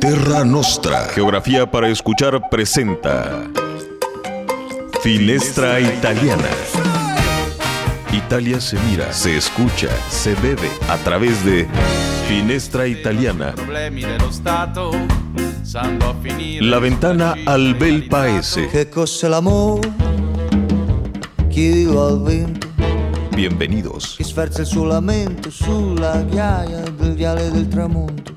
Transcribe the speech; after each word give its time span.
Terra 0.00 0.44
Nostra. 0.44 1.06
Geografía 1.14 1.70
para 1.70 1.88
escuchar 1.88 2.48
presenta 2.50 3.44
Finestra 5.02 5.80
Italiana. 5.80 6.48
Italia 8.12 8.60
se 8.60 8.78
mira, 8.88 9.12
se 9.12 9.36
escucha, 9.36 9.88
se 10.08 10.34
bebe 10.36 10.70
a 10.88 10.96
través 10.98 11.44
de 11.44 11.66
Finestra 12.28 12.86
Italiana. 12.86 13.54
La 16.60 16.78
ventana 16.78 17.34
al 17.46 17.74
bel 17.74 18.08
paese. 18.08 18.68
Che 18.68 18.88
cos'è 18.88 19.28
l'amore? 19.28 19.92
Chiedilo 21.48 22.06
al 22.06 22.22
vento. 22.22 22.66
Bienvenidos. 23.34 24.14
Chi 24.16 24.24
sferza 24.24 24.62
lamento 24.84 25.50
sulla 25.50 26.22
ghiaia 26.22 26.80
del 26.90 27.14
viale 27.14 27.50
del 27.50 27.68
tramonto. 27.68 28.35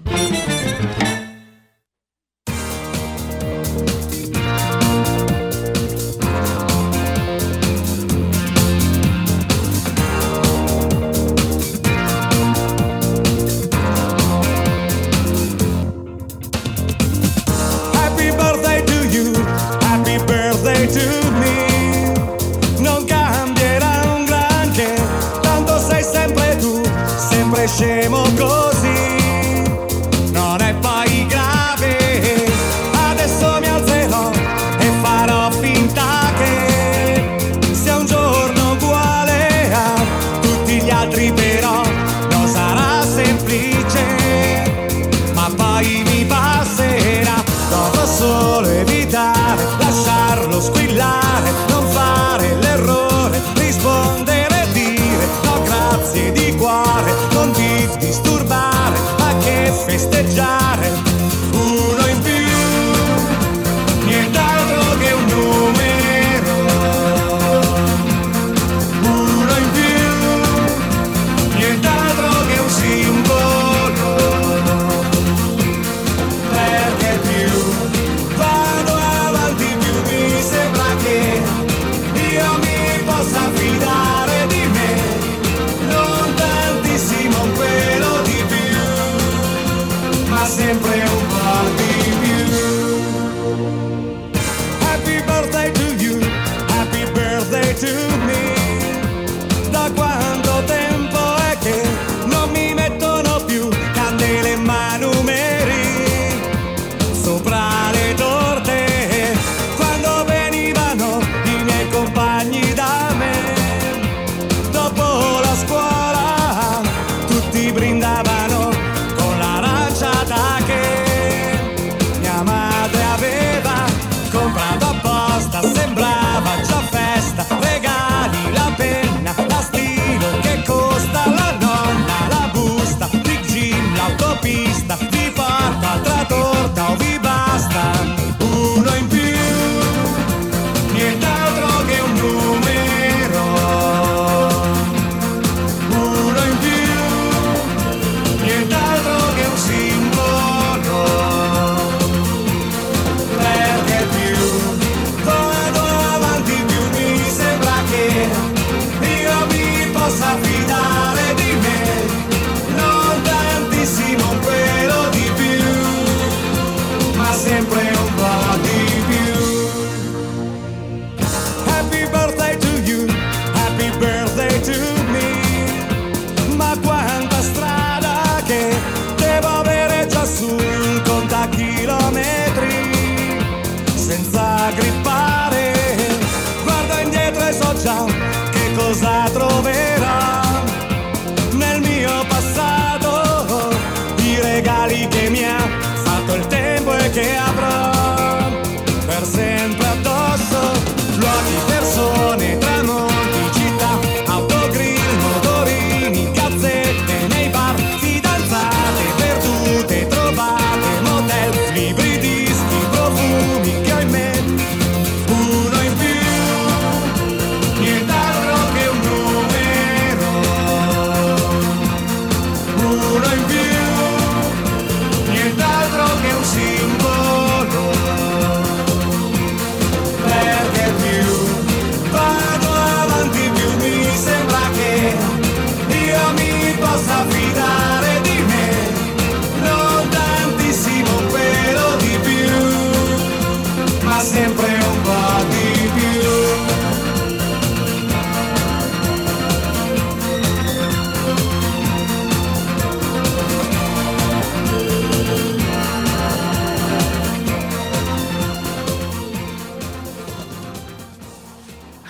siempre. 167.40 167.99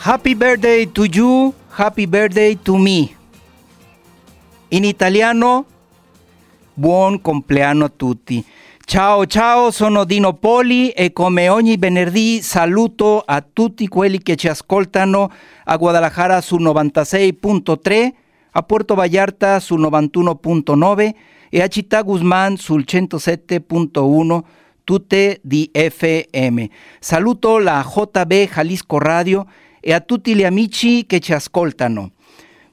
Happy 0.10 0.34
birthday 0.34 0.92
to 0.92 1.06
you, 1.06 1.54
happy 1.70 2.08
birthday 2.08 2.56
to 2.64 2.78
me. 2.78 3.16
In 4.70 4.84
italiano, 4.84 5.66
buon 6.74 7.22
compleanno 7.22 7.86
a 7.86 7.92
tutti. 7.96 8.44
Ciao 8.86 9.28
ciao, 9.28 9.70
sono 9.70 10.06
Dino 10.06 10.34
Poli 10.34 10.90
e 10.90 11.14
come 11.14 11.48
ogni 11.48 11.78
venerdì 11.78 12.42
saluto 12.42 13.22
a 13.24 13.42
tutti 13.42 13.88
quelli 13.88 14.18
che 14.24 14.36
ci 14.36 14.48
ascoltano 14.48 15.32
a 15.66 15.78
Guadalajara 15.78 16.42
su 16.42 16.56
96.3, 16.56 18.14
a 18.50 18.64
Puerto 18.64 18.96
Vallarta 18.96 19.60
su 19.60 19.76
91.9 19.76 21.14
e 21.50 21.62
a 21.62 21.68
Città 21.68 22.02
Guzmán 22.02 22.56
sul 22.56 22.84
107.1 22.84 24.42
tutte 24.84 25.40
di 25.44 25.70
FM. 25.72 26.64
Saluto 27.00 27.60
la 27.60 27.86
JB 27.88 28.34
Jalisco 28.52 28.98
Radio 28.98 29.46
e 29.82 29.94
a 29.94 30.00
tutti 30.00 30.36
gli 30.36 30.44
amici 30.44 31.06
che 31.06 31.20
ci 31.20 31.34
ascoltano. 31.34 32.12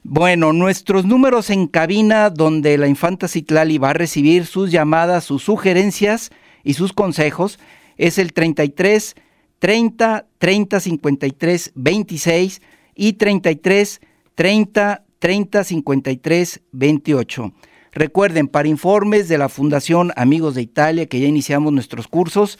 Bueno, 0.03 0.53
nuestros 0.53 1.05
números 1.05 1.49
en 1.49 1.67
cabina 1.67 2.29
donde 2.29 2.77
la 2.77 2.87
infanta 2.87 3.27
Citlali 3.27 3.77
va 3.77 3.89
a 3.89 3.93
recibir 3.93 4.45
sus 4.45 4.71
llamadas, 4.71 5.25
sus 5.25 5.43
sugerencias 5.43 6.31
y 6.63 6.75
sus 6.75 6.93
consejos 6.93 7.59
es 7.97 8.17
el 8.17 8.31
33 8.31 9.15
30 9.59 10.25
30 10.37 10.79
53 10.79 11.71
26 11.75 12.61
y 12.95 13.13
33 13.13 14.01
30 14.35 15.03
30 15.19 15.63
53 15.63 16.61
28. 16.71 17.53
Recuerden, 17.91 18.47
para 18.47 18.67
informes 18.67 19.27
de 19.27 19.39
la 19.39 19.49
Fundación 19.49 20.13
Amigos 20.15 20.53
de 20.53 20.61
Italia, 20.61 21.07
que 21.07 21.19
ya 21.19 21.27
iniciamos 21.27 21.73
nuestros 21.73 22.07
cursos, 22.07 22.59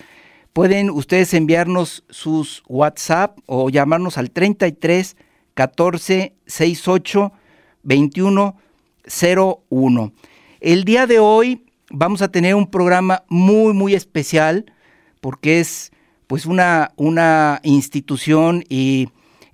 pueden 0.58 0.90
ustedes 0.90 1.36
enviarnos 1.36 2.04
sus 2.10 2.64
WhatsApp 2.68 3.38
o 3.46 3.70
llamarnos 3.70 4.18
al 4.18 4.32
33 4.32 5.16
14 5.54 6.34
68 6.48 7.32
21 7.84 8.56
01. 9.70 10.14
El 10.60 10.84
día 10.84 11.06
de 11.06 11.20
hoy 11.20 11.64
vamos 11.92 12.24
a 12.24 12.32
tener 12.32 12.56
un 12.56 12.72
programa 12.72 13.24
muy, 13.30 13.74
muy 13.74 13.94
especial 13.94 14.66
porque 15.22 15.60
es 15.60 15.92
pues 16.26 16.48
una, 16.48 16.92
una 16.96 17.60
institución 17.62 18.64
y, 18.68 19.10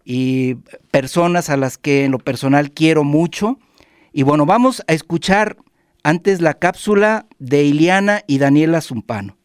y 0.05 0.55
personas 0.89 1.49
a 1.49 1.57
las 1.57 1.77
que 1.77 2.05
en 2.05 2.11
lo 2.11 2.19
personal 2.19 2.71
quiero 2.71 3.03
mucho. 3.03 3.59
Y 4.13 4.23
bueno, 4.23 4.45
vamos 4.45 4.81
a 4.87 4.93
escuchar 4.93 5.57
antes 6.01 6.39
la 6.39 6.53
cápsula 6.53 7.25
de 7.39 7.65
Iliana 7.65 8.21
y 8.25 8.37
Daniela 8.37 8.79
Zumpano. 8.79 9.35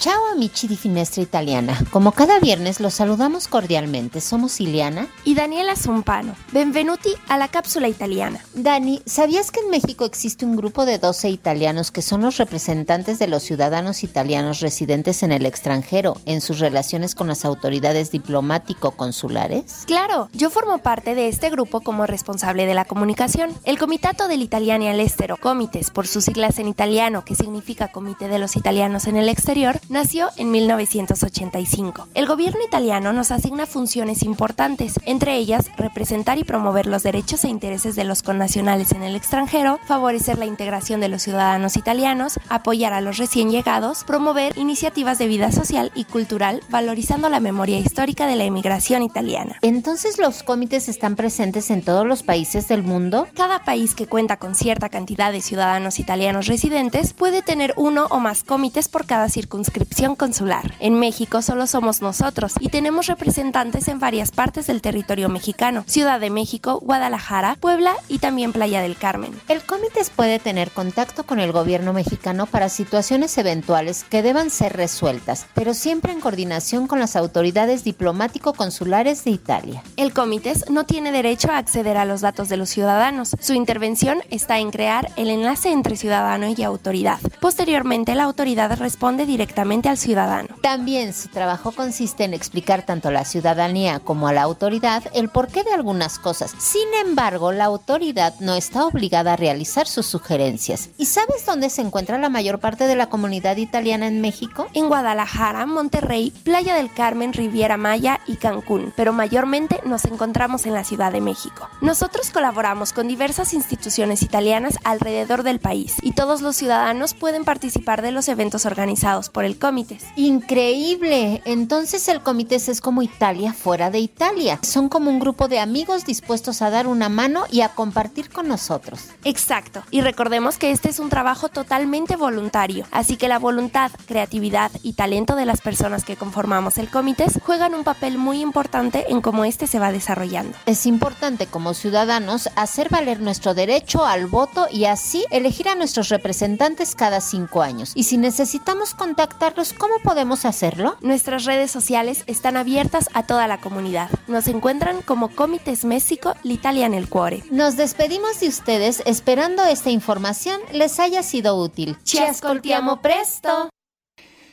Ciao 0.00 0.28
amici 0.32 0.66
di 0.66 0.78
Finestra 0.78 1.22
Italiana. 1.22 1.78
Como 1.90 2.12
cada 2.12 2.40
viernes 2.40 2.80
los 2.80 2.94
saludamos 2.94 3.48
cordialmente. 3.48 4.22
Somos 4.22 4.58
Iliana 4.58 5.06
y 5.24 5.34
Daniela 5.34 5.76
Zumpano. 5.76 6.34
Benvenuti 6.52 7.10
a 7.28 7.36
la 7.36 7.48
cápsula 7.48 7.86
italiana. 7.86 8.42
Dani, 8.54 9.02
¿sabías 9.04 9.50
que 9.50 9.60
en 9.60 9.68
México 9.68 10.06
existe 10.06 10.46
un 10.46 10.56
grupo 10.56 10.86
de 10.86 10.96
12 10.96 11.28
italianos 11.28 11.90
que 11.90 12.00
son 12.00 12.22
los 12.22 12.38
representantes 12.38 13.18
de 13.18 13.28
los 13.28 13.42
ciudadanos 13.42 14.02
italianos 14.02 14.60
residentes 14.60 15.22
en 15.22 15.32
el 15.32 15.44
extranjero 15.44 16.16
en 16.24 16.40
sus 16.40 16.60
relaciones 16.60 17.14
con 17.14 17.28
las 17.28 17.44
autoridades 17.44 18.10
diplomático-consulares? 18.10 19.82
Claro, 19.84 20.30
yo 20.32 20.48
formo 20.48 20.78
parte 20.78 21.14
de 21.14 21.28
este 21.28 21.50
grupo 21.50 21.82
como 21.82 22.06
responsable 22.06 22.64
de 22.64 22.72
la 22.72 22.86
comunicación. 22.86 23.52
El 23.64 23.78
Comitato 23.78 24.28
dell'Italiani 24.28 24.88
all'Estero, 24.88 25.36
Comites 25.36 25.90
por 25.90 26.06
sus 26.06 26.24
siglas 26.24 26.58
en 26.58 26.68
italiano, 26.68 27.22
que 27.22 27.34
significa 27.34 27.92
Comité 27.92 28.28
de 28.28 28.38
los 28.38 28.56
Italianos 28.56 29.06
en 29.06 29.16
el 29.16 29.28
Exterior, 29.28 29.78
nació 29.90 30.30
en 30.36 30.52
1985. 30.52 32.06
El 32.14 32.26
gobierno 32.26 32.60
italiano 32.64 33.12
nos 33.12 33.32
asigna 33.32 33.66
funciones 33.66 34.22
importantes, 34.22 34.94
entre 35.04 35.36
ellas 35.36 35.68
representar 35.76 36.38
y 36.38 36.44
promover 36.44 36.86
los 36.86 37.02
derechos 37.02 37.44
e 37.44 37.48
intereses 37.48 37.96
de 37.96 38.04
los 38.04 38.22
connacionales 38.22 38.92
en 38.92 39.02
el 39.02 39.16
extranjero, 39.16 39.80
favorecer 39.86 40.38
la 40.38 40.46
integración 40.46 41.00
de 41.00 41.08
los 41.08 41.22
ciudadanos 41.22 41.76
italianos, 41.76 42.38
apoyar 42.48 42.92
a 42.92 43.00
los 43.00 43.18
recién 43.18 43.50
llegados, 43.50 44.04
promover 44.04 44.56
iniciativas 44.56 45.18
de 45.18 45.26
vida 45.26 45.50
social 45.50 45.90
y 45.96 46.04
cultural, 46.04 46.62
valorizando 46.70 47.28
la 47.28 47.40
memoria 47.40 47.78
histórica 47.78 48.28
de 48.28 48.36
la 48.36 48.44
emigración 48.44 49.02
italiana. 49.02 49.56
Entonces 49.60 50.18
los 50.18 50.44
comités 50.44 50.88
están 50.88 51.16
presentes 51.16 51.68
en 51.70 51.82
todos 51.82 52.06
los 52.06 52.22
países 52.22 52.68
del 52.68 52.84
mundo? 52.84 53.26
Cada 53.34 53.64
país 53.64 53.96
que 53.96 54.06
cuenta 54.06 54.36
con 54.36 54.54
cierta 54.54 54.88
cantidad 54.88 55.32
de 55.32 55.40
ciudadanos 55.40 55.98
italianos 55.98 56.46
residentes 56.46 57.12
puede 57.12 57.42
tener 57.42 57.74
uno 57.76 58.06
o 58.10 58.20
más 58.20 58.44
comités 58.44 58.88
por 58.88 59.04
cada 59.04 59.28
circunscripción 59.28 59.79
consular. 60.16 60.74
En 60.80 60.98
México 60.98 61.42
solo 61.42 61.66
somos 61.66 62.02
nosotros 62.02 62.54
y 62.58 62.68
tenemos 62.68 63.06
representantes 63.06 63.86
en 63.88 64.00
varias 64.00 64.32
partes 64.32 64.66
del 64.66 64.80
territorio 64.82 65.28
mexicano, 65.28 65.84
Ciudad 65.86 66.20
de 66.20 66.30
México, 66.30 66.80
Guadalajara, 66.82 67.56
Puebla 67.60 67.94
y 68.08 68.18
también 68.18 68.52
Playa 68.52 68.82
del 68.82 68.96
Carmen. 68.96 69.32
El 69.48 69.62
comité 69.62 70.00
puede 70.16 70.38
tener 70.38 70.70
contacto 70.70 71.24
con 71.24 71.40
el 71.40 71.52
gobierno 71.52 71.92
mexicano 71.92 72.46
para 72.46 72.68
situaciones 72.68 73.36
eventuales 73.38 74.04
que 74.04 74.22
deban 74.22 74.50
ser 74.50 74.76
resueltas, 74.76 75.46
pero 75.54 75.74
siempre 75.74 76.12
en 76.12 76.20
coordinación 76.20 76.86
con 76.86 76.98
las 76.98 77.16
autoridades 77.16 77.84
diplomático-consulares 77.84 79.24
de 79.24 79.30
Italia. 79.30 79.82
El 79.96 80.12
comité 80.12 80.54
no 80.70 80.84
tiene 80.84 81.12
derecho 81.12 81.50
a 81.50 81.58
acceder 81.58 81.96
a 81.96 82.04
los 82.04 82.22
datos 82.22 82.48
de 82.48 82.56
los 82.56 82.70
ciudadanos. 82.70 83.36
Su 83.40 83.52
intervención 83.52 84.22
está 84.30 84.58
en 84.58 84.70
crear 84.70 85.10
el 85.16 85.28
enlace 85.28 85.70
entre 85.70 85.96
ciudadano 85.96 86.46
y 86.56 86.62
autoridad. 86.62 87.18
Posteriormente, 87.40 88.14
la 88.14 88.24
autoridad 88.24 88.78
responde 88.78 89.26
directamente 89.26 89.69
al 89.70 89.96
ciudadano. 89.96 90.48
También 90.62 91.14
su 91.14 91.28
trabajo 91.28 91.70
consiste 91.70 92.24
en 92.24 92.34
explicar 92.34 92.84
tanto 92.84 93.08
a 93.08 93.12
la 93.12 93.24
ciudadanía 93.24 94.00
como 94.00 94.26
a 94.26 94.32
la 94.32 94.42
autoridad 94.42 95.04
el 95.14 95.28
porqué 95.28 95.62
de 95.62 95.72
algunas 95.72 96.18
cosas. 96.18 96.52
Sin 96.58 96.92
embargo, 97.04 97.52
la 97.52 97.66
autoridad 97.66 98.34
no 98.40 98.54
está 98.54 98.84
obligada 98.84 99.34
a 99.34 99.36
realizar 99.36 99.86
sus 99.86 100.06
sugerencias. 100.06 100.90
¿Y 100.98 101.06
sabes 101.06 101.46
dónde 101.46 101.70
se 101.70 101.82
encuentra 101.82 102.18
la 102.18 102.28
mayor 102.28 102.58
parte 102.58 102.88
de 102.88 102.96
la 102.96 103.08
comunidad 103.08 103.58
italiana 103.58 104.08
en 104.08 104.20
México? 104.20 104.66
En 104.74 104.88
Guadalajara, 104.88 105.66
Monterrey, 105.66 106.32
Playa 106.42 106.74
del 106.74 106.92
Carmen, 106.92 107.32
Riviera 107.32 107.76
Maya 107.76 108.18
y 108.26 108.36
Cancún, 108.36 108.92
pero 108.96 109.12
mayormente 109.12 109.80
nos 109.84 110.04
encontramos 110.04 110.66
en 110.66 110.74
la 110.74 110.82
Ciudad 110.82 111.12
de 111.12 111.20
México. 111.20 111.68
Nosotros 111.80 112.30
colaboramos 112.30 112.92
con 112.92 113.06
diversas 113.06 113.54
instituciones 113.54 114.22
italianas 114.22 114.78
alrededor 114.82 115.44
del 115.44 115.60
país 115.60 115.94
y 116.02 116.10
todos 116.12 116.40
los 116.40 116.56
ciudadanos 116.56 117.14
pueden 117.14 117.44
participar 117.44 118.02
de 118.02 118.10
los 118.10 118.28
eventos 118.28 118.66
organizados 118.66 119.28
por 119.28 119.44
el 119.44 119.49
comité. 119.58 119.98
Increíble. 120.16 121.42
Entonces 121.44 122.08
el 122.08 122.20
comité 122.20 122.56
es 122.56 122.80
como 122.80 123.02
Italia 123.02 123.52
fuera 123.52 123.90
de 123.90 123.98
Italia. 123.98 124.58
Son 124.62 124.88
como 124.88 125.10
un 125.10 125.18
grupo 125.18 125.48
de 125.48 125.60
amigos 125.60 126.04
dispuestos 126.04 126.62
a 126.62 126.70
dar 126.70 126.86
una 126.86 127.08
mano 127.08 127.44
y 127.50 127.60
a 127.60 127.70
compartir 127.70 128.30
con 128.30 128.48
nosotros. 128.48 129.00
Exacto. 129.24 129.82
Y 129.90 130.00
recordemos 130.00 130.58
que 130.58 130.70
este 130.70 130.88
es 130.88 130.98
un 130.98 131.10
trabajo 131.10 131.48
totalmente 131.48 132.16
voluntario, 132.16 132.86
así 132.90 133.16
que 133.16 133.28
la 133.28 133.38
voluntad, 133.38 133.90
creatividad 134.06 134.70
y 134.82 134.94
talento 134.94 135.36
de 135.36 135.46
las 135.46 135.60
personas 135.60 136.04
que 136.04 136.16
conformamos 136.16 136.78
el 136.78 136.88
comité 136.88 137.26
juegan 137.44 137.74
un 137.74 137.84
papel 137.84 138.18
muy 138.18 138.40
importante 138.40 139.06
en 139.08 139.20
cómo 139.20 139.44
este 139.44 139.66
se 139.66 139.78
va 139.78 139.92
desarrollando. 139.92 140.56
Es 140.66 140.86
importante 140.86 141.46
como 141.46 141.74
ciudadanos 141.74 142.48
hacer 142.56 142.88
valer 142.88 143.20
nuestro 143.20 143.54
derecho 143.54 144.04
al 144.04 144.26
voto 144.26 144.66
y 144.70 144.86
así 144.86 145.24
elegir 145.30 145.68
a 145.68 145.74
nuestros 145.74 146.08
representantes 146.08 146.94
cada 146.94 147.20
cinco 147.20 147.62
años. 147.62 147.92
Y 147.94 148.04
si 148.04 148.16
necesitamos 148.16 148.94
contactarlos, 149.40 149.72
¿cómo 149.72 149.94
podemos 150.04 150.44
hacerlo? 150.44 150.96
Nuestras 151.00 151.46
redes 151.46 151.70
sociales 151.70 152.24
están 152.26 152.58
abiertas 152.58 153.08
a 153.14 153.22
toda 153.22 153.48
la 153.48 153.58
comunidad. 153.58 154.10
Nos 154.28 154.46
encuentran 154.48 155.00
como 155.00 155.30
Comites 155.30 155.86
México, 155.86 156.34
l'Italia 156.42 156.84
en 156.84 156.92
el 156.92 157.08
Cuore. 157.08 157.42
Nos 157.50 157.78
despedimos 157.78 158.38
de 158.40 158.48
ustedes 158.48 159.02
esperando 159.06 159.64
esta 159.64 159.88
información 159.88 160.60
les 160.74 161.00
haya 161.00 161.22
sido 161.22 161.56
útil. 161.56 161.96
Ci 162.04 162.18
ascoltiamo 162.18 163.00
presto. 163.00 163.70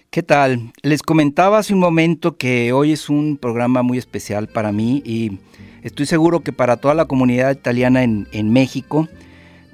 ¿Qué 0.10 0.24
tal? 0.24 0.72
Les 0.84 1.02
comentaba 1.02 1.58
hace 1.58 1.74
un 1.74 1.82
momento 1.82 2.38
que 2.38 2.72
hoy 2.72 2.94
es 2.94 3.10
un 3.10 3.36
programa 3.36 3.84
muy 3.84 3.98
especial 3.98 4.48
para 4.48 4.72
mí 4.72 5.04
y 5.06 5.40
estoy 5.84 6.06
seguro 6.06 6.40
que 6.40 6.54
para 6.54 6.78
toda 6.78 6.94
la 6.94 7.06
comunidad 7.06 7.52
italiana 7.52 8.04
en, 8.04 8.30
en 8.32 8.54
México, 8.54 9.10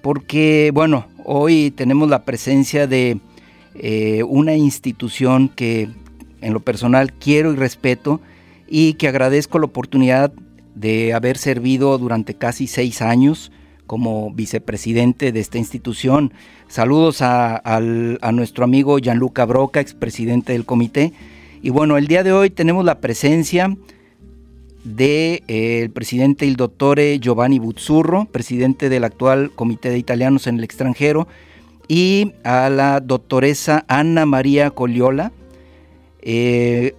porque 0.01 0.71
bueno, 0.73 1.05
hoy 1.23 1.69
tenemos 1.69 2.09
la 2.09 2.25
presencia 2.25 2.87
de 2.87 3.19
eh, 3.75 4.23
una 4.23 4.55
institución 4.55 5.49
que 5.49 5.89
en 6.41 6.53
lo 6.53 6.59
personal 6.59 7.13
quiero 7.13 7.53
y 7.53 7.55
respeto 7.55 8.21
y 8.67 8.93
que 8.93 9.07
agradezco 9.07 9.59
la 9.59 9.65
oportunidad 9.65 10.33
de 10.75 11.13
haber 11.13 11.37
servido 11.37 11.97
durante 11.97 12.33
casi 12.33 12.67
seis 12.67 13.01
años 13.01 13.51
como 13.85 14.31
vicepresidente 14.31 15.31
de 15.31 15.39
esta 15.39 15.57
institución. 15.57 16.33
Saludos 16.67 17.21
a, 17.21 17.61
a 17.63 18.31
nuestro 18.31 18.63
amigo 18.63 18.97
Gianluca 18.97 19.45
Broca, 19.45 19.79
expresidente 19.79 20.53
del 20.53 20.65
comité. 20.65 21.13
Y 21.61 21.69
bueno, 21.69 21.97
el 21.97 22.07
día 22.07 22.23
de 22.23 22.31
hoy 22.31 22.49
tenemos 22.49 22.83
la 22.83 22.99
presencia 22.99 23.75
del 24.83 25.91
presidente 25.91 26.45
il 26.45 26.55
dottore 26.55 27.19
Giovanni 27.19 27.59
Buzzurro, 27.59 28.25
presidente 28.25 28.89
del 28.89 29.05
actual 29.05 29.51
Comité 29.51 29.89
de 29.89 29.97
Italianos 29.97 30.47
en 30.47 30.57
el 30.57 30.63
extranjero, 30.63 31.27
y 31.93 32.33
a 32.43 32.71
la 32.71 33.01
doctoresa 33.01 33.85
Anna 33.87 34.25
María 34.25 34.71
Coliola. 34.71 35.31
Eh, 36.23 36.95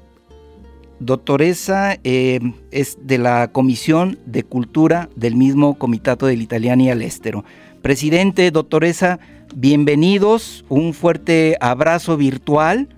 doctoresa 1.01 1.99
eh, 2.05 2.39
es 2.71 2.97
de 3.03 3.19
la 3.19 3.51
Comisión 3.51 4.21
de 4.25 4.45
Cultura 4.45 5.09
del 5.17 5.35
mismo 5.35 5.81
Comitato 5.81 6.27
del 6.27 6.43
Italiani 6.43 6.93
all'Estero. 6.93 7.45
Presidente, 7.83 8.53
doctoresa, 8.53 9.19
bienvenidos, 9.57 10.65
un 10.69 10.95
fuerte 10.95 11.57
abrazo 11.61 12.17
virtual, 12.17 12.89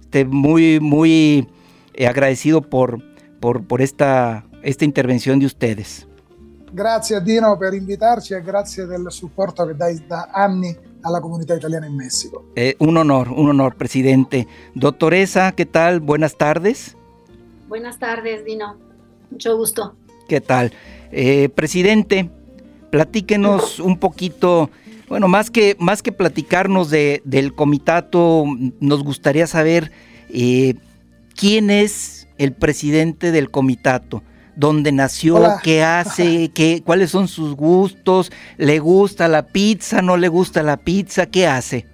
este, 0.00 0.24
muy, 0.24 0.78
muy 0.78 1.48
eh, 1.94 2.06
agradecido 2.06 2.62
por, 2.62 3.02
por, 3.40 3.66
por 3.66 3.82
esta, 3.82 4.46
esta 4.62 4.84
intervención 4.84 5.40
de 5.40 5.46
ustedes. 5.46 6.06
Grazie 6.72 7.20
Dino 7.20 7.58
per 7.58 7.74
invitarci 7.74 8.32
e 8.32 8.42
grazie 8.42 8.86
del 8.86 9.06
supporto 9.10 9.66
che 9.66 9.74
dai 9.74 10.02
da 10.06 10.30
anni 10.32 10.91
alla 11.02 11.20
comunità 11.20 11.54
italiana 11.54 11.86
in 11.86 11.94
Messico. 11.94 12.50
Eh, 12.54 12.76
un 12.78 12.96
honor, 12.96 13.28
un 13.30 13.48
honor, 13.48 13.76
presidente. 13.76 14.46
Doctoresa, 14.74 15.52
¿qué 15.52 15.66
tal? 15.66 16.00
Buenas 16.00 16.36
tardes. 16.36 16.96
Buenas 17.68 17.98
tardes, 17.98 18.44
Dino. 18.44 18.76
Mucho 19.30 19.56
gusto. 19.56 19.94
¿Qué 20.28 20.40
tal? 20.40 20.72
Eh, 21.10 21.48
presidente, 21.48 22.30
platíquenos 22.90 23.80
un 23.80 23.98
poquito, 23.98 24.70
bueno, 25.08 25.28
más 25.28 25.50
que, 25.50 25.76
más 25.78 26.02
que 26.02 26.12
platicarnos 26.12 26.90
de, 26.90 27.22
del 27.24 27.54
comitato, 27.54 28.44
nos 28.80 29.02
gustaría 29.02 29.46
saber 29.46 29.90
eh, 30.28 30.74
quién 31.34 31.70
es 31.70 32.28
el 32.38 32.52
presidente 32.52 33.30
del 33.30 33.50
comitato 33.50 34.22
dónde 34.56 34.92
nació, 34.92 35.36
Hola. 35.36 35.60
qué 35.62 35.82
hace, 35.82 36.50
qué, 36.54 36.82
cuáles 36.84 37.10
son 37.10 37.28
sus 37.28 37.54
gustos, 37.54 38.32
le 38.56 38.78
gusta 38.78 39.28
la 39.28 39.46
pizza, 39.46 40.02
no 40.02 40.16
le 40.16 40.28
gusta 40.28 40.62
la 40.62 40.76
pizza, 40.76 41.26
qué 41.26 41.46
hace. 41.46 41.86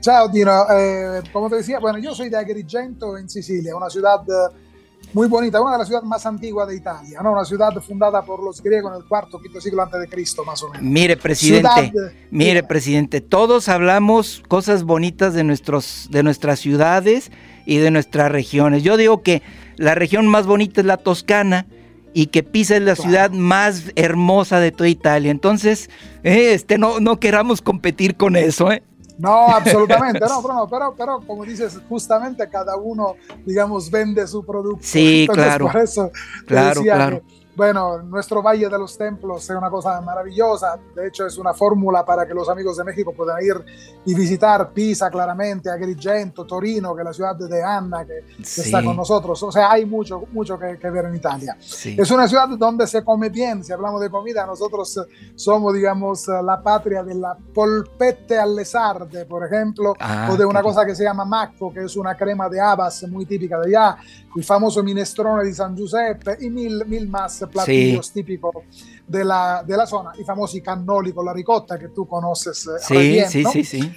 Ciao 0.00 0.28
Dino, 0.28 0.64
eh, 0.72 1.22
como 1.32 1.50
te 1.50 1.56
decía, 1.56 1.78
bueno, 1.78 1.98
yo 1.98 2.14
soy 2.14 2.30
de 2.30 2.36
Agrigento 2.38 3.18
en 3.18 3.28
Sicilia, 3.28 3.76
una 3.76 3.90
ciudad 3.90 4.22
eh, 4.26 4.56
muy 5.12 5.28
bonita, 5.28 5.60
una 5.60 5.72
de 5.72 5.78
las 5.78 5.88
ciudades 5.88 6.08
más 6.08 6.24
antiguas 6.24 6.68
de 6.68 6.76
Italia, 6.76 7.20
¿no? 7.22 7.32
una 7.32 7.44
ciudad 7.44 7.70
fundada 7.86 8.22
por 8.22 8.42
los 8.42 8.62
griegos 8.62 8.92
en 8.92 9.02
el 9.02 9.08
cuarto, 9.08 9.40
quinto 9.40 9.60
siglo 9.60 9.82
antes 9.82 10.00
de 10.00 10.08
Cristo, 10.08 10.44
más 10.44 10.62
o 10.62 10.68
menos. 10.68 10.82
Mire, 10.82 11.16
presidente, 11.16 11.90
Ciudad, 11.90 12.12
mire, 12.30 12.62
presidente, 12.62 13.20
todos 13.20 13.68
hablamos 13.68 14.42
cosas 14.48 14.84
bonitas 14.84 15.34
de 15.34 15.44
nuestros, 15.44 16.08
de 16.10 16.22
nuestras 16.22 16.60
ciudades 16.60 17.30
y 17.66 17.78
de 17.78 17.90
nuestras 17.90 18.30
regiones. 18.32 18.82
Yo 18.82 18.96
digo 18.96 19.22
que 19.22 19.42
la 19.80 19.94
región 19.94 20.28
más 20.28 20.46
bonita 20.46 20.82
es 20.82 20.86
la 20.86 20.98
Toscana 20.98 21.66
y 22.12 22.26
que 22.26 22.42
Pisa 22.42 22.76
es 22.76 22.82
la 22.82 22.96
ciudad 22.96 23.30
más 23.30 23.92
hermosa 23.96 24.60
de 24.60 24.72
toda 24.72 24.90
Italia. 24.90 25.30
Entonces, 25.30 25.88
eh, 26.22 26.52
este, 26.52 26.76
no, 26.76 27.00
no 27.00 27.18
queramos 27.18 27.62
competir 27.62 28.16
con 28.16 28.36
eso, 28.36 28.70
¿eh? 28.70 28.82
No, 29.16 29.48
absolutamente, 29.48 30.20
no, 30.20 30.42
pero, 30.42 30.68
pero, 30.70 30.94
pero 30.98 31.20
como 31.26 31.46
dices, 31.46 31.78
justamente 31.88 32.46
cada 32.50 32.76
uno, 32.76 33.14
digamos, 33.46 33.90
vende 33.90 34.26
su 34.26 34.44
producto. 34.44 34.80
Sí, 34.82 35.22
Entonces, 35.22 35.44
claro. 35.44 35.66
Por 35.68 35.80
eso 35.80 36.10
Claro, 36.46 36.82
claro. 36.82 37.22
que, 37.22 37.39
bueno, 37.60 37.98
nuestro 38.04 38.42
Valle 38.42 38.70
de 38.70 38.78
los 38.78 38.96
Templos 38.96 39.44
es 39.44 39.50
una 39.54 39.68
cosa 39.68 40.00
maravillosa. 40.00 40.78
De 40.94 41.08
hecho, 41.08 41.26
es 41.26 41.36
una 41.36 41.52
fórmula 41.52 42.06
para 42.06 42.26
que 42.26 42.32
los 42.32 42.48
amigos 42.48 42.78
de 42.78 42.84
México 42.84 43.12
puedan 43.12 43.36
ir 43.44 43.54
y 44.06 44.14
visitar 44.14 44.70
Pisa, 44.70 45.10
claramente, 45.10 45.68
Agrigento, 45.68 46.46
Torino, 46.46 46.94
que 46.94 47.02
es 47.02 47.04
la 47.04 47.12
ciudad 47.12 47.36
de 47.36 47.62
Anna, 47.62 48.06
que, 48.06 48.34
que 48.38 48.44
Sí, 48.46 48.62
está 48.62 48.82
con 48.82 48.96
nosotros. 48.96 49.42
O 49.42 49.52
sea, 49.52 49.72
hay 49.72 49.84
mucho, 49.84 50.22
mucho 50.32 50.58
que, 50.58 50.78
que 50.78 50.88
ver 50.88 51.04
en 51.04 51.16
Italia. 51.16 51.54
sí. 51.60 51.94
Es 51.98 52.10
una 52.10 52.26
ciudad 52.26 52.48
donde 52.48 52.86
se 52.86 53.04
come 53.04 53.28
bien. 53.28 53.62
Si 53.62 53.74
hablamos 53.74 54.00
de 54.00 54.08
comida, 54.08 54.46
nosotros 54.46 54.98
somos, 55.34 55.74
digamos, 55.74 56.28
la 56.28 56.62
patria 56.62 57.02
de 57.02 57.14
la 57.14 57.36
polpette 57.52 58.38
alle 58.38 58.64
sarde, 58.64 59.26
por 59.26 59.44
ejemplo, 59.44 59.92
Ah, 60.00 60.30
o 60.32 60.36
de 60.38 60.46
una 60.46 60.62
cosa 60.62 60.86
que 60.86 60.94
se 60.94 61.04
llama 61.04 61.26
macco, 61.26 61.74
que 61.74 61.84
es 61.84 61.94
una 61.94 62.16
crema 62.16 62.48
de 62.48 62.58
habas 62.58 63.02
muy 63.06 63.26
típica 63.26 63.60
de 63.60 63.66
allá, 63.76 63.98
el 64.34 64.44
famoso 64.44 64.82
minestrone 64.82 65.44
di 65.44 65.52
San 65.52 65.76
Giuseppe 65.76 66.38
y 66.40 66.48
mil, 66.48 66.86
mil 66.86 67.06
más 67.08 67.44
platillos 67.50 68.12
típicos 68.12 68.54
de 69.06 69.24
la, 69.24 69.62
de 69.66 69.76
la 69.76 69.86
zona, 69.86 70.12
i 70.16 70.24
famosi 70.24 70.60
cannoli 70.60 71.12
con 71.12 71.24
la 71.24 71.32
ricotta 71.32 71.78
que 71.78 71.88
tú 71.88 72.06
conoces 72.06 72.66
eh, 72.66 72.70
Sí, 72.80 72.96
bien, 72.96 73.30
sí, 73.30 73.42
¿no? 73.42 73.50
sí, 73.50 73.64
sí. 73.64 73.92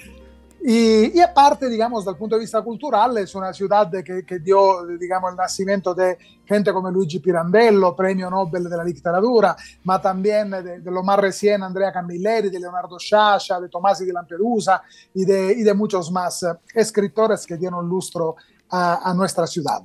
Y, 0.65 1.17
y 1.17 1.19
aparte, 1.19 1.67
digamos, 1.67 2.05
dal 2.05 2.15
punto 2.15 2.35
de 2.37 2.41
vista 2.41 2.61
cultural, 2.61 3.17
es 3.17 3.35
una 3.35 3.51
ciudad 3.51 3.91
que, 4.01 4.25
que 4.25 4.39
dio, 4.39 4.85
digamos, 4.97 5.31
el 5.31 5.35
nacimiento 5.35 5.93
de 5.93 6.17
gente 6.45 6.71
como 6.71 6.89
Luigi 6.89 7.19
Pirandello, 7.19 7.93
premio 7.93 8.29
Nobel 8.29 8.63
de 8.63 8.77
la 8.77 8.83
literatura, 8.85 9.57
ma 9.83 10.01
también 10.01 10.51
de, 10.51 10.79
de 10.79 10.89
lo 10.91 11.03
más 11.03 11.19
recién 11.19 11.61
Andrea 11.63 11.91
Camilleri, 11.91 12.49
de 12.49 12.61
Leonardo 12.61 12.97
Sciascia, 12.97 13.59
de 13.59 13.67
Tomasi 13.67 14.05
de 14.05 14.13
Lampedusa 14.13 14.81
y 15.13 15.25
de, 15.25 15.51
y 15.51 15.63
de 15.63 15.73
muchos 15.73 16.09
más 16.09 16.43
eh, 16.43 16.53
escritores 16.73 17.45
que 17.45 17.57
dieron 17.57 17.85
lustro 17.89 18.37
a, 18.69 19.09
a 19.09 19.13
nuestra 19.13 19.45
ciudad. 19.45 19.83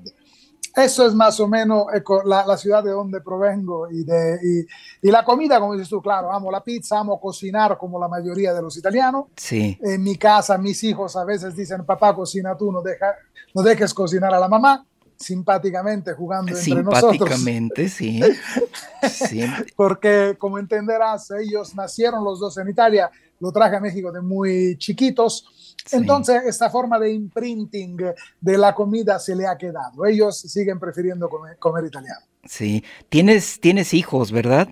Eso 0.78 1.06
es 1.06 1.14
más 1.14 1.40
o 1.40 1.48
menos 1.48 1.86
ecco, 1.92 2.22
la, 2.24 2.46
la 2.46 2.56
ciudad 2.56 2.84
de 2.84 2.92
donde 2.92 3.20
provengo 3.20 3.90
y, 3.90 4.04
de, 4.04 4.38
y, 4.42 5.08
y 5.08 5.10
la 5.10 5.24
comida, 5.24 5.58
como 5.58 5.72
dices 5.72 5.88
tú, 5.88 6.00
claro, 6.00 6.32
amo 6.32 6.52
la 6.52 6.62
pizza, 6.62 7.00
amo 7.00 7.20
cocinar 7.20 7.76
como 7.76 7.98
la 7.98 8.06
mayoría 8.06 8.54
de 8.54 8.62
los 8.62 8.76
italianos. 8.76 9.26
Sí, 9.36 9.76
En 9.82 10.02
mi 10.04 10.16
casa, 10.16 10.56
mis 10.56 10.84
hijos 10.84 11.16
a 11.16 11.24
veces 11.24 11.56
dicen, 11.56 11.84
papá, 11.84 12.14
cocina 12.14 12.56
tú, 12.56 12.70
no, 12.70 12.80
deja, 12.80 13.14
no 13.54 13.62
dejes 13.62 13.92
cocinar 13.92 14.32
a 14.32 14.38
la 14.38 14.48
mamá, 14.48 14.86
simpáticamente 15.16 16.12
jugando 16.12 16.56
entre 16.56 16.82
nosotros. 16.82 17.12
simpáticamente, 17.12 17.88
sí. 17.88 18.20
sí. 19.10 19.40
Porque, 19.74 20.36
como 20.38 20.58
entenderás, 20.58 21.32
ellos 21.32 21.74
nacieron 21.74 22.22
los 22.22 22.38
dos 22.38 22.56
en 22.58 22.68
Italia, 22.68 23.10
lo 23.40 23.50
traje 23.50 23.76
a 23.76 23.80
México 23.80 24.12
de 24.12 24.20
muy 24.20 24.76
chiquitos. 24.78 25.44
Sí. 25.88 25.96
Entonces, 25.96 26.42
esta 26.46 26.68
forma 26.68 26.98
de 26.98 27.12
imprinting 27.12 27.96
de 28.40 28.58
la 28.58 28.74
comida 28.74 29.18
se 29.18 29.34
le 29.34 29.46
ha 29.46 29.56
quedado. 29.56 30.04
Ellos 30.04 30.38
siguen 30.38 30.78
prefiriendo 30.78 31.28
comer, 31.28 31.56
comer 31.58 31.84
italiano. 31.86 32.20
Sí. 32.44 32.84
Tienes, 33.08 33.58
tienes 33.60 33.94
hijos, 33.94 34.30
¿verdad? 34.30 34.68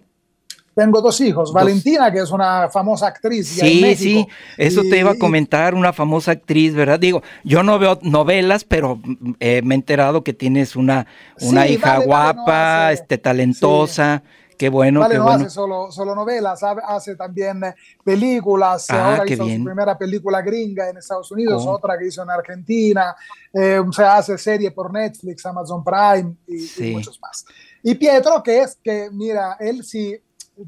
Tengo 0.75 1.01
dos 1.01 1.19
hijos, 1.23 1.49
Dos. 1.49 1.55
Valentina, 1.55 2.13
que 2.13 2.19
es 2.19 2.31
una 2.31 2.69
famosa 2.69 3.07
actriz. 3.07 3.63
en 3.63 3.67
Sí, 3.67 3.81
México, 3.81 4.29
sí, 4.29 4.55
eso 4.59 4.83
te 4.83 4.99
iba 4.99 5.13
a 5.13 5.19
comentar, 5.19 5.75
una 5.75 5.95
famosa 5.95 6.33
actriz, 6.33 6.75
¿verdad? 6.75 7.01
Digo, 7.01 7.23
yo 7.45 7.63
no 7.63 7.79
veo 7.79 7.99
novelas, 8.03 8.65
pero 8.65 9.01
eh, 9.41 9.63
me 9.65 9.75
he 9.75 9.77
enterado 9.77 10.23
que 10.23 10.35
tienes 10.35 10.77
una, 10.77 11.07
una 11.41 11.67
Sí, 11.67 11.73
hija 11.73 11.95
Vale, 11.95 12.07
Vale 12.07 12.35
no 12.35 12.45
guapa, 12.45 12.93
este, 12.93 13.17
talentosa, 13.17 14.23
qué 14.57 14.69
bueno, 14.69 15.01
Vale, 15.01 15.15
qué 15.15 15.19
no 15.19 15.25
bueno. 15.25 15.41
hace 15.41 15.51
solo, 15.51 15.91
solo 15.93 16.15
novelas, 16.15 16.61
hace, 16.63 17.15
también 17.17 17.63
eh, 17.65 17.75
películas. 18.05 18.87
Ah, 18.91 19.13
Ahora 19.13 19.25
hizo 19.33 19.45
bien. 19.45 19.59
su 19.59 19.65
primera 19.65 19.97
película 19.99 20.41
gringa 20.43 20.89
en 20.89 20.97
Estados 20.97 21.31
Unidos, 21.31 21.63
¿Cómo? 21.63 21.77
otra 21.77 21.99
que 21.99 22.07
hizo 22.07 22.23
en 22.23 22.31
Argentina. 22.31 23.15
eh, 23.53 23.79
o 23.79 23.93
sea, 23.93 24.17
hace 24.19 24.37
serie 24.39 24.71
por 24.71 24.93
Netflix, 24.93 25.45
Amazon 25.47 25.83
Prime 25.85 26.35
y, 26.47 26.55
y 26.57 26.69
Sí. 26.69 26.91
muchos 26.93 27.19
más. 27.21 27.45
Y 27.83 27.95
Pietro, 27.95 28.43
que 28.43 28.61
es 28.63 28.77
que, 28.83 29.09
mira, 29.13 29.57
él 29.61 29.85
sí 29.85 30.19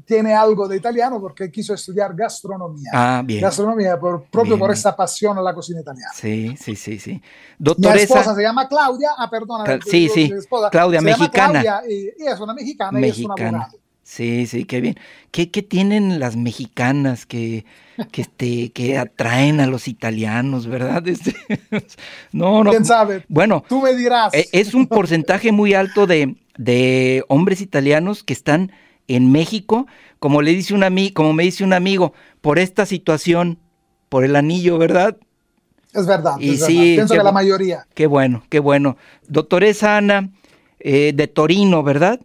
tiene 0.05 0.33
algo 0.33 0.67
de 0.67 0.77
italiano 0.77 1.19
porque 1.19 1.49
quiso 1.51 1.73
estudiar 1.73 2.13
gastronomía. 2.15 2.91
Ah, 2.93 3.23
bien. 3.25 3.41
Gastronomía, 3.41 3.99
por, 3.99 4.23
propio 4.25 4.51
Bien, 4.51 4.59
por 4.59 4.71
esa 4.71 4.95
pasión 4.95 5.37
a 5.37 5.41
la 5.41 5.53
cocina 5.53 5.81
italiana. 5.81 6.11
Sí, 6.13 6.55
sí, 6.59 6.75
sí, 6.75 6.99
sí. 6.99 7.11
Mi 7.11 7.17
esposa 7.17 7.23
Doctoresa 7.59 8.35
se 8.35 8.41
llama 8.41 8.67
Claudia, 8.67 9.09
ah, 9.17 9.29
perdona. 9.29 9.65
Cla- 9.65 9.83
sí, 9.83 10.09
sí, 10.13 10.31
esposa 10.35 10.69
Claudia, 10.69 10.99
se 10.99 11.05
llama 11.07 11.17
mexicana. 11.17 11.61
Claudia 11.61 11.81
y, 11.89 12.23
y 12.23 12.27
es 12.27 12.39
una 12.39 12.53
mexicana, 12.53 12.99
y 12.99 13.03
es 13.09 13.17
una 13.19 13.27
mexicana. 13.35 13.57
abogada. 13.63 13.71
Sí, 14.03 14.47
sí, 14.47 14.65
qué 14.65 14.81
bien. 14.81 14.95
¿Qué, 15.29 15.51
qué 15.51 15.61
tienen 15.61 16.19
las 16.19 16.35
mexicanas 16.35 17.27
que, 17.27 17.63
que, 18.11 18.21
este, 18.23 18.71
que 18.71 18.97
atraen 18.97 19.59
a 19.59 19.67
los 19.67 19.87
italianos, 19.87 20.65
verdad? 20.65 21.03
Este, 21.07 21.35
no, 22.31 22.63
no. 22.63 22.71
¿Quién 22.71 22.85
sabe? 22.85 23.23
Bueno, 23.27 23.63
Tú 23.69 23.81
me 23.81 23.93
dirás. 23.93 24.33
Eh, 24.33 24.47
Es 24.51 24.73
un 24.73 24.87
porcentaje 24.87 25.51
muy 25.51 25.73
alto 25.75 26.07
de, 26.07 26.35
de 26.57 27.23
hombres 27.27 27.61
italianos 27.61 28.23
que 28.23 28.33
están 28.33 28.71
en 29.09 29.31
México, 29.31 29.87
como 30.19 30.41
le 30.41 30.51
dice 30.51 30.73
un 30.73 30.81
ami- 30.81 31.13
como 31.13 31.33
me 31.33 31.43
dice 31.43 31.63
un 31.63 31.73
amigo, 31.73 32.13
por 32.41 32.59
esta 32.59 32.85
situación, 32.85 33.59
por 34.09 34.23
el 34.23 34.35
anillo, 34.35 34.77
¿verdad? 34.77 35.17
Es 35.93 36.05
verdad. 36.07 36.35
Y 36.39 36.51
es 36.53 36.65
sí, 36.65 36.75
verdad. 36.77 36.95
Pienso 36.95 37.13
que 37.15 37.23
la 37.23 37.31
mayoría. 37.31 37.87
Qué 37.93 38.07
bueno, 38.07 38.43
qué 38.49 38.59
bueno. 38.59 38.95
Doctoresa 39.27 39.97
Ana, 39.97 40.29
eh, 40.79 41.11
de 41.13 41.27
Torino, 41.27 41.83
¿verdad? 41.83 42.19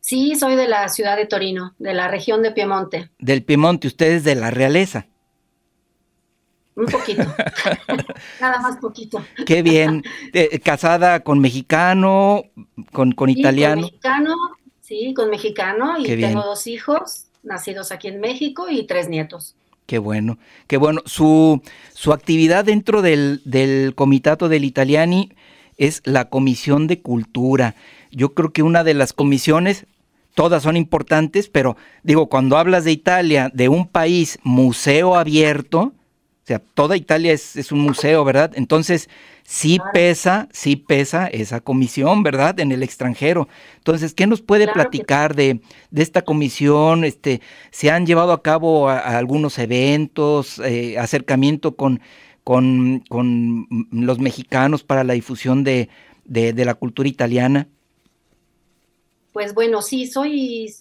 Sí, 0.00 0.34
soy 0.34 0.56
de 0.56 0.66
la 0.66 0.88
ciudad 0.88 1.16
de 1.16 1.26
Torino, 1.26 1.74
de 1.78 1.94
la 1.94 2.08
región 2.08 2.42
de 2.42 2.50
Piemonte. 2.52 3.10
Del 3.18 3.44
Piemonte, 3.44 3.86
ustedes 3.86 4.24
de 4.24 4.34
la 4.34 4.50
realeza. 4.50 5.06
Un 6.74 6.86
poquito. 6.86 7.22
Nada 8.40 8.60
más 8.60 8.76
poquito. 8.78 9.22
Qué 9.44 9.62
bien. 9.62 10.02
Eh, 10.32 10.58
casada 10.60 11.20
con 11.20 11.38
mexicano, 11.40 12.44
con, 12.92 13.12
con 13.12 13.28
Sí, 13.28 13.34
con 13.34 13.40
italiano. 13.40 13.82
mexicano, 13.82 14.34
sí, 14.90 15.14
con 15.14 15.30
mexicano 15.30 15.98
y 15.98 16.04
tengo 16.04 16.42
dos 16.42 16.66
hijos 16.66 17.26
nacidos 17.44 17.92
aquí 17.92 18.08
en 18.08 18.18
México 18.20 18.68
y 18.68 18.82
tres 18.88 19.08
nietos. 19.08 19.54
Qué 19.86 19.98
bueno, 19.98 20.36
qué 20.66 20.78
bueno. 20.78 21.00
Su, 21.06 21.62
su 21.94 22.12
actividad 22.12 22.64
dentro 22.64 23.00
del, 23.00 23.40
del 23.44 23.94
Comitato 23.94 24.48
del 24.48 24.64
Italiani 24.64 25.30
es 25.76 26.02
la 26.04 26.28
Comisión 26.28 26.88
de 26.88 27.00
Cultura. 27.00 27.76
Yo 28.10 28.34
creo 28.34 28.52
que 28.52 28.64
una 28.64 28.82
de 28.82 28.94
las 28.94 29.12
comisiones, 29.12 29.86
todas 30.34 30.64
son 30.64 30.76
importantes, 30.76 31.48
pero 31.48 31.76
digo, 32.02 32.28
cuando 32.28 32.58
hablas 32.58 32.84
de 32.84 32.90
Italia, 32.90 33.48
de 33.54 33.68
un 33.68 33.86
país 33.86 34.40
museo 34.42 35.14
abierto, 35.14 35.92
sea, 36.50 36.58
toda 36.74 36.96
Italia 36.96 37.32
es, 37.32 37.54
es 37.56 37.70
un 37.70 37.80
museo, 37.80 38.24
¿verdad? 38.24 38.52
Entonces, 38.54 39.08
sí 39.44 39.78
pesa, 39.92 40.48
sí 40.52 40.74
pesa 40.76 41.28
esa 41.28 41.60
comisión, 41.60 42.22
¿verdad? 42.22 42.58
En 42.58 42.72
el 42.72 42.82
extranjero. 42.82 43.48
Entonces, 43.76 44.14
¿qué 44.14 44.26
nos 44.26 44.40
puede 44.40 44.66
platicar 44.66 45.36
de, 45.36 45.60
de, 45.90 46.02
esta 46.02 46.22
comisión? 46.22 47.04
Este, 47.04 47.40
¿Se 47.70 47.90
han 47.90 48.04
llevado 48.04 48.32
a 48.32 48.42
cabo 48.42 48.88
algunos 48.88 49.58
eventos, 49.58 50.58
eh, 50.58 50.98
acercamiento 50.98 51.76
con, 51.76 52.00
con, 52.42 53.04
con, 53.08 53.68
los 53.92 54.18
mexicanos 54.18 54.82
para 54.82 55.04
la 55.04 55.14
difusión 55.14 55.62
de, 55.62 55.88
de, 56.24 56.52
de 56.52 56.64
la 56.64 56.74
cultura 56.74 57.08
italiana? 57.08 57.68
Pues 59.32 59.54
bueno, 59.54 59.82
sí, 59.82 60.06
soy, 60.06 60.74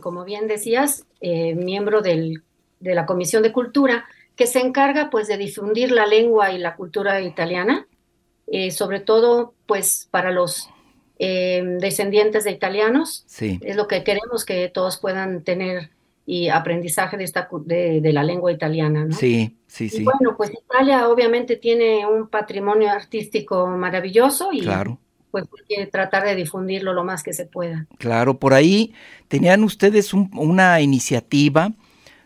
como 0.00 0.24
bien 0.24 0.46
decías, 0.46 1.04
eh, 1.20 1.56
miembro 1.56 2.02
del, 2.02 2.44
de 2.78 2.94
la 2.94 3.06
Comisión 3.06 3.42
de 3.42 3.52
Cultura, 3.52 4.04
que 4.38 4.46
se 4.46 4.60
encarga 4.60 5.10
pues 5.10 5.26
de 5.28 5.36
difundir 5.36 5.90
la 5.92 6.06
lengua 6.06 6.52
y 6.52 6.58
la 6.58 6.76
cultura 6.76 7.20
italiana, 7.20 7.86
eh, 8.46 8.70
sobre 8.70 9.00
todo 9.00 9.52
pues 9.66 10.08
para 10.10 10.30
los 10.30 10.70
eh, 11.18 11.62
descendientes 11.80 12.44
de 12.44 12.52
italianos. 12.52 13.24
Sí. 13.26 13.58
Es 13.62 13.74
lo 13.76 13.88
que 13.88 14.04
queremos 14.04 14.44
que 14.44 14.68
todos 14.68 14.96
puedan 14.98 15.42
tener 15.42 15.90
y 16.24 16.48
aprendizaje 16.50 17.16
de, 17.16 17.24
esta, 17.24 17.48
de, 17.64 18.00
de 18.00 18.12
la 18.12 18.22
lengua 18.22 18.52
italiana. 18.52 19.04
¿no? 19.06 19.14
Sí, 19.14 19.56
sí, 19.66 19.86
Y 19.86 19.88
sí. 19.90 20.04
bueno, 20.04 20.36
pues 20.36 20.52
Italia 20.52 21.08
obviamente 21.08 21.56
tiene 21.56 22.06
un 22.06 22.28
patrimonio 22.28 22.90
artístico 22.90 23.66
maravilloso 23.66 24.50
y 24.52 24.60
Claro. 24.60 24.98
pues 25.32 25.44
hay 25.44 25.76
que 25.76 25.86
tratar 25.86 26.24
de 26.24 26.34
difundirlo 26.36 26.92
lo 26.92 27.02
más 27.02 27.22
que 27.24 27.32
se 27.32 27.46
pueda. 27.46 27.86
Claro, 27.98 28.38
por 28.38 28.54
ahí 28.54 28.94
tenían 29.26 29.64
ustedes 29.64 30.14
un- 30.14 30.30
una 30.34 30.80
iniciativa 30.80 31.72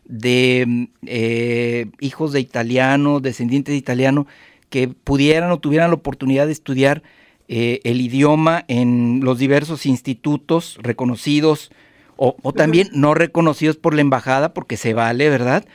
de 0.04 0.88
eh, 1.06 1.86
hijos 2.00 2.32
de 2.32 2.40
italiano, 2.40 3.20
descendientes 3.20 3.72
de 3.72 3.78
italiano, 3.78 4.26
que 4.70 4.88
pudieran 4.88 5.50
o 5.50 5.58
tuvieran 5.58 5.90
la 5.90 5.96
oportunidad 5.96 6.46
de 6.46 6.52
estudiar 6.52 7.02
eh, 7.48 7.80
el 7.84 8.00
idioma 8.00 8.64
en 8.68 9.20
los 9.22 9.38
diversos 9.38 9.86
institutos 9.86 10.78
reconocidos 10.82 11.70
o, 12.16 12.36
o 12.42 12.52
también 12.52 12.88
no 12.92 13.14
reconocidos 13.14 13.76
por 13.76 13.94
la 13.94 14.00
embajada, 14.00 14.54
porque 14.54 14.76
se 14.76 14.94
vale, 14.94 15.28
¿verdad? 15.28 15.66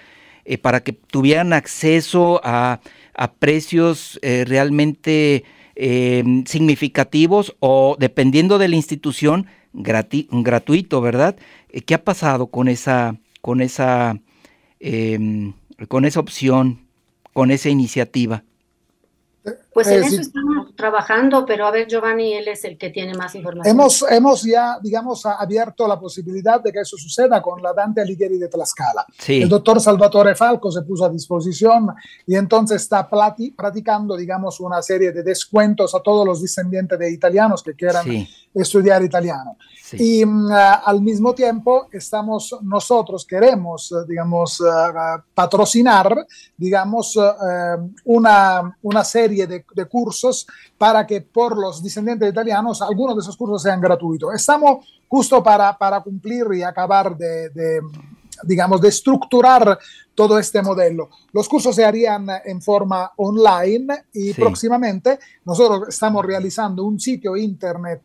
Eh, 0.45 0.57
para 0.57 0.81
que 0.81 0.93
tuvieran 0.93 1.53
acceso 1.53 2.41
a, 2.43 2.79
a 3.13 3.33
precios 3.33 4.19
realmente 4.21 5.43
significativos 6.45 7.55
o 7.59 7.97
dependiendo 7.99 8.57
de 8.57 8.67
la 8.67 8.75
institución, 8.75 9.45
gratuito, 9.73 11.01
¿verdad? 11.01 11.35
¿Qué 11.85 11.93
ha 11.93 12.03
pasado 12.03 12.47
con 12.47 12.67
esa, 12.67 13.15
con 13.47 13.61
esa, 13.61 14.13
em, 14.77 15.53
con 15.87 16.03
esa 16.03 16.19
opción, 16.19 16.85
con 17.31 17.49
esa 17.49 17.69
iniciativa? 17.69 18.43
Pues 19.73 19.87
Eh, 19.87 19.95
en 19.99 20.03
sí. 20.03 20.15
eso 20.15 20.21
estamos 20.23 20.75
trabajando, 20.75 21.45
pero 21.45 21.65
a 21.65 21.71
ver, 21.71 21.87
Giovanni, 21.87 22.33
él 22.33 22.49
es 22.49 22.65
el 22.65 22.77
que 22.77 22.89
tiene 22.89 23.13
más 23.13 23.33
información. 23.35 23.73
Hemos, 23.73 24.03
hemos 24.11 24.43
ya, 24.43 24.77
digamos, 24.83 25.25
abierto 25.25 25.87
la 25.87 25.97
posibilidad 25.97 26.59
de 26.61 26.73
que 26.73 26.81
eso 26.81 26.97
suceda 26.97 27.41
con 27.41 27.61
la 27.63 27.71
Dante 27.71 28.01
Alighieri 28.01 28.37
de 28.37 28.49
Tlaxcala. 28.49 29.05
Sí, 29.17 29.41
El 29.43 29.47
doctor 29.47 29.79
Salvatore 29.79 30.35
Falco 30.35 30.69
se 30.69 30.81
puso 30.81 31.05
a 31.05 31.09
disposición 31.09 31.87
y 32.25 32.35
entonces 32.35 32.81
está 32.81 33.09
plati- 33.09 33.55
practicando, 33.55 34.17
digamos, 34.17 34.59
una 34.59 34.81
serie 34.81 35.13
de 35.13 35.23
descuentos 35.23 35.95
a 35.95 36.01
todos 36.01 36.25
los 36.25 36.41
descendientes 36.41 36.99
de 36.99 37.09
italianos 37.09 37.63
que 37.63 37.73
quieran 37.73 38.03
sí, 38.03 38.27
estudiar 38.53 39.01
italiano. 39.01 39.55
Sí. 39.89 39.97
Y 39.99 40.23
ah, 40.51 40.83
al 40.85 41.01
mismo 41.01 41.33
tiempo 41.33 41.87
estamos 41.91 42.55
nosotros 42.61 43.25
queremos, 43.25 43.91
eh, 43.91 43.95
digamos, 44.07 44.61
ah, 44.61 45.23
patrocinar, 45.33 46.25
digamos, 46.57 47.15
eh, 47.15 47.77
una, 48.05 48.77
una 48.81 49.03
serie 49.03 49.47
de, 49.47 49.65
de 49.73 49.85
cursos 49.85 50.47
para 50.77 51.05
que 51.05 51.21
por 51.21 51.57
los 51.57 51.81
descendientes 51.81 52.29
italianos 52.29 52.81
algunos 52.81 53.15
de 53.15 53.21
esos 53.21 53.37
cursos 53.37 53.61
sean 53.61 53.81
gratuitos. 53.81 54.33
Estamos 54.33 54.85
justo 55.07 55.41
para, 55.41 55.77
para 55.77 56.01
cumplir 56.01 56.45
y 56.53 56.63
acabar 56.63 57.15
de, 57.15 57.49
de, 57.49 57.81
digamos, 58.43 58.81
de 58.81 58.89
estructurar 58.89 59.77
todo 60.15 60.39
este 60.39 60.63
modelo. 60.63 61.09
Los 61.31 61.47
cursos 61.47 61.75
se 61.75 61.85
harían 61.85 62.27
en 62.43 62.59
forma 62.59 63.11
online 63.17 64.05
y 64.13 64.33
Sí. 64.33 64.41
próximamente 64.41 65.19
nosotros 65.45 65.89
estamos 65.89 66.25
realizando 66.25 66.83
un 66.83 66.99
sitio 66.99 67.37
internet 67.37 68.01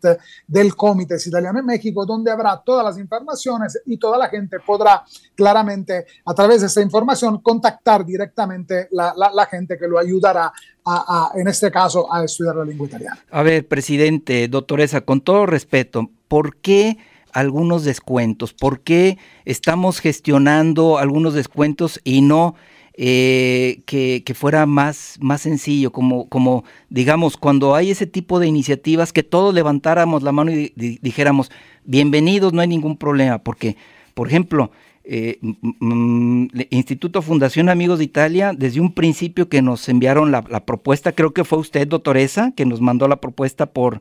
del 0.47 0.77
Comites 0.77 1.27
Italiano 1.27 1.59
en 1.61 1.65
México 1.65 2.05
donde 2.05 2.31
habrá 2.31 2.61
todas 2.63 2.85
las 2.85 2.99
informaciones 2.99 3.81
y 3.87 3.97
toda 3.97 4.19
la 4.19 4.29
gente 4.29 4.59
podrá 4.61 5.03
claramente 5.35 6.05
a 6.27 6.35
través 6.35 6.61
de 6.61 6.67
esa 6.67 6.83
información 6.83 7.39
contactar 7.41 8.05
directamente 8.05 8.89
la, 8.91 9.15
la, 9.17 9.31
la 9.33 9.47
gente 9.47 9.79
que 9.79 9.89
lo 9.89 9.99
ayudará 9.99 10.53
a, 10.85 11.31
a, 11.35 11.39
en 11.41 11.49
este 11.49 11.71
caso 11.71 12.13
a 12.13 12.25
estudiar 12.25 12.57
la 12.57 12.65
lengua 12.67 12.87
italiana. 12.89 13.19
A 13.31 13.43
ver, 13.43 13.67
presidente, 13.67 14.49
doctoresa, 14.49 15.01
con 15.01 15.23
todo 15.23 15.47
respeto, 15.47 16.11
¿por 16.29 16.57
qué 16.57 16.99
algunos 17.33 17.85
descuentos? 17.85 18.53
¿Por 18.53 18.81
qué 18.81 19.19
estamos 19.45 20.01
gestionando 20.01 20.99
algunos 20.99 21.35
descuentos 21.35 22.01
y 22.05 22.21
no 22.21 22.55
eh, 22.95 23.83
que, 23.87 24.35
fuera 24.35 24.67
más, 24.67 25.19
más 25.21 25.41
sencillo? 25.43 25.93
Como, 25.93 26.29
como, 26.29 26.65
digamos, 26.91 27.37
cuando 27.37 27.75
hay 27.75 27.91
ese 27.91 28.07
tipo 28.07 28.39
de 28.39 28.47
iniciativas, 28.47 29.13
que 29.13 29.23
todos 29.23 29.55
levantáramos 29.55 30.23
la 30.23 30.33
mano 30.33 30.51
y 30.51 30.73
di- 30.77 30.99
dijéramos, 31.03 31.51
bienvenidos, 31.85 32.53
no 32.53 32.61
hay 32.61 32.69
ningún 32.69 32.97
problema, 32.97 33.39
porque, 33.39 33.77
por 34.15 34.29
ejemplo, 34.29 34.71
eh, 35.05 35.41
Instituto 36.71 37.23
Fundación 37.23 37.69
Amigos 37.69 37.99
de 37.99 38.05
Italia, 38.05 38.53
desde 38.57 38.81
un 38.81 38.93
principio 38.93 39.49
que 39.49 39.61
nos 39.61 39.89
enviaron 39.89 40.31
la, 40.31 40.45
la 40.49 40.65
propuesta, 40.65 41.13
creo 41.13 41.33
que 41.33 41.45
fue 41.45 41.59
usted, 41.59 41.89
doctoresa, 41.89 42.53
que 42.55 42.67
nos 42.67 42.81
mandó 42.81 43.09
la 43.09 43.17
propuesta 43.17 43.67
por, 43.67 44.01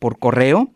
por 0.00 0.18
correo, 0.18 0.70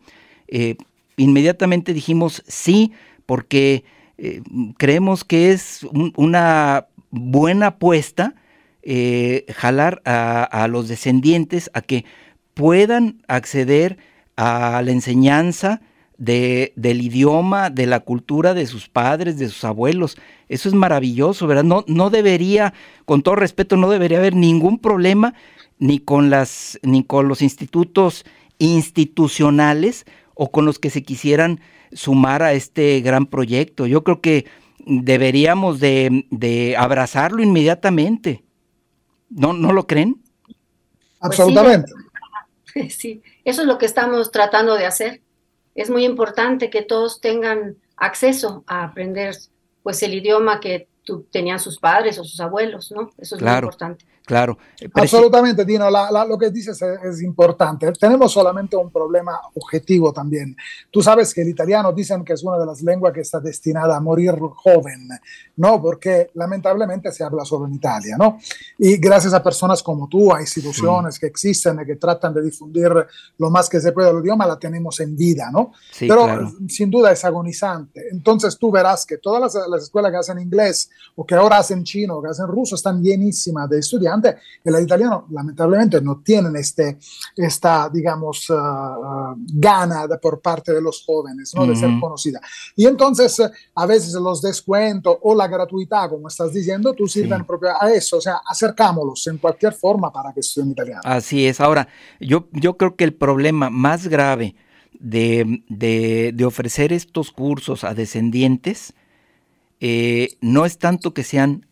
eh, 0.47 0.75
inmediatamente 1.17 1.93
dijimos 1.93 2.43
sí, 2.47 2.91
porque 3.25 3.83
eh, 4.17 4.41
creemos 4.77 5.23
que 5.23 5.51
es 5.51 5.83
un- 5.91 6.13
una 6.15 6.87
buena 7.11 7.67
apuesta 7.67 8.35
eh, 8.83 9.45
jalar 9.55 10.01
a, 10.05 10.43
a 10.43 10.67
los 10.67 10.87
descendientes 10.87 11.69
a 11.73 11.81
que 11.81 12.05
puedan 12.53 13.21
acceder 13.27 13.97
a 14.37 14.81
la 14.83 14.91
enseñanza 14.91 15.81
de, 16.17 16.71
del 16.75 17.01
idioma, 17.01 17.69
de 17.69 17.87
la 17.87 17.99
cultura 18.01 18.53
de 18.53 18.67
sus 18.67 18.87
padres, 18.87 19.37
de 19.37 19.47
sus 19.49 19.63
abuelos. 19.65 20.17
Eso 20.47 20.69
es 20.69 20.75
maravilloso, 20.75 21.47
¿verdad? 21.47 21.63
No, 21.63 21.83
no 21.87 22.09
debería, 22.09 22.73
con 23.05 23.21
todo 23.21 23.35
respeto, 23.35 23.75
no 23.75 23.89
debería 23.89 24.19
haber 24.19 24.35
ningún 24.35 24.79
problema 24.79 25.33
ni 25.79 25.99
con 25.99 26.29
las, 26.29 26.79
ni 26.83 27.03
con 27.03 27.27
los 27.27 27.41
institutos 27.41 28.23
institucionales 28.59 30.05
o 30.35 30.51
con 30.51 30.65
los 30.65 30.77
que 30.79 30.89
se 30.91 31.03
quisieran 31.03 31.59
sumar 31.91 32.43
a 32.43 32.53
este 32.53 33.01
gran 33.01 33.25
proyecto. 33.25 33.87
Yo 33.87 34.03
creo 34.03 34.21
que 34.21 34.45
deberíamos 34.85 35.79
de, 35.79 36.27
de 36.29 36.75
abrazarlo 36.77 37.41
inmediatamente. 37.41 38.43
¿No, 39.29 39.53
¿No 39.53 39.73
lo 39.73 39.87
creen? 39.87 40.21
Absolutamente. 41.19 41.91
Pues 42.73 42.93
sí, 42.95 43.21
sí, 43.21 43.21
eso 43.43 43.61
es 43.61 43.67
lo 43.67 43.77
que 43.77 43.85
estamos 43.85 44.31
tratando 44.31 44.75
de 44.75 44.85
hacer. 44.85 45.21
Es 45.73 45.89
muy 45.89 46.05
importante 46.05 46.69
que 46.69 46.81
todos 46.81 47.19
tengan 47.21 47.77
acceso 47.97 48.63
a 48.67 48.83
aprender 48.83 49.35
pues 49.83 50.01
el 50.03 50.13
idioma 50.13 50.59
que 50.59 50.87
tu- 51.03 51.23
tenían 51.31 51.59
sus 51.59 51.79
padres 51.79 52.17
o 52.17 52.23
sus 52.23 52.39
abuelos, 52.39 52.91
¿no? 52.91 53.11
Eso 53.17 53.35
es 53.35 53.41
muy 53.41 53.49
Claro. 53.49 53.67
importante. 53.67 54.05
Claro. 54.25 54.57
Eh, 54.81 54.89
Absolutamente, 54.93 55.63
Dino, 55.65 55.89
la- 55.89 56.09
la- 56.11 56.25
lo 56.25 56.37
que 56.37 56.49
dices 56.49 56.81
es, 56.81 56.99
es 57.03 57.21
importante. 57.21 57.91
Tenemos 57.93 58.31
solamente 58.31 58.75
un 58.75 58.89
problema 58.91 59.39
objetivo 59.53 60.11
también. 60.11 60.55
Tú 60.89 61.01
sabes 61.03 61.33
que 61.33 61.41
el 61.41 61.49
italiano 61.49 61.93
dicen 61.93 62.23
que 62.25 62.33
es 62.33 62.43
una 62.43 62.57
de 62.57 62.65
las 62.65 62.81
lenguas 62.81 63.13
que 63.13 63.21
está 63.21 63.39
destinada 63.39 63.95
a 63.95 63.99
morir 63.99 64.33
joven, 64.55 65.07
¿no? 65.57 65.79
Porque 65.81 66.31
lamentablemente 66.33 67.11
se 67.11 67.23
habla 67.23 67.45
solo 67.45 67.67
en 67.67 67.75
Italia, 67.75 68.15
¿no? 68.17 68.39
Y 68.79 68.97
gracias 68.97 69.33
a 69.33 69.43
personas 69.43 69.83
como 69.83 70.07
tú, 70.09 70.33
a 70.33 70.41
instituciones 70.41 71.19
que 71.19 71.27
existen 71.27 71.79
y 71.81 71.85
que 71.85 71.95
tratan 71.97 72.33
de 72.33 72.41
difundir 72.41 72.91
lo 73.37 73.49
más 73.51 73.69
que 73.69 73.79
se 73.79 73.91
puede 73.91 74.09
el 74.09 74.19
idioma, 74.21 74.47
la 74.47 74.57
tenemos 74.57 74.99
en 75.01 75.15
vida, 75.15 75.49
¿no? 75.51 75.71
Sí, 75.91 76.07
Pero 76.07 76.23
claro. 76.25 76.51
sin 76.67 76.89
duda 76.89 77.11
es 77.11 77.23
agonizante. 77.23 78.01
Entonces 78.11 78.57
tú 78.57 78.71
verás 78.71 79.05
que 79.05 79.17
todas 79.19 79.39
las, 79.53 79.67
las 79.69 79.83
escuelas 79.83 80.11
que 80.11 80.17
hacen 80.17 80.39
inglés 80.39 80.89
o 81.15 81.25
que 81.25 81.35
ahora 81.35 81.59
hacen 81.59 81.83
chino 81.83 82.17
o 82.17 82.23
que 82.23 82.29
hacen 82.29 82.47
ruso 82.47 82.75
están 82.75 83.03
llenísimas 83.03 83.69
de 83.69 83.79
estudiantes 83.79 84.14
y 84.23 84.69
el 84.69 84.83
italiano 84.83 85.25
lamentablemente 85.31 86.01
no 86.01 86.21
tienen 86.23 86.55
este, 86.55 86.97
esta, 87.35 87.89
digamos, 87.89 88.49
uh, 88.49 88.53
uh, 88.53 89.35
gana 89.37 90.07
de, 90.07 90.17
por 90.17 90.41
parte 90.41 90.73
de 90.73 90.81
los 90.81 91.03
jóvenes 91.05 91.53
¿no? 91.55 91.65
de 91.65 91.75
ser 91.75 91.89
conocida. 91.99 92.39
Y 92.75 92.85
entonces 92.85 93.39
eh, 93.39 93.49
a 93.75 93.85
veces 93.85 94.13
los 94.13 94.41
descuentos 94.41 95.17
o 95.21 95.35
la 95.35 95.47
gratuidad, 95.47 96.09
como 96.09 96.27
estás 96.27 96.53
diciendo, 96.53 96.93
tú 96.93 97.07
sirven 97.07 97.39
Sí. 97.39 97.45
propio 97.45 97.69
a 97.79 97.91
eso, 97.91 98.17
o 98.17 98.21
sea, 98.21 98.41
acercámoslos 98.47 99.25
en 99.27 99.37
cualquier 99.37 99.73
forma 99.73 100.11
para 100.11 100.31
que 100.33 100.39
estudien 100.41 100.71
italiano. 100.71 101.01
Así 101.03 101.45
es. 101.47 101.59
Ahora, 101.59 101.87
yo, 102.19 102.47
yo 102.51 102.77
creo 102.77 102.95
que 102.95 103.03
el 103.03 103.13
problema 103.13 103.69
más 103.69 104.07
grave 104.07 104.55
de, 104.99 105.63
de- 105.69 106.31
de 106.33 106.45
ofrecer 106.45 106.93
estos 106.93 107.31
cursos 107.31 107.83
a 107.83 107.93
descendientes 107.93 108.93
eh, 109.79 110.29
no 110.41 110.65
es 110.65 110.77
tanto 110.77 111.13
que 111.13 111.23
sean 111.23 111.65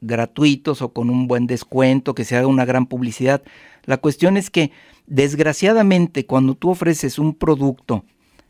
gratuitos 0.00 0.82
o 0.82 0.92
con 0.92 1.10
un 1.10 1.26
buen 1.26 1.46
descuento, 1.46 2.14
que 2.14 2.24
se 2.24 2.36
haga 2.36 2.46
una 2.46 2.64
gran 2.64 2.86
publicidad. 2.86 3.42
La 3.84 3.98
cuestión 3.98 4.36
es 4.36 4.50
que, 4.50 4.70
desgraciadamente, 5.06 6.26
cuando 6.26 6.54
tú 6.54 6.70
ofreces 6.70 7.18
un 7.18 7.34
producto 7.34 8.04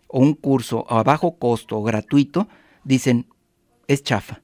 o 0.08 0.20
un 0.20 0.34
curso 0.34 0.86
a 0.90 1.02
bajo 1.02 1.36
costo 1.36 1.78
o 1.78 1.82
gratuito, 1.82 2.48
dicen, 2.84 3.26
es 3.88 4.02
chafa, 4.02 4.42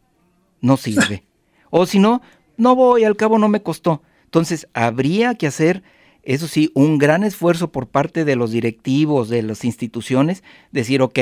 no 0.61 0.77
sirve. 0.77 1.25
o 1.71 1.87
si 1.87 1.99
no, 1.99 2.23
no 2.57 2.77
voy, 2.77 3.05
al 3.05 3.17
cabo 3.17 3.39
no 3.39 3.49
me 3.49 3.63
costó. 3.63 4.03
Entonces, 4.25 4.69
habría 4.73 5.35
que 5.35 5.47
hacer, 5.47 5.83
eso 6.23 6.47
sí, 6.47 6.71
un 6.75 6.99
gran 6.99 7.25
esfuerzo 7.25 7.73
por 7.73 7.89
parte 7.89 8.25
de 8.25 8.37
los 8.37 8.51
directivos, 8.51 9.29
de 9.29 9.43
las 9.43 9.65
instituciones, 9.65 10.43
decir, 10.71 11.03
ok, 11.03 11.19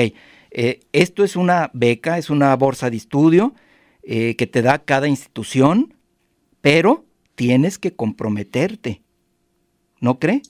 eh, 0.51 0.81
esto 0.91 1.23
es 1.23 1.35
una 1.35 1.71
beca, 1.73 2.17
es 2.17 2.29
una 2.29 2.55
bolsa 2.55 2.89
de 2.89 2.97
estudio 2.97 3.53
eh, 4.03 4.35
que 4.35 4.47
te 4.47 4.61
da 4.61 4.79
cada 4.79 5.07
institución, 5.07 5.93
pero 6.61 7.05
tienes 7.35 7.77
que 7.77 7.95
comprometerte. 7.95 9.01
¿No 9.99 10.19
cree? 10.19 10.41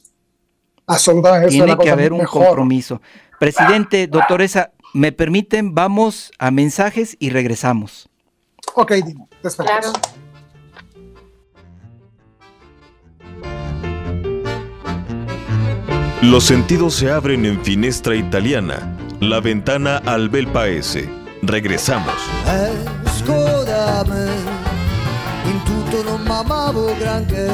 Absolutamente. 0.88 1.50
Tiene 1.50 1.78
que 1.78 1.90
haber 1.90 2.14
un 2.14 2.26
compromiso. 2.26 3.02
Presidente, 3.40 4.08
doctoresa, 4.08 4.72
¿me 4.94 5.12
permiten? 5.12 5.74
Vamos 5.74 6.32
a 6.38 6.52
mensajes 6.52 7.16
y 7.20 7.30
regresamos. 7.30 8.10
Ok, 8.76 8.94
Dimo, 9.06 9.28
te 9.42 9.48
esperamos. 9.48 9.92
Claro. 9.92 10.22
Los 16.22 16.44
sentidos 16.44 16.94
se 16.94 17.10
abren 17.10 17.46
en 17.46 17.64
Finestra 17.64 18.16
Italiana, 18.16 18.96
la 19.20 19.40
ventana 19.40 19.98
al 19.98 20.30
bel 20.30 20.48
paese. 20.48 21.10
Regresamos. 21.42 22.14
Esco 22.46 23.01
da 23.92 24.04
me, 24.06 24.30
in 25.44 25.64
tutto 25.64 26.04
non 26.04 26.22
m'amavo 26.22 26.96
granché. 26.98 27.50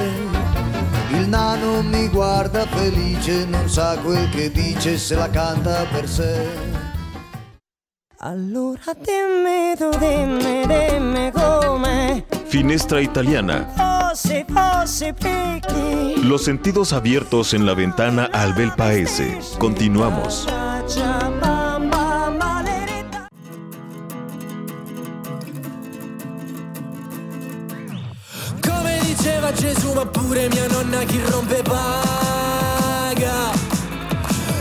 Il 1.10 1.28
nano 1.28 1.82
mi 1.82 2.08
guarda 2.10 2.65
felice, 2.67 3.45
non 3.45 3.67
sa 3.67 3.97
quel 4.04 4.30
che 4.30 4.52
dice 4.52 4.97
se 4.97 5.15
la 5.15 5.30
canta 5.30 5.86
per 5.91 6.08
sé. 6.08 6.76
Allora 8.19 8.93
dimmi 8.93 9.76
tu, 9.78 9.89
dimmi, 9.97 10.65
dimmi 10.65 11.32
come 11.32 12.26
Finestra 12.45 13.00
Italiana, 13.00 13.67
fossi, 13.76 14.45
fossi 14.47 15.13
picchi. 15.13 16.23
los 16.23 16.43
sentidos 16.43 16.93
abiertos 16.93 17.54
en 17.54 17.65
la 17.65 17.73
ventana 17.73 18.30
al 18.32 18.54
bel 18.54 18.71
paese. 18.76 19.39
Continuamos. 19.60 20.47
Diceva 29.48 29.52
Gesù, 29.52 29.94
ma 29.94 30.06
pure 30.06 30.48
mia 30.50 30.68
nonna 30.68 31.00
chi 31.04 31.22
rompe 31.30 31.62
paga. 31.62 33.52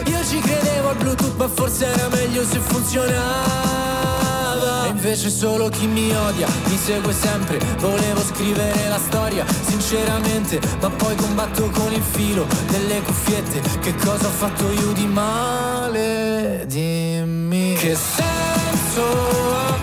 Io 0.04 0.24
ci 0.24 0.38
credevo 0.38 0.88
al 0.90 0.96
Bluetooth, 0.96 1.36
ma 1.36 1.48
forse 1.48 1.86
era 1.86 2.08
meglio 2.08 2.44
se 2.44 2.58
funzionava. 2.58 3.14
E 4.86 4.88
invece 4.88 5.30
solo 5.30 5.68
chi 5.68 5.86
mi 5.86 6.14
odia 6.14 6.46
mi 6.66 6.76
segue 6.76 7.12
sempre. 7.12 7.58
Volevo 7.78 8.20
scrivere 8.22 8.88
la 8.88 8.98
storia, 8.98 9.44
sinceramente, 9.66 10.60
ma 10.80 10.90
poi 10.90 11.14
combatto 11.16 11.70
con 11.70 11.92
il 11.92 12.02
filo 12.02 12.46
delle 12.68 13.00
cuffiette. 13.02 13.60
Che 13.80 13.94
cosa 13.96 14.26
ho 14.26 14.30
fatto 14.30 14.70
io 14.70 14.92
di 14.92 15.06
male? 15.06 16.64
Dimmi 16.66 17.74
che 17.74 17.96
senso 17.96 19.02
ha 19.54 19.74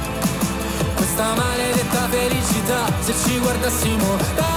questa 0.96 1.34
maledetta 1.36 2.08
felicità 2.10 2.92
se 3.02 3.13
ci 3.24 3.38
guardassimo 3.39 4.18
da 4.36 4.53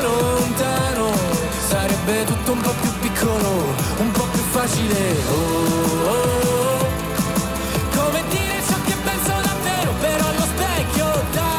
lontano 0.00 1.12
sarebbe 1.68 2.24
tutto 2.24 2.52
un 2.52 2.60
po' 2.60 2.74
più 2.80 2.90
piccolo 3.00 3.74
un 3.98 4.10
po' 4.12 4.26
più 4.32 4.42
facile. 4.50 4.96
Oh, 5.30 5.34
oh, 5.34 6.10
oh. 6.10 6.86
come 7.94 8.22
dire 8.28 8.62
ciò 8.66 8.76
che 8.84 8.94
penso 9.04 9.32
davvero 9.42 9.92
però 10.00 10.26
allo 10.26 10.46
specchio 10.52 11.06
da 11.32 11.52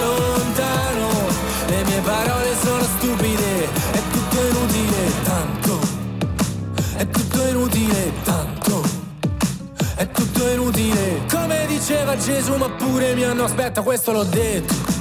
lontano. 0.00 1.08
Le 1.66 1.84
mie 1.84 2.00
parole 2.00 2.56
sono 2.62 2.82
stupide 2.96 3.64
è 3.92 4.00
tutto 4.12 4.38
inutile 4.48 5.12
tanto. 5.24 5.78
È 6.96 7.06
tutto 7.08 7.46
inutile 7.46 8.12
tanto. 8.24 8.82
È 9.96 10.10
tutto 10.10 10.48
inutile. 10.48 11.20
Come 11.30 11.66
diceva 11.66 12.16
Gesù 12.16 12.54
ma 12.56 12.70
pure 12.70 13.14
mi 13.14 13.24
hanno 13.24 13.44
Aspetta 13.44 13.82
questo 13.82 14.12
l'ho 14.12 14.24
detto 14.24 14.99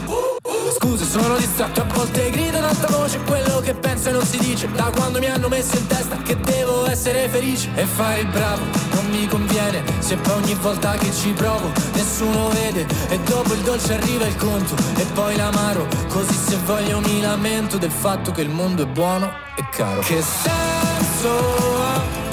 Scusa 1.00 1.22
sono 1.22 1.38
distratto 1.38 1.82
A 1.82 1.86
volte 1.94 2.30
grido 2.30 2.58
ad 2.58 2.66
alta 2.66 2.88
voce 2.88 3.20
Quello 3.20 3.62
che 3.62 3.74
penso 3.74 4.10
e 4.10 4.12
non 4.12 4.26
si 4.26 4.38
dice. 4.38 4.70
Da 4.72 4.92
quando 4.94 5.20
mi 5.20 5.28
hanno 5.28 5.48
messo 5.48 5.78
in 5.78 5.88
testa 5.88 6.18
Che 6.18 6.38
devo 6.42 6.88
essere 6.90 7.30
felice 7.30 7.70
E 7.76 7.86
fare 7.86 8.20
il 8.20 8.28
bravo 8.28 8.64
Non 8.92 9.06
mi 9.10 9.26
conviene. 9.26 9.82
Se 10.00 10.18
poi 10.18 10.42
ogni 10.42 10.56
volta 10.56 10.92
che 10.98 11.12
ci 11.14 11.32
provo 11.32 11.72
Nessuno 11.94 12.50
vede 12.50 12.86
E 13.08 13.18
dopo 13.20 13.54
il 13.54 13.62
dolce 13.62 13.94
arriva 13.94 14.26
il 14.26 14.36
conto 14.36 14.76
E 14.96 15.06
poi 15.14 15.38
l'amaro. 15.38 15.88
Così 16.10 16.34
se 16.34 16.58
voglio 16.66 17.00
mi 17.00 17.22
lamento 17.22 17.78
Del 17.78 17.92
fatto 17.92 18.32
che 18.32 18.42
il 18.42 18.50
mondo 18.50 18.84
è 18.84 18.88
buono 18.88 19.32
e 19.56 19.64
caro. 19.72 20.02
Che 20.02 20.22
senso 20.22 21.30
ha 21.30 22.28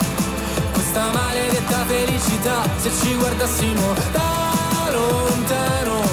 questa 0.72 1.10
maledetta 1.12 1.84
felicità 1.86 2.62
se 2.78 2.90
ci 3.00 3.14
guardassimo 3.14 3.94
da 4.12 4.90
lontano 4.90 6.05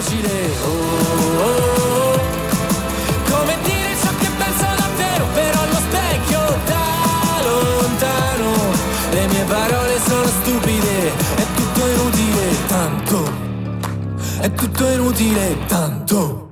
facile. 0.00 0.28
Oh, 0.62 0.68
oh, 0.68 1.44
oh. 1.44 2.20
come 3.30 3.56
dire 3.62 3.94
ciò 4.02 4.10
che 4.18 4.28
penso 4.38 4.66
davvero 4.76 5.24
però 5.34 5.60
allo 5.60 5.80
specchio 5.88 6.58
da 6.66 7.42
lontano. 7.44 8.52
Le 9.10 9.26
mie 9.26 9.44
parole 9.44 10.00
sono 10.06 10.26
stupide 10.26 11.08
è 11.36 11.46
tutto 11.54 11.86
inutile 11.86 12.66
tanto. 12.66 13.32
È 14.40 14.52
tutto 14.52 14.86
inutile 14.86 15.58
tanto. 15.66 16.48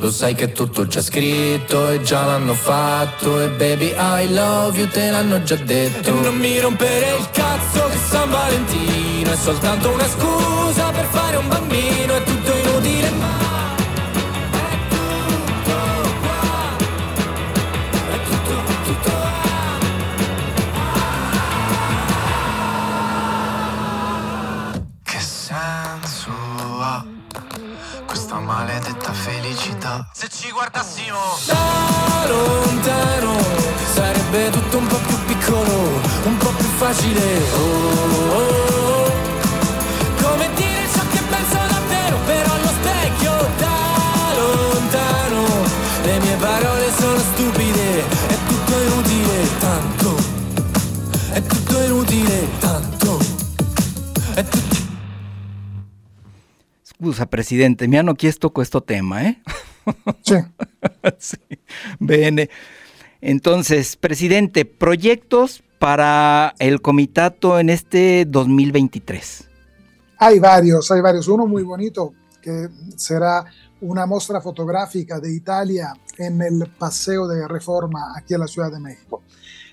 Lo 0.00 0.12
sai 0.12 0.34
che 0.34 0.52
tutto 0.52 0.86
già 0.86 1.02
scritto 1.02 1.90
e 1.90 2.02
già 2.02 2.24
l'hanno 2.24 2.54
fatto. 2.54 3.40
E 3.40 3.48
baby 3.50 3.92
I 3.96 4.32
love 4.32 4.78
you 4.78 4.88
te 4.88 5.10
l'hanno 5.10 5.42
già 5.42 5.56
detto. 5.56 6.08
E 6.08 6.12
non 6.12 6.36
mi 6.36 6.58
rompere 6.60 7.16
il 7.18 7.30
cazzo 7.30 7.88
che 7.88 7.98
San 8.08 8.30
Valentino 8.30 9.32
È 9.32 9.36
soltanto 9.36 9.90
una 9.90 10.08
scusa 10.08 10.90
per 10.90 11.04
fare 11.10 11.36
un 11.36 11.48
bambino 11.48 12.07
Se 30.12 30.28
ci 30.28 30.50
guardassimo 30.52 31.18
da 31.46 32.26
lontano 32.28 33.36
sarebbe 33.92 34.50
tutto 34.50 34.78
un 34.78 34.86
po' 34.86 34.96
più 34.96 35.16
piccolo, 35.26 36.00
un 36.24 36.36
po' 36.36 36.50
più 36.50 36.66
facile. 36.76 37.20
Oh, 37.54 38.32
oh, 38.32 38.36
oh. 38.36 39.12
Come 40.22 40.48
dire 40.54 40.86
ciò 40.92 41.02
che 41.10 41.20
penso 41.28 41.56
davvero, 41.56 42.16
però 42.26 42.52
allo 42.52 42.68
specchio 42.68 43.32
da 43.58 43.76
lontano. 44.36 45.44
Le 46.04 46.18
mie 46.20 46.36
parole 46.36 46.92
sono 46.92 47.18
stupide, 47.18 47.98
è 48.28 48.36
tutto 48.46 48.80
inutile, 48.80 49.58
tanto. 49.58 50.16
È 51.32 51.42
tutto 51.42 51.82
inutile, 51.82 52.48
tanto. 52.60 53.18
È 54.34 54.44
tutto 54.44 54.76
Scusa, 56.82 57.26
Presidente, 57.26 57.86
mi 57.86 57.96
hanno 57.96 58.12
chiesto 58.14 58.50
questo 58.50 58.82
tema, 58.82 59.20
¿eh? 59.22 59.40
Sí. 60.22 60.34
Sí. 61.18 61.36
Bene. 61.98 62.50
Entonces, 63.20 63.96
Presidente, 63.96 64.64
proyectos 64.64 65.62
para 65.78 66.54
el 66.58 66.80
comitato 66.80 67.58
en 67.58 67.70
este 67.70 68.24
2023. 68.26 69.48
Hay 70.18 70.38
varios, 70.38 70.90
hay 70.90 71.00
varios. 71.00 71.28
Uno 71.28 71.46
muy 71.46 71.62
bonito 71.62 72.14
que 72.42 72.68
será 72.96 73.44
una 73.80 74.06
muestra 74.06 74.40
fotográfica 74.40 75.20
de 75.20 75.32
Italia 75.32 75.92
en 76.16 76.42
el 76.42 76.68
Paseo 76.78 77.26
de 77.28 77.46
Reforma 77.46 78.12
aquí 78.16 78.34
en 78.34 78.40
la 78.40 78.48
Ciudad 78.48 78.72
de 78.72 78.80
México. 78.80 79.22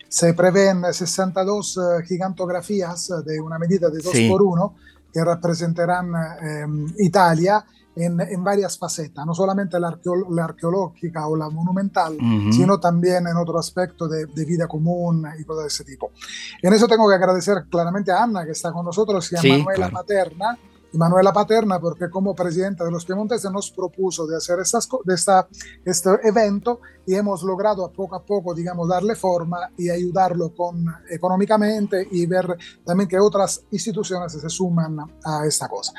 Se 0.08 0.34
prevén 0.34 0.84
62 0.94 1.78
eh, 1.78 2.06
gigantografías 2.06 3.12
de 3.26 3.42
una 3.42 3.58
medida 3.58 3.90
de 3.90 4.00
2 4.00 4.12
Sí. 4.14 4.30
por 4.30 4.44
1 4.44 4.76
que 5.12 5.24
representarán 5.24 6.12
eh, 6.42 6.66
Italia 7.00 7.66
en, 7.96 8.20
en 8.20 8.44
varias 8.44 8.78
facetas, 8.78 9.26
no 9.26 9.34
solamente 9.34 9.80
la, 9.80 9.90
arqueo- 9.90 10.28
la 10.30 10.46
arqueológica 10.46 11.28
o 11.28 11.36
la 11.36 11.50
monumental, 11.50 12.16
Ujú. 12.16 12.52
sino 12.52 12.80
también 12.80 13.26
en 13.28 13.38
otro 13.38 13.58
aspecto 13.58 14.08
de, 14.08 14.26
de 14.26 14.46
vida 14.46 14.68
común 14.68 15.26
y 15.40 15.44
cosas 15.46 15.64
de 15.64 15.68
ese 15.70 15.84
tipo. 15.86 16.12
En 16.62 16.74
eso 16.74 16.88
tengo 16.88 17.08
que 17.08 17.16
agradecer 17.16 17.66
claramente 17.70 18.12
a 18.12 18.24
Ana, 18.24 18.46
que 18.46 18.52
está 18.52 18.72
con 18.74 18.86
nosotros, 18.86 19.32
y 19.32 19.36
a 19.36 19.40
Sí, 19.42 19.50
Manuela 19.50 19.76
claro. 19.76 19.94
Materna, 19.94 20.58
y 20.94 20.98
Manuela 20.98 21.34
Paterna, 21.34 21.78
porque 21.78 22.10
como 22.10 22.34
presidenta 22.34 22.86
de 22.86 22.92
los 22.92 23.04
piemonteses 23.04 23.52
nos 23.52 23.70
propuso 23.70 24.26
de 24.26 24.38
hacer 24.38 24.60
estas, 24.62 24.88
de 25.04 25.14
esta, 25.14 25.46
este 25.84 26.10
evento 26.24 26.80
y 27.06 27.16
hemos 27.16 27.44
logrado 27.44 27.84
a 27.84 27.92
poco 27.92 28.16
a 28.16 28.24
poco, 28.24 28.54
digamos, 28.54 28.88
darle 28.88 29.14
forma 29.16 29.58
y 29.78 29.90
ayudarlo 29.90 30.56
con, 30.56 30.86
económicamente 31.10 32.08
y 32.12 32.26
ver 32.28 32.56
también 32.86 33.10
que 33.10 33.20
otras 33.20 33.62
instituciones 33.72 34.32
se 34.34 34.50
suman 34.50 34.98
a 35.26 35.46
esta 35.46 35.68
cosa. 35.68 35.92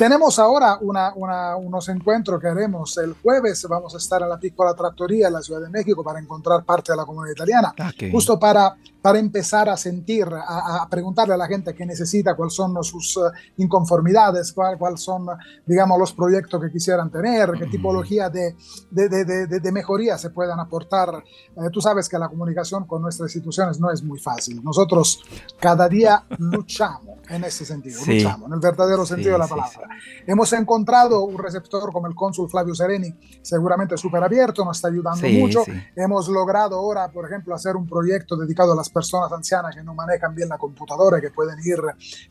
Tenemos 0.00 0.38
ahora 0.38 0.78
una, 0.80 1.12
unos 1.56 1.86
encuentros 1.90 2.40
que 2.40 2.48
haremos 2.48 2.96
el 2.96 3.14
jueves. 3.22 3.66
Vamos 3.68 3.94
a 3.94 3.98
estar 3.98 4.22
en 4.22 4.30
la 4.30 4.38
Piccola 4.40 4.72
Trattoria 4.72 5.26
en 5.26 5.34
la 5.34 5.42
Ciudad 5.42 5.60
de 5.60 5.68
México 5.68 6.02
para 6.02 6.18
encontrar 6.18 6.64
parte 6.64 6.92
de 6.92 6.96
la 6.96 7.04
comunidad 7.04 7.34
italiana, 7.34 7.74
Ah, 7.78 7.92
qué 7.98 8.10
justo 8.10 8.40
para, 8.40 8.74
para 9.02 9.18
empezar 9.18 9.68
a 9.68 9.76
sentir, 9.76 10.26
a, 10.32 10.84
a 10.84 10.88
preguntarle 10.88 11.34
a 11.34 11.36
la 11.36 11.46
gente 11.46 11.74
qué 11.74 11.84
necesita, 11.84 12.34
cuáles 12.34 12.54
son 12.54 12.82
sus 12.82 13.18
eh, 13.18 13.20
inconformidades, 13.58 14.54
cuáles 14.54 14.78
cuál 14.78 14.96
son, 14.96 15.26
digamos, 15.66 15.98
los 15.98 16.14
proyectos 16.14 16.62
que 16.62 16.70
quisieran 16.72 17.10
tener, 17.10 17.52
qué 17.58 17.66
tipología 17.66 18.30
de, 18.30 18.56
de, 18.90 19.06
de, 19.10 19.46
de, 19.60 19.72
mejoría 19.72 20.16
se 20.16 20.30
puedan 20.30 20.58
aportar. 20.60 21.10
Eh, 21.56 21.68
tú 21.70 21.82
sabes 21.82 22.08
que 22.08 22.18
la 22.18 22.30
comunicación 22.30 22.86
con 22.86 23.02
nuestras 23.02 23.28
instituciones 23.34 23.78
no 23.78 23.90
es 23.90 24.02
muy 24.02 24.18
fácil. 24.18 24.64
Nosotros 24.64 25.22
cada 25.60 25.90
día 25.90 26.24
luchamos 26.38 27.18
en 27.28 27.44
ese 27.44 27.66
sentido, 27.66 28.00
Sí. 28.02 28.20
luchamos 28.20 28.46
en 28.48 28.54
el 28.54 28.60
verdadero 28.60 29.04
sentido 29.04 29.28
Sí, 29.28 29.32
de 29.32 29.38
la 29.38 29.44
sí, 29.46 29.50
palabra. 29.50 29.89
Hemos 30.26 30.52
encontrado 30.52 31.24
un 31.24 31.38
receptor 31.38 31.92
como 31.92 32.06
el 32.06 32.14
cónsul 32.14 32.48
Flavio 32.48 32.74
Sereni, 32.74 33.14
seguramente 33.42 33.96
súper 33.96 34.22
abierto, 34.22 34.64
nos 34.64 34.76
está 34.78 34.88
ayudando 34.88 35.26
Sí, 35.26 35.38
mucho. 35.38 35.64
sí. 35.64 35.72
Hemos 35.96 36.28
logrado 36.28 36.76
ahora, 36.76 37.08
por 37.10 37.26
ejemplo, 37.26 37.54
hacer 37.54 37.76
un 37.76 37.86
proyecto 37.86 38.36
dedicado 38.36 38.72
a 38.72 38.76
las 38.76 38.88
personas 38.90 39.30
ancianas 39.32 39.74
que 39.74 39.82
no 39.82 39.94
manejan 39.94 40.34
bien 40.34 40.48
la 40.48 40.58
computadora 40.58 41.20
que 41.20 41.30
pueden 41.30 41.58
ir 41.64 41.80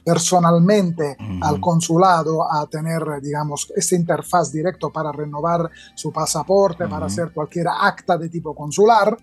personalmente 0.04 1.16
Ujú. 1.20 1.40
al 1.46 1.60
consulado 1.62 2.52
a 2.52 2.66
tener, 2.68 3.04
digamos, 3.22 3.72
esta 3.76 3.96
interfaz 3.96 4.52
directo 4.52 4.90
para 4.90 5.12
renovar 5.12 5.70
su 5.96 6.12
pasaporte, 6.12 6.86
para 6.86 6.98
Ujú. 6.98 7.06
hacer 7.06 7.32
cualquier 7.32 7.68
acta 7.68 8.18
de 8.18 8.30
tipo 8.30 8.54
consular. 8.54 9.18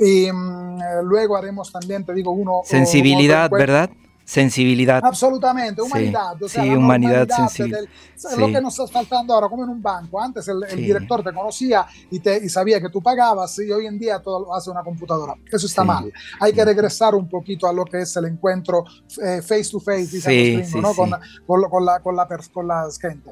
Y 0.00 0.30
mm, 0.30 0.80
eh, 0.80 1.02
luego 1.02 1.36
haremos 1.36 1.72
también, 1.72 2.04
te 2.04 2.14
digo, 2.14 2.30
uno... 2.32 2.60
Sensibilidad, 2.64 3.50
¿verdad? 3.50 3.90
Sensibilidad. 4.26 5.00
Absolutamente, 5.04 5.80
Sí, 5.80 5.86
humanidad. 5.88 6.42
o 6.42 6.48
sea, 6.48 6.64
sí, 6.64 6.70
humanidad, 6.70 7.28
¿sabes 7.28 7.52
Sí. 7.52 8.40
Lo 8.40 8.46
que 8.48 8.60
nos 8.60 8.76
está 8.78 8.88
faltando 8.88 9.32
ahora, 9.34 9.48
como 9.48 9.62
en 9.62 9.70
un 9.70 9.80
banco. 9.80 10.20
Antes 10.20 10.48
el, 10.48 10.62
el 10.64 10.70
Sí. 10.70 10.76
director 10.84 11.22
te 11.22 11.32
conocía 11.32 11.86
y, 12.10 12.18
te, 12.18 12.44
y 12.44 12.48
sabía 12.48 12.80
que 12.80 12.88
tú 12.88 13.00
pagabas 13.00 13.56
y 13.60 13.70
hoy 13.70 13.86
en 13.86 13.98
día 14.00 14.18
todo 14.20 14.40
lo 14.46 14.54
hace 14.54 14.68
una 14.70 14.82
computadora. 14.82 15.34
Eso 15.52 15.66
está 15.66 15.82
Sí. 15.82 15.86
mal. 15.88 16.12
Hay 16.40 16.52
que 16.52 16.64
regresar 16.64 17.14
un 17.14 17.28
poquito 17.28 17.68
a 17.68 17.72
lo 17.72 17.84
que 17.84 18.00
es 18.02 18.16
el 18.16 18.24
encuentro 18.24 18.84
eh, 19.22 19.42
face 19.42 19.70
to 19.70 19.78
face, 19.78 20.06
Sí, 20.06 20.20
sí, 20.64 20.80
¿no? 20.80 20.90
sí. 20.90 20.96
Con, 20.96 21.10
con, 21.46 21.70
con 21.70 21.84
la, 21.86 22.00
con, 22.00 22.16
la, 22.16 22.26
con 22.52 22.66
la 22.66 22.88
gente. 23.00 23.30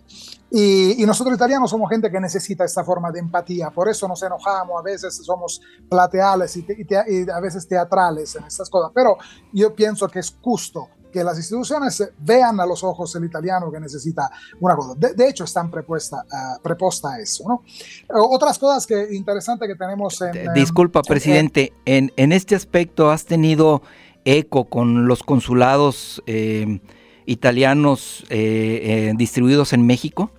Y, 0.56 1.02
y 1.02 1.06
nosotros 1.06 1.34
italianos 1.34 1.68
somos 1.70 1.90
gente 1.90 2.08
que 2.12 2.20
necesita 2.20 2.64
esta 2.64 2.84
forma 2.84 3.10
de 3.10 3.18
empatía. 3.18 3.70
Por 3.70 3.88
eso 3.88 4.06
nos 4.06 4.22
enojamos, 4.22 4.78
a 4.78 4.82
veces 4.82 5.16
somos 5.24 5.60
plateales 5.90 6.56
y, 6.56 6.62
te- 6.62 6.76
y 6.80 6.84
te- 6.84 7.04
y 7.08 7.28
a 7.28 7.40
veces 7.40 7.66
teatrales 7.66 8.36
en 8.36 8.44
estas 8.44 8.70
cosas. 8.70 8.92
Pero 8.94 9.16
yo 9.52 9.74
pienso 9.74 10.06
que 10.06 10.20
es 10.20 10.36
justo 10.40 10.88
que 11.12 11.24
las 11.24 11.36
instituciones 11.38 12.08
vean 12.18 12.58
a 12.60 12.66
los 12.66 12.84
ojos 12.84 13.14
el 13.16 13.24
italiano 13.24 13.70
que 13.72 13.80
necesita 13.80 14.30
una 14.60 14.76
cosa. 14.76 14.94
De, 14.96 15.14
de 15.14 15.28
hecho, 15.28 15.42
están 15.44 15.70
prepuesta, 15.70 16.24
ah, 16.32 16.58
preposta 16.62 17.14
a 17.14 17.18
eso. 17.20 17.44
¿no? 17.48 17.62
Eh, 17.66 18.06
Otras 18.14 18.56
cosas 18.58 18.86
que 18.86 19.08
interesantes 19.14 19.68
que 19.68 19.74
tenemos 19.76 20.20
en... 20.22 20.36
eh, 20.36 20.46
Disculpa, 20.54 21.00
en- 21.00 21.04
presidente, 21.04 21.72
en, 21.84 22.12
en 22.16 22.30
este 22.32 22.54
aspecto 22.54 23.10
has 23.10 23.24
tenido 23.26 23.82
eco 24.24 24.64
con 24.66 25.06
los 25.08 25.22
consulados 25.24 26.22
eh, 26.26 26.80
italianos 27.26 28.24
eh, 28.30 29.08
eh, 29.10 29.12
distribuidos 29.16 29.72
en 29.72 29.86
México. 29.86 30.30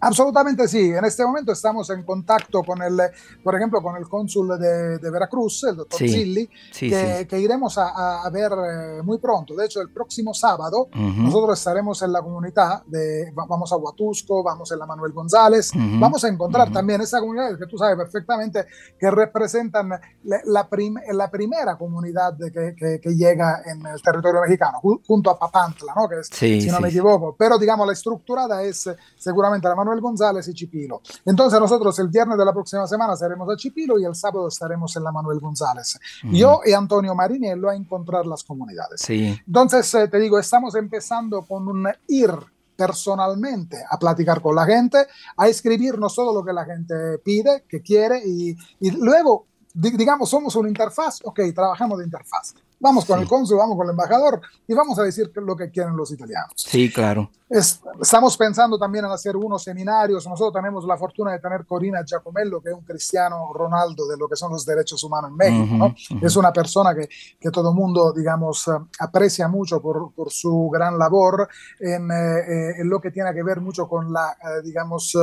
Absolutamente 0.00 0.68
sí. 0.68 0.90
En 0.92 1.04
este 1.04 1.24
momento 1.24 1.52
estamos 1.52 1.90
en 1.90 2.02
contacto 2.04 2.62
con 2.62 2.80
el, 2.82 3.00
por 3.42 3.54
ejemplo, 3.56 3.82
con 3.82 3.96
el 3.96 4.08
cónsul 4.08 4.58
de, 4.58 4.98
de 4.98 5.10
Veracruz, 5.10 5.64
el 5.64 5.76
doctor 5.76 5.98
Sí, 5.98 6.08
Zilli, 6.08 6.50
Sí, 6.72 6.88
que, 6.90 7.18
sí. 7.20 7.26
que 7.26 7.38
iremos 7.40 7.76
a, 7.78 8.24
a- 8.24 8.30
ver 8.30 8.52
eh, 8.52 9.02
muy 9.02 9.18
pronto. 9.18 9.54
De 9.54 9.64
hecho, 9.66 9.80
el 9.80 9.90
próximo 9.90 10.32
sábado 10.34 10.88
Ujú. 10.94 11.22
nosotros 11.22 11.58
estaremos 11.58 12.00
en 12.02 12.12
la 12.12 12.20
comunidad 12.22 12.82
de, 12.86 13.32
va- 13.32 13.46
vamos 13.48 13.72
a 13.72 13.76
Huatusco, 13.76 14.42
vamos 14.42 14.70
en 14.70 14.78
la 14.78 14.86
Manuel 14.86 15.12
González, 15.12 15.70
Ujú. 15.74 15.98
vamos 15.98 16.22
a 16.24 16.28
encontrar 16.28 16.66
Ujú. 16.68 16.74
también 16.74 17.00
esa 17.00 17.20
comunidad 17.20 17.58
que 17.58 17.66
tú 17.66 17.76
sabes 17.78 17.96
perfectamente 17.96 18.66
que 18.98 19.10
representan 19.10 19.88
la, 20.24 20.40
la 20.44 20.68
prim- 20.68 21.00
la 21.12 21.30
primera 21.30 21.76
comunidad 21.76 22.36
que, 22.38 22.74
que- 22.78 23.00
que 23.00 23.10
llega 23.16 23.62
en 23.64 23.84
el 23.86 24.00
territorio 24.02 24.40
mexicano, 24.42 24.78
ju- 24.82 25.00
junto 25.06 25.30
a 25.30 25.38
Papantla, 25.38 25.92
¿no? 25.96 26.08
Que 26.08 26.20
es, 26.20 26.28
si 26.28 26.70
no 26.70 26.80
me 26.80 26.88
equivoco. 26.88 27.34
Pero 27.38 27.58
digamos, 27.58 27.86
la 27.86 27.92
estructurada 27.94 28.62
es 28.62 28.86
eh, 28.86 28.96
seguramente 29.16 29.66
la 29.68 29.74
Manuel 29.74 29.87
González 30.00 30.46
y 30.48 30.54
Chipilo. 30.54 31.00
Entonces 31.24 31.58
nosotros 31.58 31.98
el 31.98 32.08
viernes 32.08 32.36
de 32.38 32.44
la 32.44 32.52
próxima 32.52 32.86
semana 32.86 33.14
estaremos 33.14 33.48
a 33.52 33.56
Chipilo 33.56 33.98
y 33.98 34.04
el 34.04 34.14
sábado 34.14 34.48
estaremos 34.48 34.94
en 34.96 35.04
la 35.04 35.12
Manuel 35.12 35.40
González. 35.40 35.98
Ujú. 36.24 36.32
Yo 36.34 36.60
y 36.64 36.72
Antonio 36.72 37.14
Marinello 37.14 37.68
a 37.70 37.74
encontrar 37.74 38.26
las 38.26 38.44
comunidades. 38.44 39.00
Sí. 39.00 39.36
Entonces, 39.46 39.92
eh, 39.94 40.08
te 40.08 40.18
digo, 40.18 40.38
estamos 40.38 40.74
empezando 40.74 41.42
con 41.46 41.66
un 41.66 41.88
ir 42.06 42.30
personalmente 42.76 43.76
a 43.90 43.98
platicar 43.98 44.40
con 44.40 44.54
la 44.54 44.64
gente, 44.64 45.06
a 45.36 45.48
escribirnos 45.48 46.14
todo 46.14 46.32
lo 46.32 46.44
que 46.44 46.52
la 46.52 46.64
gente 46.64 47.18
pide, 47.24 47.64
que 47.68 47.82
quiere, 47.82 48.22
y, 48.24 48.56
y 48.80 48.90
luego, 48.92 49.46
di- 49.74 49.96
digamos, 49.96 50.30
somos 50.30 50.54
una 50.56 50.68
interfaz, 50.68 51.18
ok, 51.24 51.40
trabajamos 51.54 51.98
de 51.98 52.04
interfaz. 52.04 52.54
Vamos 52.80 53.04
con 53.04 53.16
Sí. 53.18 53.22
el 53.22 53.28
cónsul, 53.28 53.58
vamos 53.58 53.76
con 53.76 53.86
el 53.86 53.90
embajador 53.90 54.40
y 54.66 54.74
vamos 54.74 54.98
a 54.98 55.02
decir 55.02 55.30
lo 55.34 55.56
que 55.56 55.70
quieren 55.70 55.96
los 55.96 56.10
italianos. 56.12 56.52
Sí, 56.56 56.92
claro. 56.92 57.30
Es- 57.50 57.80
estamos 58.00 58.36
pensando 58.36 58.78
también 58.78 59.06
en 59.06 59.10
hacer 59.10 59.34
unos 59.34 59.64
seminarios. 59.64 60.26
Nosotros 60.26 60.52
tenemos 60.52 60.84
la 60.84 60.98
fortuna 60.98 61.32
de 61.32 61.38
tener 61.38 61.64
Corina 61.64 62.04
Giacomello, 62.04 62.60
que 62.60 62.68
es 62.68 62.74
un 62.74 62.84
cristiano 62.84 63.50
Ronaldo 63.54 64.06
de 64.06 64.18
lo 64.18 64.28
que 64.28 64.36
son 64.36 64.52
los 64.52 64.66
derechos 64.66 65.02
humanos 65.02 65.30
en 65.30 65.36
México. 65.36 65.64
Ujú, 65.64 65.76
¿no? 65.76 65.86
ujú. 65.86 66.26
Es 66.26 66.36
una 66.36 66.52
persona 66.52 66.94
que, 66.94 67.08
que 67.40 67.50
todo 67.50 67.70
el 67.70 67.74
mundo, 67.74 68.12
digamos, 68.12 68.68
eh, 68.68 68.72
aprecia 69.00 69.48
mucho 69.48 69.80
por, 69.80 70.12
por 70.12 70.30
su 70.30 70.68
gran 70.70 70.98
labor 70.98 71.48
en, 71.80 72.10
eh, 72.10 72.14
eh, 72.14 72.80
en 72.80 72.88
lo 72.90 73.00
que 73.00 73.10
tiene 73.10 73.32
que 73.32 73.42
ver 73.42 73.62
mucho 73.62 73.88
con 73.88 74.12
la, 74.12 74.32
eh, 74.32 74.62
digamos, 74.62 75.14
eh, 75.14 75.18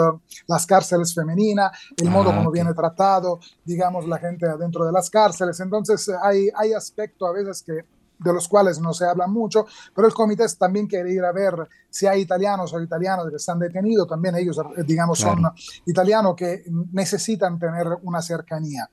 las 0.48 0.66
cárceles 0.66 1.14
femeninas, 1.14 1.72
el 1.96 2.10
modo 2.10 2.32
Ah, 2.32 2.36
como 2.38 2.50
ok. 2.50 2.54
viene 2.56 2.74
tratado, 2.74 3.40
digamos, 3.64 4.08
la 4.08 4.18
gente 4.18 4.48
adentro 4.48 4.84
de 4.84 4.92
las 4.92 5.12
cárceles. 5.12 5.60
Entonces, 5.60 6.10
hay, 6.24 6.50
hay 6.56 6.74
aspectos 6.74 7.30
a 7.30 7.32
veces 7.34 7.45
de 7.46 8.34
los 8.34 8.48
cuales 8.48 8.80
no 8.80 8.94
se 8.94 9.06
habla 9.06 9.28
mucho, 9.28 9.66
pero 9.94 10.08
el 10.08 10.14
comité 10.14 10.46
también 10.58 10.88
quiere 10.88 11.12
ir 11.12 11.24
a 11.24 11.32
ver 11.32 11.54
si 11.96 12.08
hay 12.08 12.22
italianos 12.24 12.74
o 12.74 12.82
italianos 12.82 13.30
que 13.30 13.38
están 13.38 13.58
detenidos, 13.58 14.06
también 14.06 14.36
ellos, 14.36 14.60
digamos, 14.86 15.18
son 15.18 15.38
Claro. 15.38 15.56
italianos 15.86 16.36
que 16.36 16.66
necesitan 16.92 17.58
tener 17.58 17.88
una 18.04 18.22
cercanía 18.22 18.90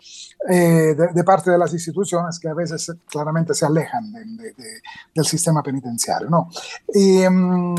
eh, 0.48 0.94
de, 0.96 1.08
de 1.12 1.24
parte 1.24 1.50
de 1.50 1.58
las 1.58 1.72
instituciones 1.72 2.38
que 2.38 2.48
a 2.48 2.54
veces 2.54 2.92
claramente 3.10 3.54
se 3.54 3.66
alejan 3.66 4.12
de- 4.12 4.24
de- 4.24 4.52
de- 4.52 4.80
del 5.16 5.24
sistema 5.24 5.62
penitenciario, 5.64 6.30
¿no? 6.30 6.48
Y, 6.94 7.28
mm, 7.28 7.74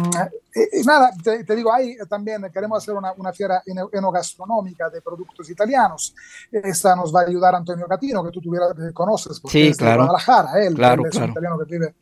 y- 0.74 0.84
nada, 0.86 1.12
te, 1.24 1.46
te 1.46 1.56
digo, 1.56 1.74
ahí 1.74 1.96
también 2.10 2.46
queremos 2.54 2.80
hacer 2.84 2.94
una, 2.94 3.14
una 3.14 3.32
fiera 3.32 3.64
eno- 3.66 3.90
enogastronómica 3.94 4.90
de 4.90 5.02
productos 5.02 5.50
italianos. 5.50 6.14
Esta 6.52 6.98
nos 6.98 7.16
va 7.16 7.22
a 7.22 7.28
ayudar 7.28 7.56
Antonio 7.56 7.86
Catino, 7.88 8.24
que 8.26 8.32
tú 8.32 8.42
tuviera, 8.42 8.66
que 8.76 8.92
conoces, 8.94 9.40
porque 9.40 9.58
Sí, 9.58 9.68
es 9.70 9.78
de 9.78 9.86
claro. 9.86 10.04
Guadalajara, 10.04 10.62
él, 10.66 10.74
Claro, 10.76 11.02
él 11.04 11.08
es 11.08 11.16
un 11.16 11.20
claro. 11.20 11.32
italiano 11.32 11.58
que 11.60 11.66
vive 11.72 11.96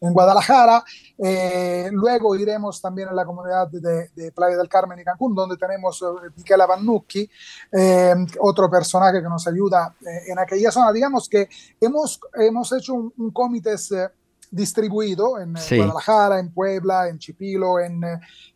en 0.00 0.12
Guadalajara. 0.12 0.84
Eh, 1.20 1.88
luego 1.92 2.36
iremos 2.36 2.67
también 2.80 3.08
a 3.08 3.12
la 3.12 3.24
comunidad 3.24 3.68
de, 3.68 4.10
de 4.14 4.32
Playa 4.32 4.56
del 4.56 4.68
Carmen 4.68 4.98
y 4.98 5.04
Cancún, 5.04 5.34
donde 5.34 5.56
tenemos 5.56 6.02
eh, 6.02 6.30
Michela 6.36 6.66
Vannucchi, 6.66 7.28
eh, 7.72 8.14
otro 8.40 8.68
personaje 8.70 9.22
que 9.22 9.28
nos 9.28 9.46
ayuda 9.46 9.94
eh, 10.00 10.30
en 10.32 10.38
aquella 10.38 10.70
zona. 10.70 10.92
Digamos 10.92 11.28
que 11.28 11.48
hemos, 11.80 12.20
hemos 12.34 12.72
hecho 12.72 12.94
un, 12.94 13.12
un 13.16 13.30
comité 13.30 13.74
eh, 13.74 14.08
distribuido 14.50 15.38
en 15.38 15.56
eh, 15.56 15.60
Sí. 15.60 15.76
Guadalajara, 15.76 16.38
en 16.38 16.52
Puebla, 16.52 17.08
en 17.08 17.18
Chipilo, 17.18 17.78
en, 17.80 18.02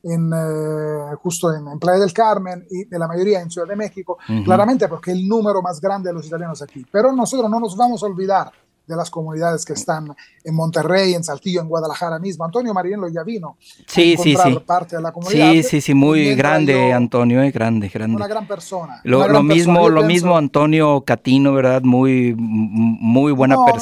en, 0.02 0.32
eh, 0.34 1.14
justo 1.22 1.52
en, 1.54 1.68
en 1.68 1.78
Playa 1.78 2.00
del 2.00 2.12
Carmen 2.12 2.66
y 2.70 2.84
de 2.84 2.98
la 2.98 3.06
mayoría 3.06 3.40
en 3.40 3.50
Ciudad 3.50 3.68
de 3.68 3.76
México, 3.76 4.18
Ujú. 4.28 4.44
claramente 4.44 4.88
porque 4.88 5.12
el 5.12 5.28
número 5.28 5.60
más 5.62 5.80
grande 5.80 6.08
de 6.08 6.14
los 6.14 6.26
italianos 6.26 6.62
aquí. 6.62 6.86
Pero 6.90 7.12
nosotros 7.12 7.50
no 7.50 7.60
nos 7.60 7.76
vamos 7.76 8.02
a 8.02 8.06
olvidar 8.06 8.50
de 8.92 8.96
las 8.96 9.10
comunidades 9.10 9.64
que 9.64 9.72
están 9.72 10.14
en 10.44 10.54
Monterrey, 10.54 11.14
en 11.14 11.24
Saltillo, 11.24 11.60
en 11.60 11.68
Guadalajara 11.68 12.18
mismo. 12.18 12.44
Antonio 12.44 12.72
Marinello 12.74 13.08
ya 13.08 13.22
vino 13.22 13.56
Sí, 13.86 14.14
a 14.18 14.22
sí, 14.22 14.36
sí. 14.36 14.58
parte 14.66 14.96
de 14.96 15.02
la 15.02 15.12
comunidad. 15.12 15.52
Sí, 15.52 15.62
sí, 15.62 15.80
sí, 15.80 15.94
muy 15.94 16.34
grande, 16.34 16.88
yo- 16.90 16.96
Antonio, 16.96 17.42
eh, 17.42 17.50
grande, 17.50 17.88
grande. 17.88 18.16
Una 18.16 18.26
gran 18.28 18.46
persona. 18.46 19.00
Lo, 19.04 19.18
mismo, 19.42 19.74
persona. 19.74 19.88
Lo 19.88 19.94
pienso, 20.00 20.06
mismo 20.06 20.36
Antonio 20.36 21.00
Catino, 21.04 21.52
¿verdad? 21.52 21.82
Muy, 21.82 22.34
muy 22.36 23.32
buena 23.32 23.54
No, 23.56 23.64
no. 23.66 23.72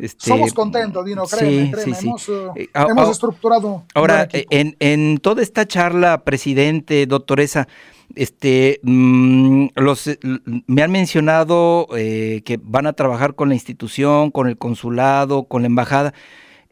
Este, 0.00 0.26
Somos 0.28 0.52
contentos, 0.54 1.04
Dino, 1.04 1.24
créeme, 1.24 1.66
sí, 1.66 1.70
créeme. 1.72 1.94
sí. 1.94 2.06
Hemos, 2.06 2.28
eh, 2.28 2.48
Eh, 2.56 2.68
hemos 2.88 3.10
estructurado 3.10 3.84
Ahora, 3.94 4.28
en, 4.32 4.76
en 4.80 5.18
toda 5.18 5.42
esta 5.42 5.66
charla, 5.66 6.24
presidente, 6.24 7.06
doctoresa, 7.06 7.68
este, 8.14 8.80
mm, 8.82 9.66
los, 9.76 10.06
eh, 10.06 10.18
me 10.66 10.82
han 10.82 10.90
mencionado 10.90 11.86
eh, 11.96 12.42
que 12.44 12.58
van 12.62 12.86
a 12.86 12.92
trabajar 12.92 13.34
con 13.34 13.48
la 13.48 13.54
institución, 13.54 14.30
con 14.30 14.48
el 14.48 14.56
consulado, 14.56 15.44
con 15.44 15.62
la 15.62 15.66
embajada. 15.66 16.14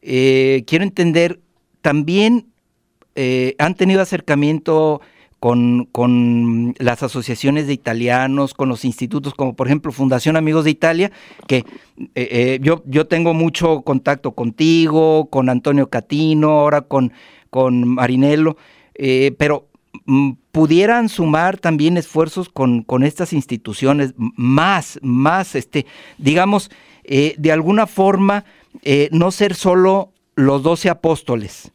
Eh, 0.03 0.65
quiero 0.67 0.85
entender, 0.85 1.41
también 1.83 2.47
han 3.59 3.75
tenido 3.75 4.01
acercamiento 4.01 5.01
con, 5.41 5.89
con, 5.93 6.75
las 6.79 7.03
asociaciones 7.03 7.67
de 7.67 7.73
italianos, 7.73 8.55
con 8.55 8.69
los 8.69 8.85
institutos, 8.85 9.35
como 9.35 9.55
por 9.55 9.69
ejemplo 9.69 9.93
Fundación 9.93 10.37
Amigos 10.37 10.65
de 10.65 10.71
Italia, 10.71 11.13
que 11.47 11.59
eh, 11.59 11.65
eh, 12.15 12.59
yo, 12.61 12.83
yo 12.87 13.07
tengo 13.07 13.35
mucho 13.35 13.83
contacto 13.83 14.33
contigo, 14.33 15.29
con 15.31 15.49
Antonio 15.49 15.89
Catino, 15.89 16.51
ahora 16.51 16.83
con, 16.83 17.13
con 17.51 17.87
Marinello, 17.87 18.57
eh, 18.95 19.33
pero 19.39 19.69
mm, 20.07 20.33
pudieran 20.51 21.09
sumar 21.09 21.59
también 21.59 21.97
esfuerzos 21.97 22.49
con, 22.49 22.83
con, 22.83 23.05
estas 23.05 23.33
instituciones, 23.33 24.15
más, 24.17 24.99
más, 25.03 25.55
este, 25.55 25.87
digamos, 26.19 26.71
de 27.05 27.53
alguna 27.53 27.87
forma, 27.87 28.45
no 29.13 29.31
ser 29.31 29.55
solo 29.55 30.13
los 30.37 30.63
doce 30.63 30.91
apóstoles 30.91 31.73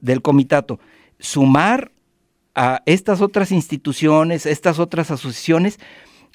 del 0.00 0.20
comitato, 0.20 0.80
sumar 1.18 1.93
a 2.54 2.82
estas 2.86 3.20
otras 3.20 3.52
instituciones, 3.52 4.46
estas 4.46 4.78
otras 4.78 5.10
asociaciones, 5.10 5.78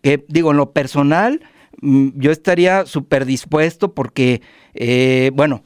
que 0.01 0.25
digo, 0.27 0.51
en 0.51 0.57
lo 0.57 0.71
personal, 0.71 1.41
mm, 1.81 2.09
yo 2.15 2.31
estaría 2.31 2.85
súper 2.85 3.25
dispuesto 3.25 3.93
porque, 3.93 4.41
eh, 4.73 5.31
bueno, 5.33 5.63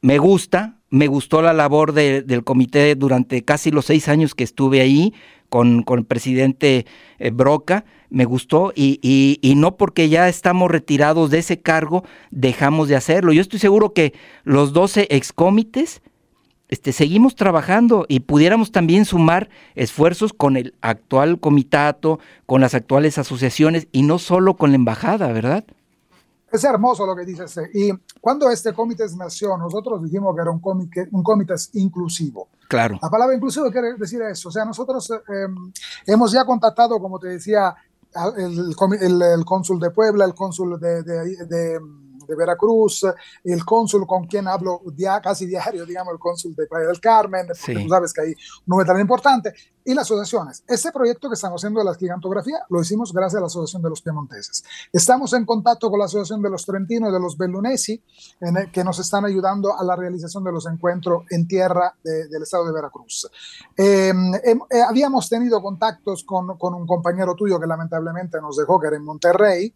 me 0.00 0.18
gusta, 0.18 0.78
me 0.90 1.06
gustó 1.06 1.40
la 1.42 1.52
labor 1.52 1.92
del 1.92 2.44
comité 2.44 2.94
durante 2.96 3.44
casi 3.44 3.70
los 3.70 3.86
seis 3.86 4.08
años 4.08 4.34
que 4.34 4.44
estuve 4.44 4.80
ahí 4.80 5.14
con, 5.48 5.82
con 5.84 6.00
el 6.00 6.04
presidente 6.04 6.86
eh, 7.18 7.30
Broca, 7.30 7.84
me 8.10 8.24
gustó 8.26 8.72
y, 8.74 8.98
y, 9.00 9.38
y, 9.40 9.54
no 9.54 9.76
porque 9.76 10.10
ya 10.10 10.28
estamos 10.28 10.70
retirados 10.70 11.30
de 11.30 11.38
ese 11.38 11.60
cargo 11.60 12.04
dejamos 12.30 12.88
de 12.88 12.96
hacerlo. 12.96 13.32
Yo 13.32 13.40
estoy 13.40 13.58
seguro 13.58 13.94
que 13.94 14.12
los 14.44 14.74
12 14.74 15.08
excomites 15.10 16.02
este, 16.72 16.92
seguimos 16.92 17.36
trabajando 17.36 18.06
y 18.08 18.20
pudiéramos 18.20 18.72
también 18.72 19.04
sumar 19.04 19.50
esfuerzos 19.74 20.32
con 20.32 20.56
el 20.56 20.74
actual 20.80 21.38
comitato, 21.38 22.18
con 22.46 22.62
las 22.62 22.72
actuales 22.72 23.18
asociaciones 23.18 23.88
y 23.92 24.04
no 24.04 24.18
solo 24.18 24.56
con 24.56 24.70
la 24.70 24.76
embajada, 24.76 25.30
¿verdad? 25.32 25.64
Es 26.50 26.64
hermoso 26.64 27.04
lo 27.04 27.14
que 27.14 27.26
dices. 27.26 27.60
Y 27.74 27.92
cuando 28.22 28.50
este 28.50 28.72
comité 28.72 29.04
nació, 29.18 29.54
nosotros 29.58 30.02
dijimos 30.02 30.34
que 30.34 30.40
era 30.40 30.50
un 30.50 30.60
comité, 30.60 31.08
un 31.12 31.22
comité 31.22 31.52
inclusivo. 31.74 32.48
Claro. 32.70 32.98
La 33.02 33.10
palabra 33.10 33.36
inclusivo 33.36 33.70
quiere 33.70 33.92
decir 33.98 34.22
eso. 34.22 34.48
O 34.48 34.52
sea, 34.52 34.64
nosotros 34.64 35.10
eh, 35.10 35.46
hemos 36.06 36.32
ya 36.32 36.46
contactado, 36.46 36.98
como 36.98 37.18
te 37.18 37.28
decía, 37.28 37.74
el, 38.38 38.74
el, 38.98 39.22
el, 39.22 39.44
cónsul 39.44 39.78
de 39.78 39.90
Puebla, 39.90 40.24
el 40.24 40.32
cónsul 40.32 40.80
de, 40.80 41.02
de, 41.02 41.36
de 41.44 41.78
de 42.32 42.36
Veracruz, 42.36 43.06
el 43.44 43.64
cónsul 43.64 44.06
con 44.06 44.26
quien 44.26 44.48
hablo 44.48 44.80
dia, 44.94 45.20
casi 45.20 45.46
diario, 45.46 45.84
digamos, 45.84 46.12
el 46.12 46.18
cónsul 46.18 46.54
de 46.54 46.66
Playa 46.66 46.86
del 46.86 47.00
Carmen, 47.00 47.46
porque 47.46 47.78
sí. 47.78 47.84
tú 47.84 47.88
sabes 47.88 48.12
que 48.12 48.22
hay 48.22 48.28
un 48.30 48.36
número 48.66 48.92
tan 48.92 49.00
importante, 49.00 49.52
y 49.84 49.94
las 49.94 50.04
asociaciones. 50.04 50.62
Ese 50.66 50.92
proyecto 50.92 51.28
que 51.28 51.34
estamos 51.34 51.60
haciendo 51.60 51.80
de 51.80 51.86
la 51.86 51.94
gigantografía 51.94 52.58
lo 52.68 52.80
hicimos 52.80 53.12
gracias 53.12 53.38
a 53.38 53.40
la 53.40 53.46
Asociación 53.46 53.82
de 53.82 53.90
los 53.90 54.02
Piemonteses. 54.02 54.64
Estamos 54.92 55.32
en 55.32 55.44
contacto 55.44 55.90
con 55.90 55.98
la 55.98 56.06
Asociación 56.06 56.42
de 56.42 56.50
los 56.50 56.64
Trentinos 56.64 57.10
y 57.10 57.12
de 57.12 57.20
los 57.20 57.36
Bellunesi, 57.36 58.02
en 58.40 58.56
el, 58.56 58.70
que 58.70 58.84
nos 58.84 58.98
están 58.98 59.24
ayudando 59.24 59.76
a 59.78 59.84
la 59.84 59.96
realización 59.96 60.44
de 60.44 60.52
los 60.52 60.66
encuentros 60.66 61.24
en 61.30 61.46
tierra 61.46 61.94
de, 62.02 62.28
del 62.28 62.42
estado 62.42 62.66
de 62.66 62.72
Veracruz. 62.72 63.28
Eh, 63.76 64.12
eh, 64.44 64.82
habíamos 64.88 65.28
tenido 65.28 65.60
contactos 65.62 66.24
con, 66.24 66.56
con, 66.58 66.74
un 66.74 66.86
compañero 66.86 67.34
tuyo 67.34 67.58
que 67.60 67.66
lamentablemente 67.66 68.40
nos 68.40 68.56
dejó, 68.56 68.80
que 68.80 68.88
era 68.88 68.96
en 68.96 69.04
Monterrey, 69.04 69.74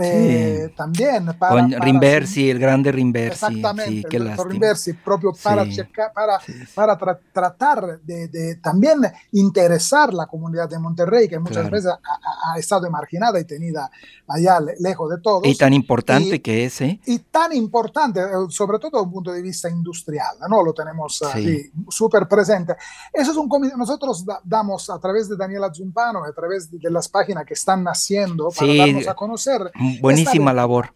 eh, 0.00 0.66
sí. 0.68 0.74
también 0.76 1.26
para... 1.38 1.52
Con 1.52 1.72
Rimbersi, 1.72 2.50
el 2.50 2.58
grande 2.58 2.92
Rimbersi. 2.92 3.44
Exactamente, 3.44 4.08
sí, 4.10 4.16
el 4.16 4.24
doctor 4.28 4.50
Rimbersi, 4.50 4.92
propio 4.94 5.32
para, 5.42 5.64
sí. 5.64 5.76
checar, 5.76 6.12
para, 6.12 6.38
para 6.74 6.98
tra 6.98 7.20
tratar 7.32 8.00
de, 8.00 8.28
de 8.28 8.56
también 8.56 9.00
interesar 9.42 10.14
la 10.14 10.26
comunidad 10.26 10.68
de 10.68 10.78
Monterrey, 10.78 11.28
que 11.28 11.38
muchas 11.38 11.68
claro. 11.68 11.70
veces 11.70 11.90
ha, 11.90 12.52
ha, 12.52 12.58
estado 12.58 12.88
marginada 12.90 13.38
y 13.40 13.44
tenida 13.44 13.90
allá 14.26 14.58
lejos 14.78 15.10
de 15.10 15.20
todos. 15.20 15.46
Y 15.46 15.56
tan 15.56 15.72
importante 15.72 16.36
y, 16.36 16.40
que 16.40 16.64
es, 16.64 16.80
¿eh? 16.80 17.00
Y 17.06 17.18
tan 17.18 17.52
importante, 17.52 18.20
eh, 18.20 18.26
sobre 18.48 18.78
todo 18.78 18.90
desde 18.92 19.04
un 19.04 19.12
punto 19.12 19.32
de 19.32 19.42
vista 19.42 19.68
industrial, 19.68 20.36
¿no? 20.48 20.62
Lo 20.62 20.72
tenemos 20.72 21.20
sí. 21.34 21.70
súper 21.88 22.26
presente. 22.28 22.76
Eso 23.12 23.32
es 23.32 23.36
un 23.36 23.48
nosotros 23.76 24.24
da, 24.24 24.40
damos 24.44 24.88
a 24.90 24.98
través 24.98 25.28
de 25.28 25.36
Daniela 25.36 25.72
Zumpano, 25.72 26.24
a 26.24 26.32
través 26.32 26.70
de, 26.70 26.78
de 26.78 26.90
las 26.90 27.08
páginas 27.08 27.44
que 27.44 27.54
están 27.54 27.82
naciendo 27.82 28.48
para 28.50 28.72
sí, 28.72 28.78
darnos 28.78 29.08
a 29.08 29.14
conocer. 29.14 29.70
Buenísima 30.00 30.52
labor. 30.52 30.94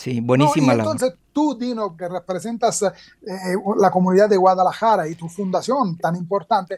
Sí, 0.00 0.20
buenísima 0.20 0.74
no, 0.74 0.80
entonces, 0.80 1.10
labor. 1.10 1.24
tú, 1.30 1.58
Dino, 1.58 1.94
que 1.94 2.08
representas 2.08 2.82
eh, 2.82 2.90
la 3.76 3.90
comunidad 3.90 4.30
de 4.30 4.36
Guadalajara 4.38 5.06
y 5.06 5.14
tu 5.14 5.28
fundación 5.28 5.98
tan 5.98 6.16
importante, 6.16 6.74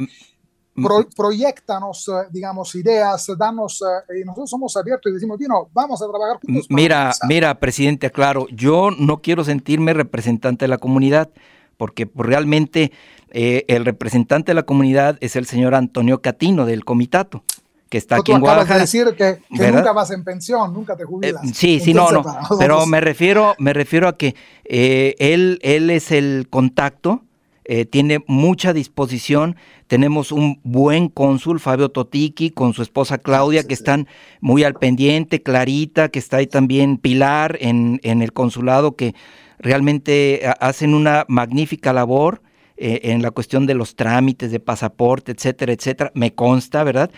Pro, 0.74 1.06
proyectanos, 1.14 2.11
digamos, 2.30 2.74
ideas, 2.74 3.30
danos, 3.37 3.82
y 4.18 4.24
nosotros 4.24 4.48
somos 4.48 4.76
abiertos 4.76 5.11
y 5.11 5.14
decimos, 5.14 5.38
Dino, 5.38 5.68
vamos 5.72 6.00
a 6.00 6.08
trabajar 6.08 6.38
juntos. 6.40 6.66
Mira, 6.70 7.12
mira, 7.28 7.58
presidente, 7.58 8.11
claro, 8.11 8.46
yo 8.50 8.90
no 8.90 9.20
quiero 9.20 9.44
sentirme 9.44 9.92
representante 9.92 10.64
de 10.64 10.68
la 10.68 10.78
comunidad, 10.78 11.30
porque 11.76 12.06
pues, 12.06 12.26
realmente 12.26 12.92
eh, 13.30 13.64
el 13.68 13.85
representante 13.85 14.52
de 14.52 14.54
la 14.54 14.62
comunidad 14.62 15.18
es 15.20 15.37
el 15.37 15.46
señor 15.46 15.74
Antonio 15.74 16.22
Catino 16.22 16.64
del 16.64 16.85
comitato 16.85 17.44
que 17.92 17.98
está 17.98 18.16
no, 18.16 18.20
aquí 18.22 18.32
en 18.32 18.40
Guadalajara. 18.40 18.76
De 18.76 18.80
decir 18.80 19.14
que, 19.18 19.42
que 19.54 19.70
nunca 19.70 19.92
vas 19.92 20.11
en 20.12 20.24
pensión, 20.24 20.72
nunca 20.72 20.96
te 20.96 21.04
jubilas. 21.04 21.44
Eh, 21.44 21.52
sí, 21.52 21.78
sí, 21.78 21.92
no, 21.92 22.11
no. 22.11 22.24
Pero 22.58 22.87
me 22.87 23.02
refiero, 23.02 23.54
me 23.58 23.74
refiero 23.74 24.08
a 24.08 24.16
que 24.16 24.35
eh, 24.64 25.14
él, 25.18 25.58
él 25.61 25.90
es 25.90 26.11
el 26.11 26.46
contacto, 26.48 27.22
eh, 27.64 27.85
tiene 27.85 28.25
mucha 28.27 28.72
disposición. 28.72 29.57
Tenemos 29.87 30.33
un 30.33 30.61
buen 30.62 31.09
cónsul, 31.09 31.61
Fabio 31.61 31.90
Totiki, 31.90 32.51
con 32.51 32.75
su 32.75 32.83
esposa 32.83 33.18
Claudia, 33.18 33.64
que 33.64 33.75
están 33.75 34.09
muy 34.40 34.64
al 34.64 34.75
pendiente, 34.75 35.42
Clarita, 35.42 36.09
que 36.09 36.18
está 36.18 36.38
ahí 36.38 36.46
también, 36.46 36.98
Pilar 36.98 37.59
en, 37.61 38.01
en 38.03 38.22
el 38.22 38.33
consulado, 38.33 38.96
que 38.96 39.14
realmente 39.59 40.42
hacen 40.61 40.94
una 40.94 41.25
magnífica 41.29 41.92
labor. 41.92 42.42
Eh, 42.79 43.12
en 43.12 43.22
la 43.22 43.31
cuestión 43.31 43.66
de 43.66 43.75
los 43.75 43.94
trámites 43.94 44.51
de 44.51 44.59
pasaporte, 44.59 45.31
etcétera, 45.31 45.72
etcétera, 45.72 46.11
me 46.14 46.35
consta, 46.35 46.83
¿verdad? 46.83 47.12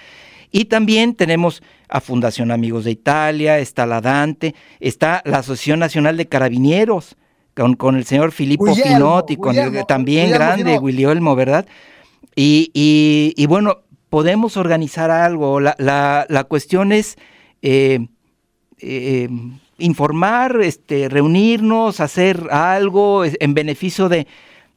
Y 0.50 0.66
también 0.66 1.14
tenemos 1.14 1.62
a 1.88 2.00
Fundación 2.00 2.50
Amigos 2.50 2.84
de 2.84 2.90
Italia, 2.90 3.58
está 3.58 3.86
la 3.86 4.00
Dante, 4.00 4.54
está 4.80 5.22
la 5.24 5.38
Asociación 5.38 5.78
Nacional 5.78 6.16
de 6.16 6.26
Carabineros, 6.26 7.16
con, 7.54 7.74
con 7.74 7.96
el 7.96 8.04
señor 8.04 8.32
Filippo 8.32 8.66
Guillermo, 8.66 8.94
Pinotti, 8.94 9.36
con 9.36 9.52
Guillermo, 9.52 9.80
el 9.80 9.86
también 9.86 10.26
Guillermo, 10.26 10.44
grande 10.44 10.78
Guillermo, 10.82 11.36
¿verdad? 11.36 11.66
Y, 12.36 12.70
y, 12.74 13.32
y, 13.36 13.46
bueno, 13.46 13.78
podemos 14.10 14.56
organizar 14.56 15.10
algo. 15.10 15.60
La, 15.60 15.76
la, 15.78 16.26
la 16.28 16.44
cuestión 16.44 16.92
es 16.92 17.16
eh, 17.62 18.06
eh, 18.80 19.28
informar, 19.78 20.60
este, 20.62 21.08
reunirnos, 21.08 22.00
hacer 22.00 22.48
algo 22.50 23.24
en 23.24 23.54
beneficio 23.54 24.08
de, 24.08 24.26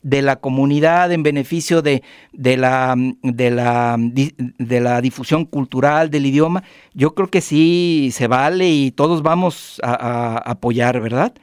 de 0.03 0.21
la 0.21 0.37
comunidad 0.37 1.11
en 1.11 1.23
beneficio 1.23 1.81
de, 1.81 2.03
de, 2.31 2.57
la, 2.57 2.95
de, 3.23 3.51
la, 3.51 3.97
de 3.97 4.79
la 4.79 5.01
difusión 5.01 5.45
cultural 5.45 6.09
del 6.09 6.25
idioma, 6.25 6.63
yo 6.93 7.13
creo 7.13 7.27
que 7.27 7.41
sí 7.41 8.09
se 8.13 8.27
vale 8.27 8.69
y 8.69 8.91
todos 8.91 9.21
vamos 9.21 9.81
a, 9.83 9.93
a 9.93 10.37
apoyar, 10.37 11.01
¿verdad? 11.01 11.33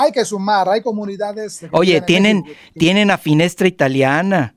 Hay 0.00 0.12
que 0.12 0.24
sumar, 0.24 0.68
hay 0.68 0.80
comunidades. 0.80 1.66
Oye, 1.72 2.00
tienen, 2.00 2.44
tienen 2.74 3.10
a 3.10 3.18
Finestra 3.18 3.66
Italiana. 3.66 4.54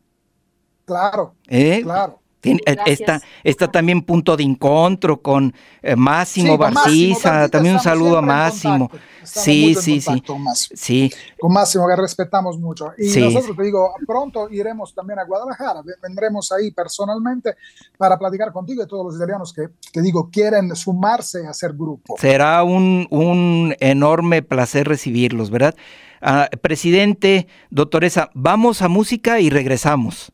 Claro, 0.86 1.34
¿Eh? 1.48 1.82
claro. 1.82 2.21
Está, 2.44 3.22
está 3.44 3.72
también 3.72 4.02
punto 4.02 4.36
de 4.36 4.44
encuentro 4.44 5.22
con 5.22 5.54
eh, 5.82 5.96
Máximo 5.96 6.54
sí, 6.54 6.58
Barciza, 6.58 7.50
también 7.50 7.76
un 7.76 7.82
saludo 7.82 8.18
a 8.18 8.22
Máximo. 8.22 8.90
Sí, 9.24 9.76
sí, 9.76 10.02
sí. 10.02 10.22
Con 10.22 10.44
Máximo. 10.44 10.78
sí. 10.78 11.12
Con 11.40 11.54
Máximo, 11.54 11.88
que 11.88 11.96
respetamos 11.96 12.58
mucho. 12.58 12.94
Y 12.98 13.10
sí. 13.10 13.22
nosotros, 13.22 13.56
te 13.56 13.64
digo, 13.64 13.94
pronto 14.08 14.50
iremos 14.50 14.96
también 14.96 15.20
a 15.20 15.26
Guadalajara, 15.26 15.84
vendremos 16.02 16.52
ahí 16.52 16.72
personalmente 16.72 17.56
para 17.98 18.18
platicar 18.18 18.52
contigo 18.52 18.84
y 18.84 18.88
todos 18.88 19.06
los 19.06 19.16
italianos 19.16 19.54
que, 19.54 19.70
te 19.94 20.02
digo, 20.02 20.30
quieren 20.32 20.76
sumarse 20.76 21.46
a 21.46 21.52
hacer 21.52 21.74
grupo. 21.74 22.16
Será 22.18 22.64
un, 22.64 23.08
un 23.12 23.76
enorme 23.80 24.42
placer 24.42 24.88
recibirlos, 24.88 25.52
¿verdad? 25.52 25.76
Uh, 26.22 26.56
presidente, 26.58 27.48
doctoresa, 27.72 28.30
vamos 28.34 28.82
a 28.82 28.88
música 28.88 29.40
y 29.40 29.50
regresamos. 29.50 30.32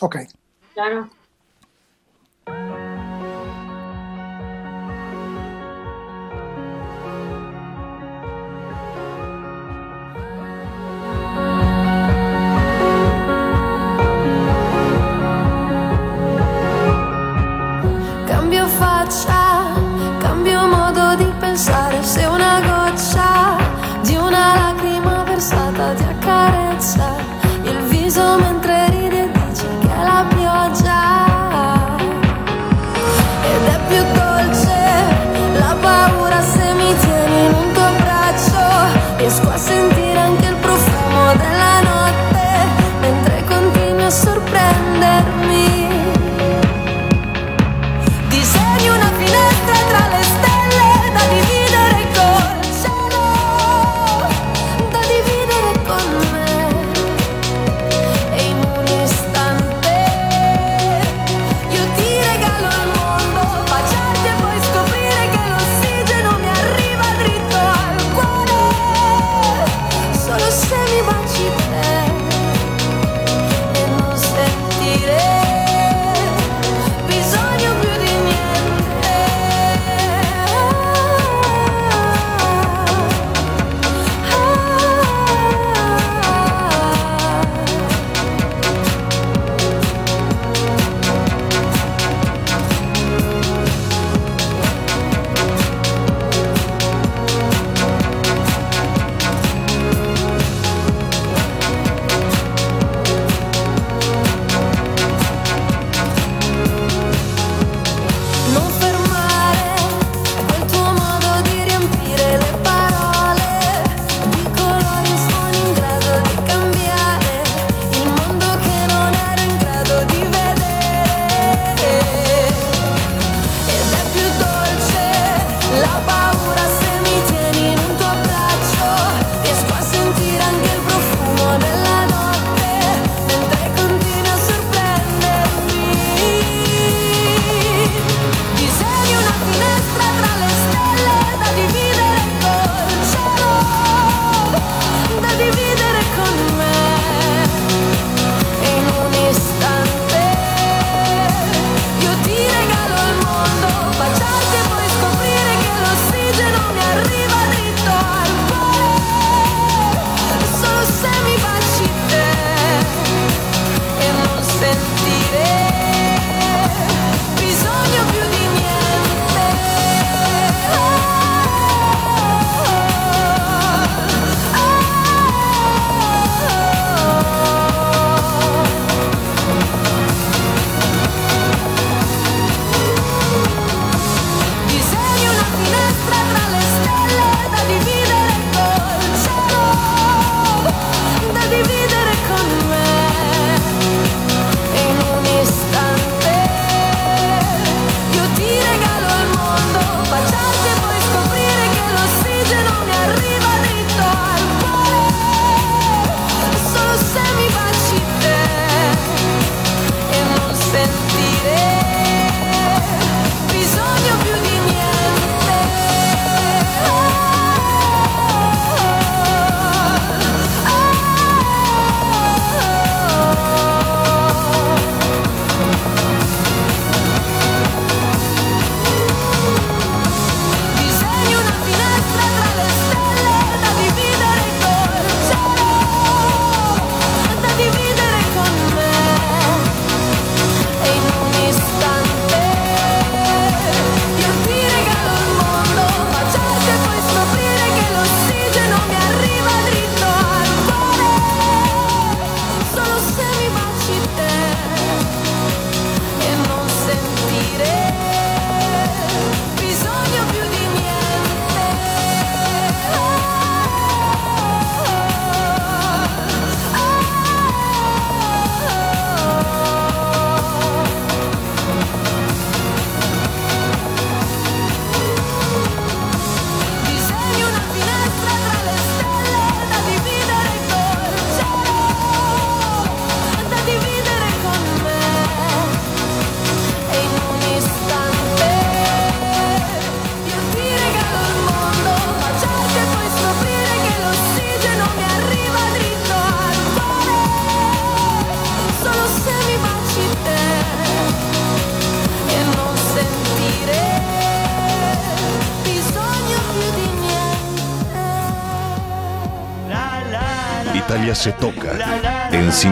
Ok. 0.00 0.18
Claro. 0.74 1.10
Bye. 2.46 2.89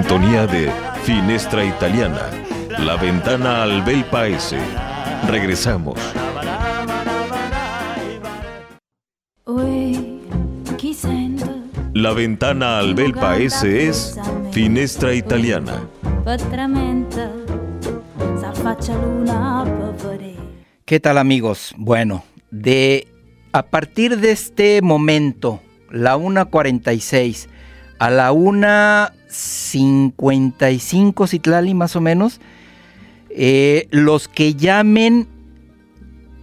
Sintonía 0.08 0.46
de 0.46 0.72
Finestra 1.02 1.62
Italiana, 1.62 2.30
la 2.78 2.96
ventana 2.96 3.62
al 3.62 3.82
bel 3.82 4.06
paese. 4.06 4.56
Regresamos. 5.28 5.98
La 11.92 12.12
ventana 12.14 12.78
al 12.78 12.94
bel 12.94 13.12
paese 13.12 13.88
es 13.88 14.18
Finestra 14.50 15.12
Italiana. 15.12 15.86
¿Qué 20.86 21.00
tal 21.00 21.18
amigos? 21.18 21.74
Bueno, 21.76 22.24
de 22.50 23.08
a 23.52 23.62
partir 23.64 24.16
de 24.16 24.30
este 24.30 24.80
momento, 24.80 25.60
la 25.90 26.16
1.46 26.16 27.48
a 27.98 28.08
la 28.08 28.32
1.55 29.28 31.28
Citlali 31.28 31.74
más 31.74 31.96
o 31.96 32.00
menos, 32.00 32.40
eh, 33.30 33.88
los 33.90 34.28
que 34.28 34.54
llamen 34.54 35.28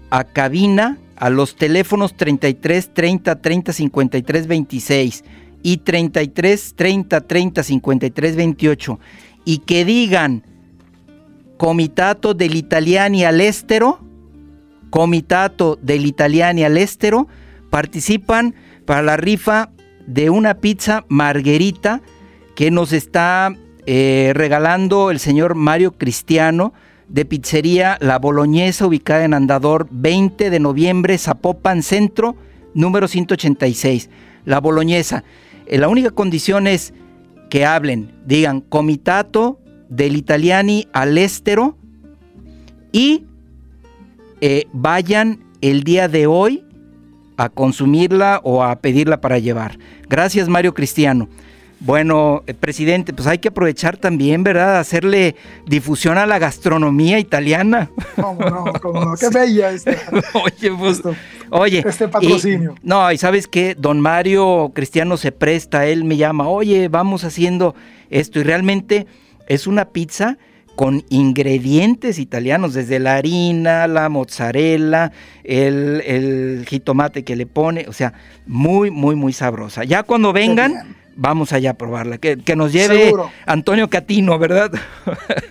a 0.10 0.24
cabina 0.24 0.98
a 1.16 1.30
los 1.30 1.56
teléfonos 1.56 2.16
33 2.16 2.94
30 2.94 3.42
30 3.42 3.74
53 3.74 4.48
26 4.48 5.24
y 5.64 5.78
33 5.78 6.74
30 6.76 7.22
30 7.22 7.64
53 7.64 8.36
28 8.36 9.00
y 9.46 9.60
que 9.60 9.86
digan 9.86 10.44
Comitato 11.58 12.34
del 12.34 12.56
Italiani 12.56 13.24
all'estero, 13.24 14.00
Comitato 14.90 15.80
del 15.82 16.06
Italiani 16.06 16.66
all'estero, 16.66 17.28
participan 17.70 18.56
para 18.86 19.02
la 19.02 19.16
rifa 19.16 19.72
de 20.06 20.30
una 20.30 20.56
pizza 20.56 21.06
marguerita 21.08 22.02
que 22.56 22.72
nos 22.72 22.94
está 22.94 23.56
eh, 23.86 24.32
regalando 24.34 25.12
el 25.12 25.20
señor 25.20 25.56
Mario 25.56 25.92
Cristiano 25.92 26.74
de 27.08 27.26
Pizzería 27.26 27.98
La 28.02 28.18
Boloñesa, 28.18 28.88
ubicada 28.88 29.26
en 29.26 29.34
Andador 29.34 29.88
20 29.92 30.50
de 30.50 30.60
noviembre, 30.60 31.18
Zapopan 31.18 31.84
Centro, 31.84 32.36
número 32.74 33.08
186. 33.08 34.10
La 34.46 34.60
Boloñesa. 34.60 35.24
Eh, 35.68 35.78
la 35.78 35.88
única 35.88 36.12
condición 36.12 36.66
es 36.66 36.94
que 37.50 37.66
hablen, 37.66 38.12
digan 38.26 38.62
Comitato 38.62 39.60
del 39.90 40.16
Italiani 40.16 40.88
all'estero 40.94 41.78
y 42.92 43.26
eh, 44.42 44.66
vayan 44.74 45.44
el 45.62 45.84
día 45.84 46.08
de 46.08 46.26
hoy 46.28 46.64
a 47.38 47.50
consumirla 47.50 48.40
o 48.44 48.64
a 48.64 48.78
pedirla 48.78 49.22
para 49.22 49.40
llevar. 49.40 49.78
Gracias 50.10 50.48
Mario 50.48 50.74
Cristiano. 50.74 51.28
Bueno, 51.80 52.44
eh, 52.48 52.54
presidente, 52.54 53.14
pues 53.14 53.28
hay 53.28 53.40
que 53.40 53.50
aprovechar 53.50 53.98
también, 53.98 54.44
¿verdad? 54.44 54.80
Hacerle 54.80 55.36
difusión 55.68 56.18
a 56.18 56.26
la 56.26 56.40
gastronomía 56.40 57.20
italiana. 57.20 57.90
¿Cómo 58.16 58.50
no? 58.50 58.74
¿Cómo 58.82 59.06
no? 59.06 59.16
Qué 59.20 59.30
bella 59.30 59.72
esta. 59.72 59.92
oye, 60.34 60.72
pues, 60.78 61.02
oye. 61.50 61.84
Este 61.86 62.08
patrocinio. 62.08 62.76
no, 62.82 63.12
y 63.12 63.18
sabes 63.18 63.48
que 63.48 63.76
don 63.76 64.00
Mario 64.00 64.72
Cristiano 64.74 65.18
se 65.18 65.32
presta, 65.32 65.86
él 65.86 66.06
me 66.06 66.18
llama, 66.18 66.48
oye, 66.48 66.88
vamos 66.88 67.24
haciendo 67.24 67.76
esto. 68.10 68.40
Y 68.40 68.44
realmente 68.44 69.06
es 69.48 69.68
una 69.68 69.86
pizza 69.86 70.38
con 70.76 71.04
ingredientes 71.10 72.20
italianos, 72.20 72.74
desde 72.74 73.00
la 73.00 73.16
harina, 73.16 73.88
la 73.88 74.10
mozzarella, 74.10 75.12
el, 75.44 76.02
el, 76.06 76.66
jitomate 76.68 77.24
que 77.24 77.36
le 77.36 77.46
pone, 77.46 77.86
o 77.88 77.94
sea, 77.94 78.14
muy, 78.46 78.92
muy, 78.92 79.16
muy 79.16 79.32
sabrosa. 79.32 79.86
Ya 79.86 80.04
cuando 80.04 80.34
vengan, 80.34 80.96
vamos 81.16 81.54
allá 81.54 81.72
a 81.72 81.74
probarla, 81.76 82.18
que, 82.18 82.38
que 82.38 82.56
nos 82.56 82.72
lleve 82.72 83.06
Seguro. 83.06 83.32
Antonio 83.46 83.90
Catino, 83.90 84.38
¿verdad? 84.38 84.72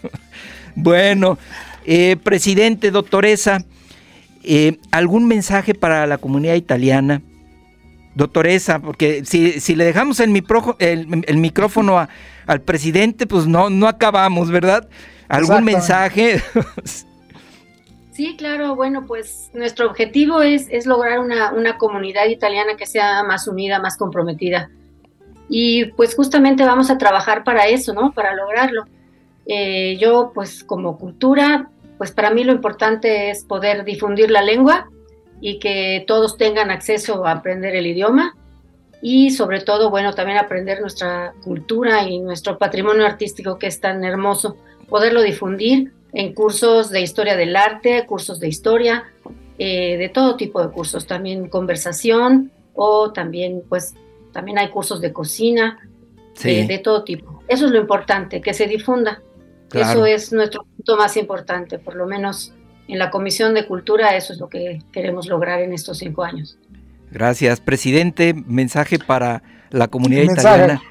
bueno, 0.74 1.38
eh, 1.84 2.16
presidente, 2.22 2.90
doctoresa, 2.90 3.64
eh, 4.42 4.78
¿algún 4.90 5.26
mensaje 5.26 5.74
para 5.74 6.06
la 6.06 6.18
comunidad 6.18 6.54
italiana? 6.54 7.22
Doctoresa, 8.14 8.78
porque 8.78 9.24
si, 9.24 9.60
si 9.60 9.74
le 9.74 9.84
dejamos 9.84 10.20
el, 10.20 10.30
micro, 10.30 10.76
el, 10.78 11.24
el 11.26 11.36
micrófono 11.38 11.98
a, 11.98 12.08
al 12.46 12.60
presidente, 12.60 13.26
pues 13.26 13.46
no, 13.46 13.70
no 13.70 13.88
acabamos, 13.88 14.50
¿verdad? 14.50 14.88
¿Algún 15.28 15.64
mensaje? 15.64 16.42
Sí, 18.12 18.36
claro, 18.36 18.76
bueno, 18.76 19.06
pues 19.06 19.50
nuestro 19.54 19.88
objetivo 19.88 20.40
es, 20.42 20.68
es 20.70 20.86
lograr 20.86 21.18
una, 21.18 21.52
una, 21.52 21.78
comunidad 21.78 22.26
italiana 22.26 22.76
que 22.76 22.86
sea 22.86 23.24
más 23.24 23.48
unida, 23.48 23.80
más 23.80 23.96
comprometida. 23.96 24.70
Y 25.48 25.86
pues 25.92 26.14
justamente 26.14 26.64
vamos 26.64 26.90
a 26.90 26.98
trabajar 26.98 27.44
para 27.44 27.66
eso, 27.66 27.92
¿no? 27.92 28.12
Para 28.12 28.34
lograrlo. 28.34 28.84
Eh, 29.46 29.96
yo, 30.00 30.32
pues 30.34 30.64
como 30.64 30.98
cultura, 30.98 31.70
pues 31.98 32.12
para 32.12 32.30
mí 32.30 32.44
lo 32.44 32.52
importante 32.52 33.30
es 33.30 33.44
poder 33.44 33.84
difundir 33.84 34.30
la 34.30 34.42
lengua 34.42 34.88
y 35.40 35.58
que 35.58 36.04
todos 36.06 36.36
tengan 36.36 36.70
acceso 36.70 37.26
a 37.26 37.32
aprender 37.32 37.76
el 37.76 37.86
idioma 37.86 38.34
y 39.02 39.30
sobre 39.32 39.60
todo, 39.60 39.90
bueno, 39.90 40.14
también 40.14 40.38
aprender 40.38 40.80
nuestra 40.80 41.34
cultura 41.44 42.08
y 42.08 42.20
nuestro 42.20 42.56
patrimonio 42.56 43.04
artístico 43.04 43.58
que 43.58 43.66
es 43.66 43.78
tan 43.78 44.02
hermoso, 44.02 44.56
poderlo 44.88 45.20
difundir 45.20 45.92
en 46.14 46.32
cursos 46.32 46.88
de 46.88 47.02
historia 47.02 47.36
del 47.36 47.54
arte, 47.54 48.06
cursos 48.06 48.40
de 48.40 48.48
historia, 48.48 49.04
eh, 49.58 49.98
de 49.98 50.08
todo 50.08 50.36
tipo 50.36 50.64
de 50.64 50.72
cursos, 50.72 51.06
también 51.06 51.48
conversación 51.48 52.50
o 52.72 53.12
también, 53.12 53.62
pues, 53.68 53.94
también 54.34 54.58
hay 54.58 54.68
cursos 54.68 55.00
de 55.00 55.14
cocina, 55.14 55.78
sí. 56.34 56.50
eh, 56.50 56.66
de 56.66 56.78
todo 56.78 57.04
tipo. 57.04 57.42
Eso 57.48 57.66
es 57.66 57.72
lo 57.72 57.80
importante, 57.80 58.42
que 58.42 58.52
se 58.52 58.66
difunda. 58.66 59.22
Claro. 59.70 60.04
Eso 60.04 60.06
es 60.06 60.32
nuestro 60.32 60.64
punto 60.64 60.96
más 60.98 61.16
importante, 61.16 61.78
por 61.78 61.94
lo 61.94 62.06
menos 62.06 62.52
en 62.88 62.98
la 62.98 63.10
Comisión 63.10 63.54
de 63.54 63.66
Cultura, 63.66 64.14
eso 64.16 64.32
es 64.32 64.38
lo 64.38 64.48
que 64.48 64.82
queremos 64.92 65.26
lograr 65.26 65.60
en 65.60 65.72
estos 65.72 65.98
cinco 65.98 66.22
años. 66.22 66.58
Gracias, 67.10 67.60
presidente. 67.60 68.34
Mensaje 68.34 68.98
para 68.98 69.42
la 69.70 69.88
comunidad 69.88 70.22
el 70.22 70.28
mensaje, 70.28 70.56
italiana. 70.56 70.82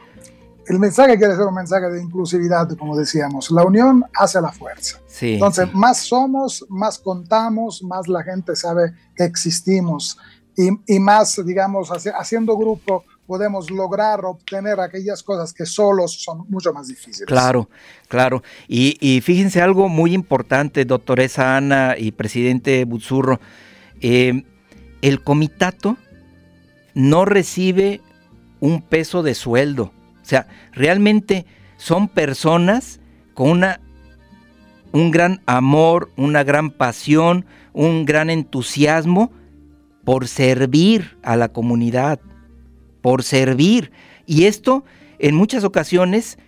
El 0.68 0.80
mensaje 0.80 1.18
quiere 1.18 1.36
ser 1.36 1.46
un 1.46 1.54
mensaje 1.54 1.90
de 1.90 2.02
inclusividad, 2.02 2.70
como 2.78 2.98
decíamos. 2.98 3.52
La 3.52 3.64
unión 3.64 4.06
hace 4.16 4.42
la 4.42 4.52
fuerza. 4.52 5.00
Sí, 5.06 5.34
Entonces, 5.34 5.68
sí. 5.70 5.76
más 5.76 5.98
somos, 5.98 6.66
más 6.70 6.98
contamos, 6.98 7.84
más 7.84 8.08
la 8.08 8.24
gente 8.24 8.56
sabe 8.56 8.94
que 9.16 9.26
existimos. 9.26 10.18
Y, 10.56 10.70
y 10.88 11.00
más, 11.00 11.40
digamos, 11.46 11.90
haciendo 11.92 12.58
grupo, 12.58 13.04
podemos 13.26 13.72
lograr 13.72 14.26
obtener 14.26 14.80
aquellas 14.80 15.24
cosas 15.24 15.54
que 15.54 15.66
solos 15.66 16.22
son 16.22 16.46
mucho 16.50 16.74
más 16.74 16.88
difíciles. 16.88 17.26
Claro, 17.26 17.70
claro. 18.08 18.44
Y, 18.68 19.22
fíjense 19.22 19.62
algo 19.62 19.90
muy 19.90 20.14
importante, 20.14 20.86
doctoresa 20.86 21.58
Ana 21.58 21.96
y 21.98 22.12
presidente 22.12 22.84
Buzzurro. 22.86 23.40
Eh, 24.02 24.44
el 25.02 25.24
comitato 25.24 25.98
no 26.94 27.26
recibe 27.26 28.02
un 28.60 28.82
peso 28.82 29.24
de 29.24 29.36
sueldo. 29.36 29.92
O 30.22 30.26
sea, 30.26 30.48
realmente 30.72 31.46
son 31.78 32.08
personas 32.08 33.00
con 33.34 33.50
una, 33.50 33.82
un 34.92 35.12
gran 35.12 35.42
amor, 35.46 36.12
una 36.16 36.44
gran 36.44 36.72
pasión, 36.72 37.46
un 37.74 38.06
gran 38.06 38.30
entusiasmo 38.30 39.32
por 40.06 40.28
servir 40.28 41.18
a 41.24 41.36
la 41.36 41.50
comunidad, 41.50 42.20
por 43.04 43.22
servir. 43.22 43.92
Y 44.26 44.46
esto 44.46 44.84
en 45.20 45.36
muchas 45.36 45.64
ocasiones, 45.64 46.40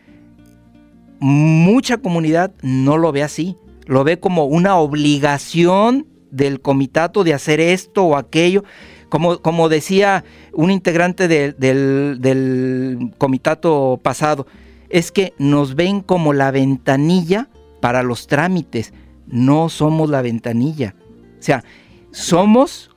mucha 1.19 1.97
comunidad 1.97 2.51
no 2.63 2.97
lo 2.97 3.11
ve 3.11 3.21
así, 3.21 3.57
lo 3.85 4.03
ve 4.03 4.19
como 4.19 4.45
una 4.45 4.77
obligación 4.77 6.07
del 6.31 6.61
comitato 6.61 7.23
de 7.23 7.35
hacer 7.35 7.59
esto 7.59 8.05
o 8.05 8.17
aquello. 8.17 8.63
Como, 9.09 9.39
como 9.39 9.69
decía 9.69 10.23
un 10.53 10.71
integrante 10.71 11.27
de, 11.27 11.53
del, 11.53 12.17
del 12.19 13.11
comitato 13.19 13.99
pasado, 14.01 14.47
es 14.89 15.11
que 15.11 15.33
nos 15.37 15.75
ven 15.75 15.99
como 15.99 16.33
la 16.33 16.51
ventanilla 16.51 17.49
para 17.81 18.01
los 18.01 18.27
trámites. 18.27 18.93
No 19.27 19.69
somos 19.69 20.09
la 20.09 20.21
ventanilla. 20.21 20.95
O 21.39 21.43
sea, 21.43 21.63
somos, 22.11 22.89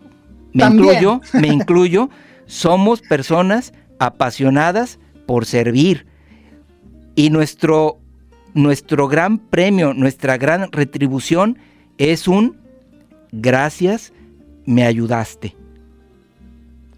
me 0.52 0.62
También. 0.62 0.88
incluyo, 0.88 1.20
me 1.34 1.48
incluyo, 1.48 2.10
somos 2.48 3.02
personas 3.02 3.72
apasionadas 4.00 4.98
por 5.26 5.46
servir. 5.46 6.06
Y 7.14 7.30
nuestro, 7.30 7.98
nuestro 8.54 9.06
gran 9.06 9.38
premio, 9.38 9.94
nuestra 9.94 10.36
gran 10.36 10.72
retribución 10.72 11.58
es 11.98 12.26
un 12.26 12.56
gracias, 13.30 14.12
me 14.64 14.84
ayudaste. 14.84 15.56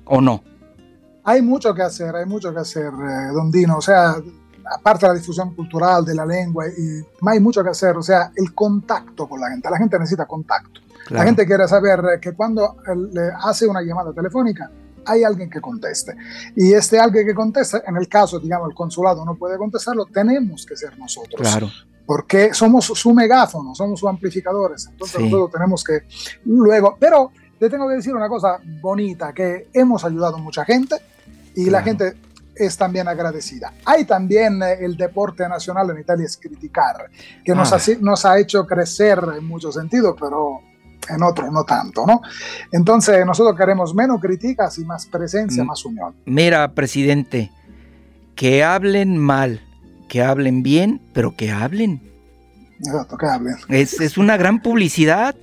¿O 0.05 0.21
no? 0.21 0.43
Hay 1.25 1.43
mucho 1.43 1.75
que 1.75 1.83
hacer, 1.83 2.15
hay 2.15 2.27
mucho 2.27 2.53
que 2.53 2.61
hacer, 2.61 2.87
eh, 2.87 3.33
Don 3.33 3.51
Dino. 3.51 3.79
O 3.79 3.83
sea, 3.83 4.17
aparte 4.65 5.07
de 5.07 5.13
la 5.13 5.19
difusión 5.19 5.55
cultural 5.55 6.05
de 6.05 6.15
la 6.15 6.25
lengua, 6.27 6.67
y, 6.69 7.05
hay 7.29 7.41
mucho 7.41 7.63
que 7.63 7.71
hacer. 7.71 7.97
O 7.97 8.03
sea, 8.03 8.31
el 8.37 8.55
contacto 8.55 9.29
con 9.29 9.41
la 9.41 9.51
gente. 9.51 9.69
La 9.69 9.79
gente 9.79 9.99
necesita 9.99 10.27
contacto. 10.27 10.81
Claro. 11.07 11.23
La 11.23 11.25
gente 11.25 11.45
quiere 11.47 11.67
saber 11.67 12.01
que 12.21 12.33
cuando 12.33 12.77
le 13.13 13.31
hace 13.43 13.67
una 13.67 13.83
llamada 13.83 14.13
telefónica, 14.13 14.71
hay 15.07 15.25
alguien 15.25 15.49
que 15.51 15.61
conteste. 15.61 16.15
Y 16.57 16.73
este 16.73 16.99
alguien 16.99 17.27
que 17.27 17.35
conteste, 17.35 17.83
en 17.87 17.97
el 17.97 18.09
caso, 18.09 18.39
digamos, 18.39 18.69
el 18.71 18.75
consulado 18.75 19.25
no 19.25 19.35
puede 19.37 19.57
contestarlo, 19.59 20.07
tenemos 20.07 20.65
que 20.67 20.77
ser 20.77 20.99
nosotros. 20.99 21.41
Claro. 21.41 21.69
Porque 22.07 22.53
somos 22.55 22.87
su 22.87 23.13
megáfono, 23.15 23.75
somos 23.75 24.01
sus 24.01 24.09
amplificadores. 24.09 24.87
Entonces 24.91 25.17
Sí. 25.17 25.25
nosotros 25.25 25.51
tenemos 25.53 25.85
que 25.85 26.03
luego, 26.45 26.97
pero 26.99 27.31
le 27.59 27.69
tengo 27.71 27.89
que 27.89 27.95
decir 27.97 28.15
una 28.15 28.29
cosa 28.29 28.59
bonita, 28.81 29.33
que 29.33 29.69
hemos 29.73 30.05
ayudado 30.05 30.37
a 30.37 30.39
mucha 30.39 30.65
gente 30.65 30.97
y 31.55 31.71
la 31.71 31.83
gente 31.83 32.15
es 32.55 32.77
también 32.77 33.07
agradecida. 33.09 33.73
Hay 33.85 34.05
también 34.05 34.63
eh, 34.63 34.79
el 34.81 34.97
deporte 34.97 35.49
nacional 35.49 35.89
en 35.91 35.99
Italia 36.01 36.27
es 36.27 36.37
criticar, 36.37 37.09
que 37.45 37.55
nos, 37.55 37.73
Ah. 37.73 37.77
ha, 37.77 37.99
nos 38.01 38.25
ha 38.25 38.39
hecho 38.39 38.67
crecer 38.67 39.19
en 39.39 39.45
muchos 39.47 39.75
sentidos, 39.77 40.17
pero 40.19 40.61
en 41.15 41.23
otros 41.23 41.51
no 41.53 41.65
tanto, 41.65 42.07
¿no? 42.07 42.21
Entonces 42.73 43.25
nosotros 43.27 43.57
queremos 43.57 43.95
menos 43.95 44.21
críticas 44.21 44.79
y 44.79 44.85
más 44.85 45.07
presencia, 45.07 45.63
Mm. 45.65 45.67
más 45.67 45.85
unión. 45.85 46.15
Mira, 46.27 46.73
presidente, 46.73 47.51
que 48.35 48.63
hablen 48.65 49.17
mal, 49.19 49.61
que 50.09 50.23
hablen 50.23 50.63
bien, 50.63 51.01
pero 51.13 51.35
que 51.37 51.51
hablen. 51.51 52.01
Exacto, 52.79 53.17
que 53.17 53.27
hablen. 53.27 53.57
Es, 53.69 54.01
es 54.01 54.17
una 54.19 54.37
gran 54.37 54.63
publicidad. 54.63 55.35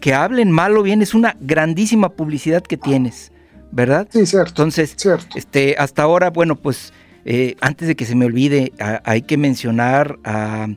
Que 0.00 0.14
hablen 0.14 0.52
mal 0.52 0.76
o 0.76 0.84
bien 0.84 1.02
es 1.02 1.12
una 1.12 1.36
grandísima 1.40 2.10
publicidad 2.10 2.62
que 2.62 2.76
tienes, 2.76 3.32
¿verdad? 3.72 4.06
Sí, 4.12 4.24
cierto. 4.26 4.50
Entonces, 4.50 4.94
cierto. 4.96 5.36
este, 5.36 5.74
hasta 5.76 6.02
ahora, 6.04 6.30
bueno, 6.30 6.54
pues 6.54 6.92
eh, 7.24 7.56
antes 7.60 7.88
de 7.88 7.96
que 7.96 8.04
se 8.04 8.14
me 8.14 8.24
olvide, 8.26 8.72
a- 8.78 9.00
hay 9.04 9.22
que 9.22 9.36
mencionar 9.36 10.16
a 10.22 10.68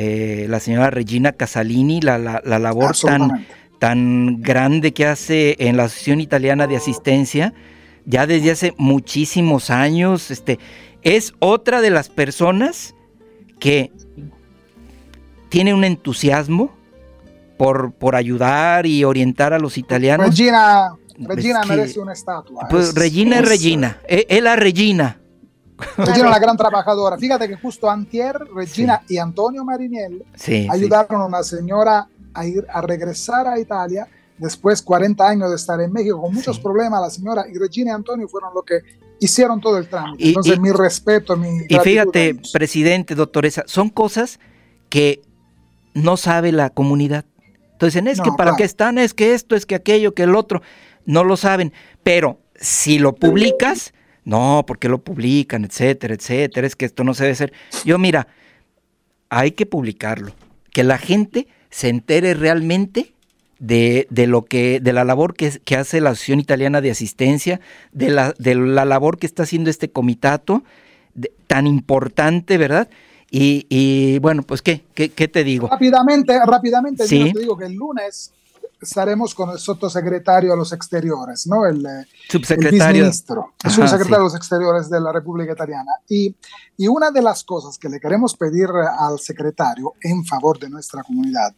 eh, 0.00 0.46
la 0.48 0.60
señora 0.60 0.90
Regina 0.90 1.32
Casalini, 1.32 2.00
la, 2.00 2.18
la- 2.18 2.40
la 2.44 2.58
labor 2.60 2.94
tan, 3.08 3.46
tan 3.80 4.40
grande 4.42 4.92
que 4.92 5.06
hace 5.06 5.56
en 5.58 5.76
la 5.76 5.84
Asociación 5.84 6.20
Italiana 6.20 6.68
de 6.68 6.76
Asistencia, 6.76 7.52
ya 8.06 8.24
desde 8.26 8.52
hace 8.52 8.74
muchísimos 8.78 9.70
años. 9.70 10.30
Este, 10.30 10.60
es 11.02 11.32
otra 11.40 11.80
de 11.80 11.90
las 11.90 12.08
personas 12.10 12.94
que 13.58 13.90
tiene 15.48 15.74
un 15.74 15.82
entusiasmo 15.84 16.70
por, 17.56 17.92
por 17.92 18.14
ayudar 18.14 18.86
y 18.86 19.02
orientar 19.02 19.52
a 19.52 19.58
los 19.58 19.78
italianos. 19.78 20.28
Regina, 20.28 20.92
Regina 21.18 21.60
merece 21.66 21.98
una 21.98 22.12
estatua. 22.12 22.68
Pues 22.70 22.90
Es- 22.90 22.94
Regina 22.94 23.36
es 23.38 23.42
es- 23.42 23.48
Regina, 23.48 23.98
e- 24.06 24.26
es 24.28 24.42
la 24.42 24.54
Regina. 24.54 25.18
Regina 25.96 26.28
una 26.28 26.38
gran 26.38 26.56
trabajadora. 26.56 27.16
Fíjate 27.18 27.48
que 27.48 27.56
justo 27.56 27.88
antier, 27.90 28.36
Regina 28.54 29.02
y 29.08 29.18
Antonio 29.18 29.64
Mariniel 29.64 30.24
Sí, 30.34 30.62
sí. 30.64 30.68
ayudaron 30.70 31.20
a 31.20 31.26
una 31.26 31.42
señora 31.42 32.08
a 32.34 32.46
ir 32.46 32.66
a 32.72 32.80
regresar 32.80 33.46
a 33.46 33.58
Italia 33.58 34.06
después 34.38 34.82
40 34.82 35.28
años 35.28 35.50
de 35.50 35.56
estar 35.56 35.80
en 35.80 35.92
México 35.92 36.20
con 36.20 36.34
muchos 36.34 36.56
Sí. 36.56 36.62
problemas. 36.62 37.00
La 37.00 37.10
señora 37.10 37.44
y 37.52 37.56
Regina 37.58 37.90
y 37.92 37.94
Antonio 37.94 38.28
fueron 38.28 38.54
los 38.54 38.64
que 38.64 38.80
hicieron 39.20 39.60
todo 39.60 39.78
el 39.78 39.88
trámite. 39.88 40.22
Y- 40.24 40.28
Entonces, 40.28 40.56
y- 40.56 40.60
mi 40.60 40.70
respeto, 40.70 41.36
mi 41.36 41.48
Y 41.68 41.78
fíjate, 41.78 42.36
presidente, 42.52 43.14
doctoresa, 43.14 43.64
son 43.66 43.88
cosas 43.90 44.38
que 44.88 45.22
no 45.94 46.16
sabe 46.16 46.52
la 46.52 46.70
comunidad. 46.70 47.24
Entonces 47.72 47.94
dicen, 48.02 48.08
es 48.08 48.20
que 48.20 48.30
para 48.30 48.50
claro. 48.50 48.56
qué 48.56 48.64
están, 48.64 48.98
es 48.98 49.14
que 49.14 49.34
esto, 49.34 49.54
es 49.56 49.64
que 49.66 49.74
aquello, 49.76 50.12
que 50.14 50.24
el 50.24 50.34
otro. 50.34 50.62
No 51.04 51.24
lo 51.24 51.36
saben. 51.36 51.72
Pero 52.02 52.40
si 52.60 52.98
lo 52.98 53.14
publicas, 53.14 53.92
no, 54.28 54.64
porque 54.66 54.88
lo 54.88 54.98
publican, 54.98 55.64
etcétera, 55.64 56.14
etcétera, 56.14 56.66
es 56.66 56.76
que 56.76 56.84
esto 56.84 57.02
no 57.02 57.14
se 57.14 57.24
debe 57.24 57.32
hacer. 57.32 57.52
Yo, 57.84 57.98
mira, 57.98 58.28
hay 59.30 59.52
que 59.52 59.66
publicarlo. 59.66 60.32
Que 60.72 60.84
la 60.84 60.98
gente 60.98 61.48
se 61.70 61.88
entere 61.88 62.34
realmente 62.34 63.14
de, 63.58 64.06
de 64.10 64.26
lo 64.26 64.44
que, 64.44 64.80
de 64.80 64.92
la 64.92 65.04
labor 65.04 65.34
que, 65.34 65.76
hace 65.76 66.00
la 66.00 66.10
Asociación 66.10 66.40
Italiana 66.40 66.80
de 66.80 66.90
Asistencia, 66.90 67.60
de 67.92 68.10
la, 68.10 68.34
de 68.38 68.54
la 68.54 68.84
labor 68.84 69.18
que 69.18 69.26
está 69.26 69.42
haciendo 69.44 69.70
este 69.70 69.90
comitato, 69.90 70.62
de- 71.14 71.32
tan 71.46 71.66
importante, 71.66 72.58
¿verdad? 72.58 72.88
Y, 73.30 73.66
y, 73.68 74.18
bueno, 74.20 74.42
pues 74.42 74.62
¿qué? 74.62 74.82
¿qué, 74.94 75.08
qué 75.10 75.26
te 75.28 75.42
digo? 75.44 75.68
Rápidamente, 75.68 76.38
rápidamente, 76.46 77.06
Sí. 77.06 77.18
Gino, 77.18 77.32
te 77.32 77.40
digo 77.40 77.56
que 77.56 77.66
el 77.66 77.74
lunes 77.74 78.32
estaremos 78.80 79.34
con 79.34 79.50
el 79.50 79.58
subsecretario 79.58 80.52
a 80.52 80.56
los 80.56 80.72
exteriores, 80.72 81.46
¿no? 81.46 81.66
El, 81.66 81.84
eh, 81.84 82.06
Subsecretario. 82.28 82.68
El 82.68 82.74
viceministro, 82.92 83.52
el 83.64 83.70
subsecretario 83.70 84.04
sí. 84.16 84.18
de 84.20 84.24
los 84.24 84.34
exteriores 84.36 84.90
de 84.90 85.00
la 85.00 85.12
República 85.12 85.52
Italiana. 85.52 85.92
Y, 86.08 86.34
y 86.76 86.88
una 86.88 87.10
de 87.10 87.22
las 87.22 87.42
cosas 87.44 87.76
que 87.78 87.88
le 87.88 87.98
queremos 88.00 88.36
pedir 88.36 88.68
al 88.98 89.18
secretario 89.18 89.94
en 90.00 90.24
favor 90.24 90.58
de 90.58 90.70
nuestra 90.70 91.02
comunidad 91.02 91.54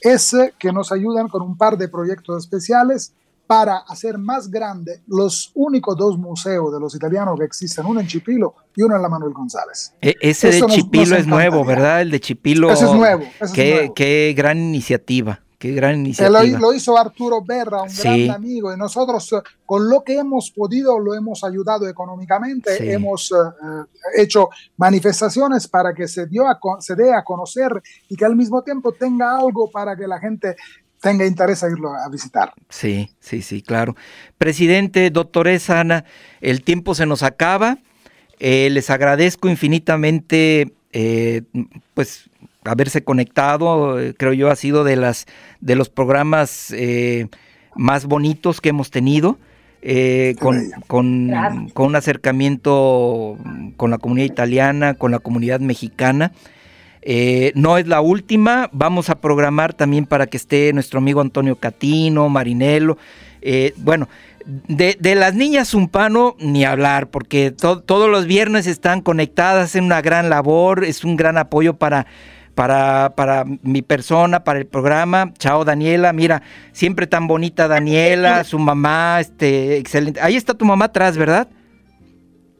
es 0.00 0.34
eh, 0.34 0.54
que 0.58 0.72
nos 0.72 0.90
ayuden 0.92 1.28
con 1.28 1.42
un 1.42 1.56
par 1.56 1.76
de 1.76 1.88
proyectos 1.88 2.44
especiales 2.44 3.12
para 3.46 3.76
hacer 3.76 4.16
más 4.16 4.50
grande 4.50 5.02
los 5.06 5.52
únicos 5.54 5.98
dos 5.98 6.16
museos 6.16 6.72
de 6.72 6.80
los 6.80 6.94
italianos 6.94 7.38
que 7.38 7.44
existen, 7.44 7.84
uno 7.84 8.00
en 8.00 8.06
Chipilo 8.06 8.54
y 8.74 8.80
uno 8.80 8.96
en 8.96 9.02
la 9.02 9.08
Manuel 9.10 9.34
González. 9.34 9.92
E- 10.00 10.14
ese 10.22 10.48
de 10.48 10.56
Eso 10.56 10.66
nos- 10.66 10.76
Chipilo 10.76 11.04
nos 11.10 11.18
es 11.18 11.26
nuevo. 11.26 11.62
¿verdad? 11.62 12.00
El 12.00 12.10
de 12.10 12.20
Chipilo. 12.20 12.70
Ese 12.72 12.86
es 12.86 12.92
nuevo, 12.92 13.22
ese 13.22 13.44
es 13.44 13.52
qué, 13.52 13.74
nuevo. 13.74 13.94
qué 13.94 14.34
gran 14.34 14.56
iniciativa, 14.56 15.43
qué 15.64 15.72
gran 15.72 15.92
Que 15.94 15.98
iniciativa. 16.00 16.42
lo, 16.44 16.58
lo 16.58 16.74
hizo 16.74 16.98
Arturo 16.98 17.40
Berra, 17.42 17.82
un 17.82 17.88
Sí. 17.90 18.26
gran 18.26 18.36
amigo, 18.36 18.72
y 18.74 18.76
nosotros 18.76 19.32
eh, 19.32 19.36
con 19.64 19.88
lo 19.88 20.04
que 20.04 20.18
hemos 20.18 20.50
podido 20.50 20.98
lo 20.98 21.14
hemos 21.14 21.42
ayudado 21.42 21.88
económicamente, 21.88 22.76
Sí. 22.76 22.90
hemos 22.90 23.32
eh, 23.32 23.34
eh, 23.34 24.22
hecho 24.22 24.50
manifestaciones 24.76 25.66
para 25.66 25.94
que 25.94 26.06
se, 26.06 26.26
dio 26.26 26.46
a, 26.46 26.58
se 26.80 26.94
dé 26.94 27.14
a 27.14 27.24
conocer 27.24 27.70
y 28.10 28.16
que 28.16 28.26
al 28.26 28.36
mismo 28.36 28.62
tiempo 28.62 28.92
tenga 28.92 29.36
algo 29.38 29.70
para 29.70 29.96
que 29.96 30.06
la 30.06 30.18
gente 30.20 30.54
tenga 31.00 31.24
interés 31.26 31.62
a 31.62 31.68
irlo 31.70 31.94
a 31.94 32.08
visitar. 32.10 32.52
Sí, 32.68 33.10
sí, 33.20 33.40
sí, 33.42 33.62
claro. 33.62 33.94
Presidente, 34.38 35.10
doctoresa 35.10 35.80
Ana, 35.80 36.04
el 36.40 36.62
tiempo 36.62 36.94
se 36.94 37.06
nos 37.06 37.22
acaba. 37.22 37.78
Eh, 38.38 38.68
les 38.70 38.90
agradezco 38.90 39.48
infinitamente, 39.48 40.72
eh, 40.92 41.42
pues, 41.94 42.28
haberse 42.64 43.04
conectado. 43.04 44.00
Eh, 44.00 44.14
Creo 44.16 44.32
yo 44.32 44.50
ha 44.50 44.56
sido 44.56 44.84
de 44.84 44.96
las 44.96 45.26
de 45.60 45.76
los 45.76 45.88
programas 45.88 46.70
eh, 46.72 47.26
más 47.76 48.06
bonitos 48.06 48.60
que 48.60 48.70
hemos 48.70 48.90
tenido. 48.90 49.38
eh, 49.86 50.34
con, 50.40 50.70
con, 50.86 51.86
un 51.86 51.96
acercamiento 51.96 53.36
con 53.76 53.90
la 53.90 53.98
comunidad 53.98 54.26
italiana, 54.26 54.94
con 54.94 55.10
la 55.10 55.18
comunidad 55.18 55.60
mexicana. 55.60 56.32
Eh, 57.02 57.52
no 57.54 57.76
es 57.76 57.86
la 57.86 58.00
última, 58.00 58.70
vamos 58.72 59.10
a 59.10 59.20
programar 59.20 59.74
también 59.74 60.06
para 60.06 60.26
que 60.26 60.38
esté 60.38 60.72
nuestro 60.72 60.98
amigo 61.00 61.20
Antonio 61.20 61.56
Catino, 61.56 62.30
Marinelo. 62.30 62.96
eh, 63.42 63.74
bueno, 63.76 64.08
de, 64.68 64.96
de 64.98 65.14
las 65.14 65.34
niñas 65.34 65.68
Zumpano 65.68 66.34
ni 66.38 66.64
hablar, 66.64 67.08
porque 67.08 67.50
to- 67.50 67.80
todos 67.82 68.08
los 68.10 68.24
viernes 68.26 68.66
están 68.66 69.02
conectadas 69.02 69.74
en 69.76 69.84
una 69.84 70.00
gran 70.00 70.30
labor, 70.30 70.82
es 70.84 71.04
un 71.04 71.16
gran 71.16 71.36
apoyo 71.36 71.74
para, 71.74 72.06
para, 72.54 73.14
para 73.16 73.44
mi 73.62 73.82
persona, 73.82 74.44
para 74.44 74.58
el 74.58 74.66
programa. 74.66 75.32
Chao 75.38 75.64
Daniela, 75.64 76.12
mira, 76.12 76.42
siempre 76.72 77.06
tan 77.06 77.26
bonita 77.26 77.68
Daniela, 77.68 78.44
su 78.44 78.58
mamá, 78.58 79.18
este, 79.20 79.76
excelente. 79.78 80.20
Ahí 80.20 80.36
está 80.36 80.54
tu 80.54 80.64
mamá 80.64 80.86
atrás, 80.86 81.16
¿verdad? 81.16 81.48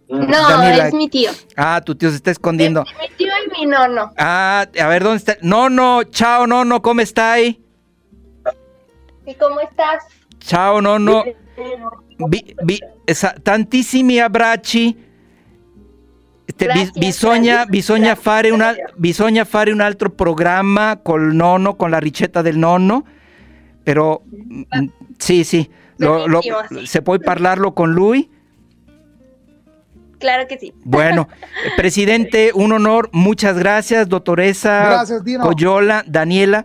No, 0.08 0.26
Daniela. 0.48 0.88
es 0.88 0.94
mi 0.94 1.08
tío. 1.08 1.30
Ah, 1.56 1.80
tu 1.84 1.94
tío 1.94 2.10
se 2.10 2.16
está 2.16 2.30
escondiendo. 2.30 2.82
Es 2.82 3.10
mi 3.10 3.16
tío 3.16 3.32
y 3.46 3.60
mi 3.60 3.66
nono. 3.66 4.12
Ah, 4.18 4.66
a 4.80 4.86
ver, 4.88 5.02
¿dónde 5.02 5.16
está? 5.18 5.36
No, 5.40 5.70
no, 5.70 6.04
chao, 6.04 6.46
no, 6.46 6.64
no, 6.64 6.82
¿cómo 6.82 7.00
está 7.00 7.32
ahí? 7.32 7.60
¿Y 9.26 9.34
cómo 9.34 9.60
estás? 9.60 10.04
Bi, 12.18 12.80
esa- 13.06 13.34
tantissimi 13.42 14.18
abbracci. 14.20 14.98
Este, 16.46 16.66
bi- 16.66 16.72
Grazie, 16.72 16.92
bisogna, 17.00 17.52
grazie, 17.54 17.70
bisogna, 17.70 18.04
grazie. 18.12 18.22
fare 18.22 18.50
una, 18.50 18.74
bisogna 18.96 19.44
fare 19.44 19.72
un 19.72 19.80
altro 19.80 20.10
programma 20.10 20.98
col 21.02 21.34
nonno, 21.34 21.74
con 21.74 21.90
la 21.90 21.98
ricetta 21.98 22.42
del 22.42 22.58
nonno, 22.58 23.04
però 23.82 24.20
mm, 24.24 24.62
sì, 25.16 25.42
sì, 25.44 25.68
lo- 25.96 26.26
lo- 26.26 26.40
se 26.84 27.00
puoi 27.02 27.18
parlarlo 27.20 27.72
con 27.72 27.92
lui. 27.92 28.28
Claro 30.18 30.46
que 30.46 30.58
sí. 30.58 30.72
Bueno, 30.84 31.28
presidente, 31.76 32.50
un 32.54 32.72
honor, 32.72 33.08
muchas 33.12 33.58
gracias, 33.58 34.08
doctoresa 34.08 35.04
Gracias. 35.06 35.22
Coyola, 35.42 36.04
Daniela, 36.06 36.64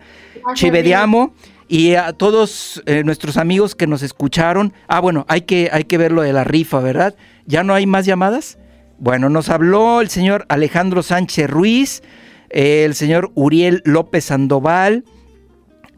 ci 0.55 0.69
vediamo. 0.69 1.33
Y 1.71 1.93
a 1.95 2.13
todos 2.13 2.81
eh, 2.87 3.03
nuestros 3.03 3.37
amigos 3.37 3.75
que 3.75 3.85
nos 3.85 4.01
escucharon, 4.01 4.73
ah, 4.87 4.99
bueno, 4.99 5.25
hay 5.29 5.41
que, 5.41 5.69
hay 5.71 5.83
que 5.83 5.97
ver 5.99 6.11
lo 6.11 6.23
de 6.23 6.33
la 6.33 6.43
rifa, 6.43 6.79
¿verdad? 6.79 7.15
¿Ya 7.45 7.63
no 7.63 7.73
hay 7.75 7.85
más 7.85 8.05
llamadas? 8.07 8.57
Bueno, 8.99 9.29
nos 9.29 9.47
habló 9.47 10.01
el 10.01 10.09
señor 10.09 10.45
Alejandro 10.49 11.03
Sánchez 11.03 11.49
Ruiz, 11.49 12.03
el 12.49 12.95
señor 12.95 13.31
Uriel 13.33 13.81
López 13.85 14.25
Sandoval, 14.25 15.05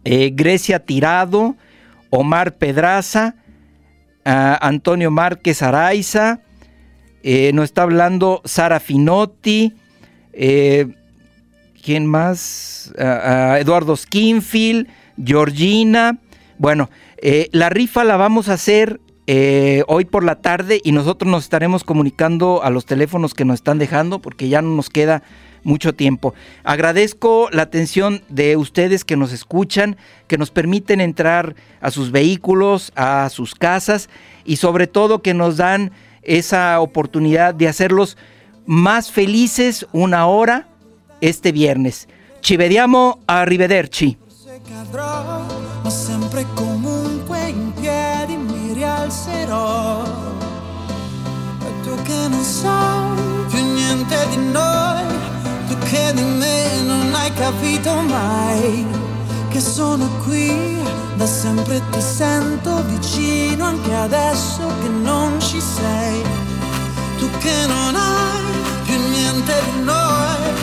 eh, 0.03 0.29
Grecia 0.35 0.85
Tirado, 0.85 1.55
Omar 2.11 2.57
Pedraza, 2.57 3.37
ah, 4.23 4.55
Antonio 4.61 5.09
Márquez 5.09 5.63
Araiza, 5.63 6.41
eh, 7.23 7.51
nos 7.55 7.65
está 7.65 7.81
hablando 7.81 8.43
Sara 8.45 8.79
Finotti, 8.79 9.73
eh, 10.33 10.93
¿quién 11.83 12.05
más? 12.05 12.93
Ah, 12.99 13.53
ah, 13.53 13.59
Eduardo 13.59 13.95
Skinfield, 13.95 14.87
Georgina. 15.23 16.19
Bueno, 16.59 16.91
la 17.51 17.69
rifa 17.69 18.03
la 18.03 18.17
vamos 18.17 18.47
a 18.47 18.53
hacer 18.53 18.99
eh, 19.33 19.85
hoy 19.87 20.03
por 20.03 20.25
la 20.25 20.41
tarde 20.41 20.81
y 20.83 20.91
nosotros 20.91 21.31
nos 21.31 21.45
estaremos 21.45 21.85
comunicando 21.85 22.61
a 22.63 22.69
los 22.69 22.85
teléfonos 22.85 23.33
que 23.33 23.45
nos 23.45 23.59
están 23.59 23.79
dejando 23.79 24.19
porque 24.19 24.49
ya 24.49 24.61
no 24.61 24.75
nos 24.75 24.89
queda 24.89 25.23
mucho 25.63 25.95
tiempo. 25.95 26.33
Agradezco 26.65 27.47
la 27.53 27.61
atención 27.61 28.23
de 28.27 28.57
ustedes 28.57 29.05
que 29.05 29.15
nos 29.15 29.31
escuchan, 29.31 29.95
que 30.27 30.37
nos 30.37 30.51
permiten 30.51 30.99
entrar 30.99 31.55
a 31.79 31.91
sus 31.91 32.11
vehículos, 32.11 32.91
a 32.97 33.29
sus 33.29 33.55
casas 33.55 34.09
y 34.43 34.57
sobre 34.57 34.85
todo 34.85 35.21
que 35.21 35.33
nos 35.33 35.55
dan 35.55 35.93
esa 36.23 36.81
oportunidad 36.81 37.55
de 37.55 37.69
hacerlos 37.69 38.17
más 38.65 39.13
felices 39.13 39.87
una 39.93 40.27
hora 40.27 40.67
este 41.21 41.53
viernes. 41.53 42.09
Ci 42.41 42.57
vediamo, 42.57 43.19
arrivederci. 43.27 44.17
Rialzerò. 49.11 50.03
E 51.65 51.81
tu 51.83 52.01
che 52.03 52.27
non 52.29 52.43
sai 52.43 53.17
più 53.49 53.61
niente 53.73 54.27
di 54.29 54.37
noi, 54.37 55.03
tu 55.67 55.77
che 55.89 56.13
di 56.13 56.23
me 56.23 56.81
non 56.85 57.13
hai 57.13 57.31
capito 57.33 57.93
mai, 57.95 58.85
che 59.49 59.59
sono 59.59 60.07
qui 60.23 60.79
da 61.15 61.25
sempre 61.25 61.81
ti 61.91 62.01
sento 62.01 62.83
vicino 62.85 63.65
anche 63.65 63.93
adesso 63.93 64.61
che 64.81 64.87
non 64.87 65.39
ci 65.39 65.59
sei. 65.59 66.23
Tu 67.17 67.29
che 67.39 67.67
non 67.67 67.95
hai 67.95 68.41
più 68.85 68.97
niente 69.09 69.53
di 69.65 69.83
noi, 69.83 70.53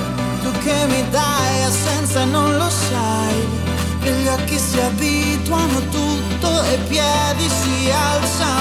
tu 0.43 0.51
che 0.65 0.87
mi 0.89 1.05
dai 1.11 1.63
assenza 1.65 2.25
non 2.25 2.57
lo 2.57 2.69
sai 2.69 3.67
che 4.01 4.11
gli 4.11 4.27
occhi 4.27 4.59
si 4.59 4.81
abituano 4.81 5.81
tutto 5.91 6.08
e 6.71 6.79
piedi 6.89 7.49
si 7.49 7.91
alzano 7.91 8.58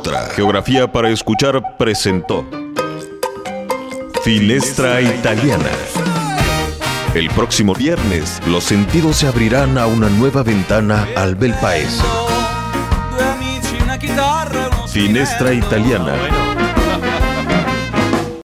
Nostra. 0.00 0.30
Geografía 0.34 0.90
para 0.90 1.10
escuchar 1.10 1.76
presentó 1.76 2.46
Finestra 4.24 5.02
Italiana. 5.02 5.68
El 7.14 7.28
próximo 7.30 7.74
viernes, 7.74 8.40
los 8.46 8.64
sentidos 8.64 9.16
se 9.16 9.26
abrirán 9.26 9.76
a 9.76 9.86
una 9.86 10.08
nueva 10.08 10.42
ventana 10.42 11.06
al 11.16 11.34
bel 11.34 11.52
paese. 11.54 12.02
Finestra 14.88 15.52
Italiana. 15.52 16.39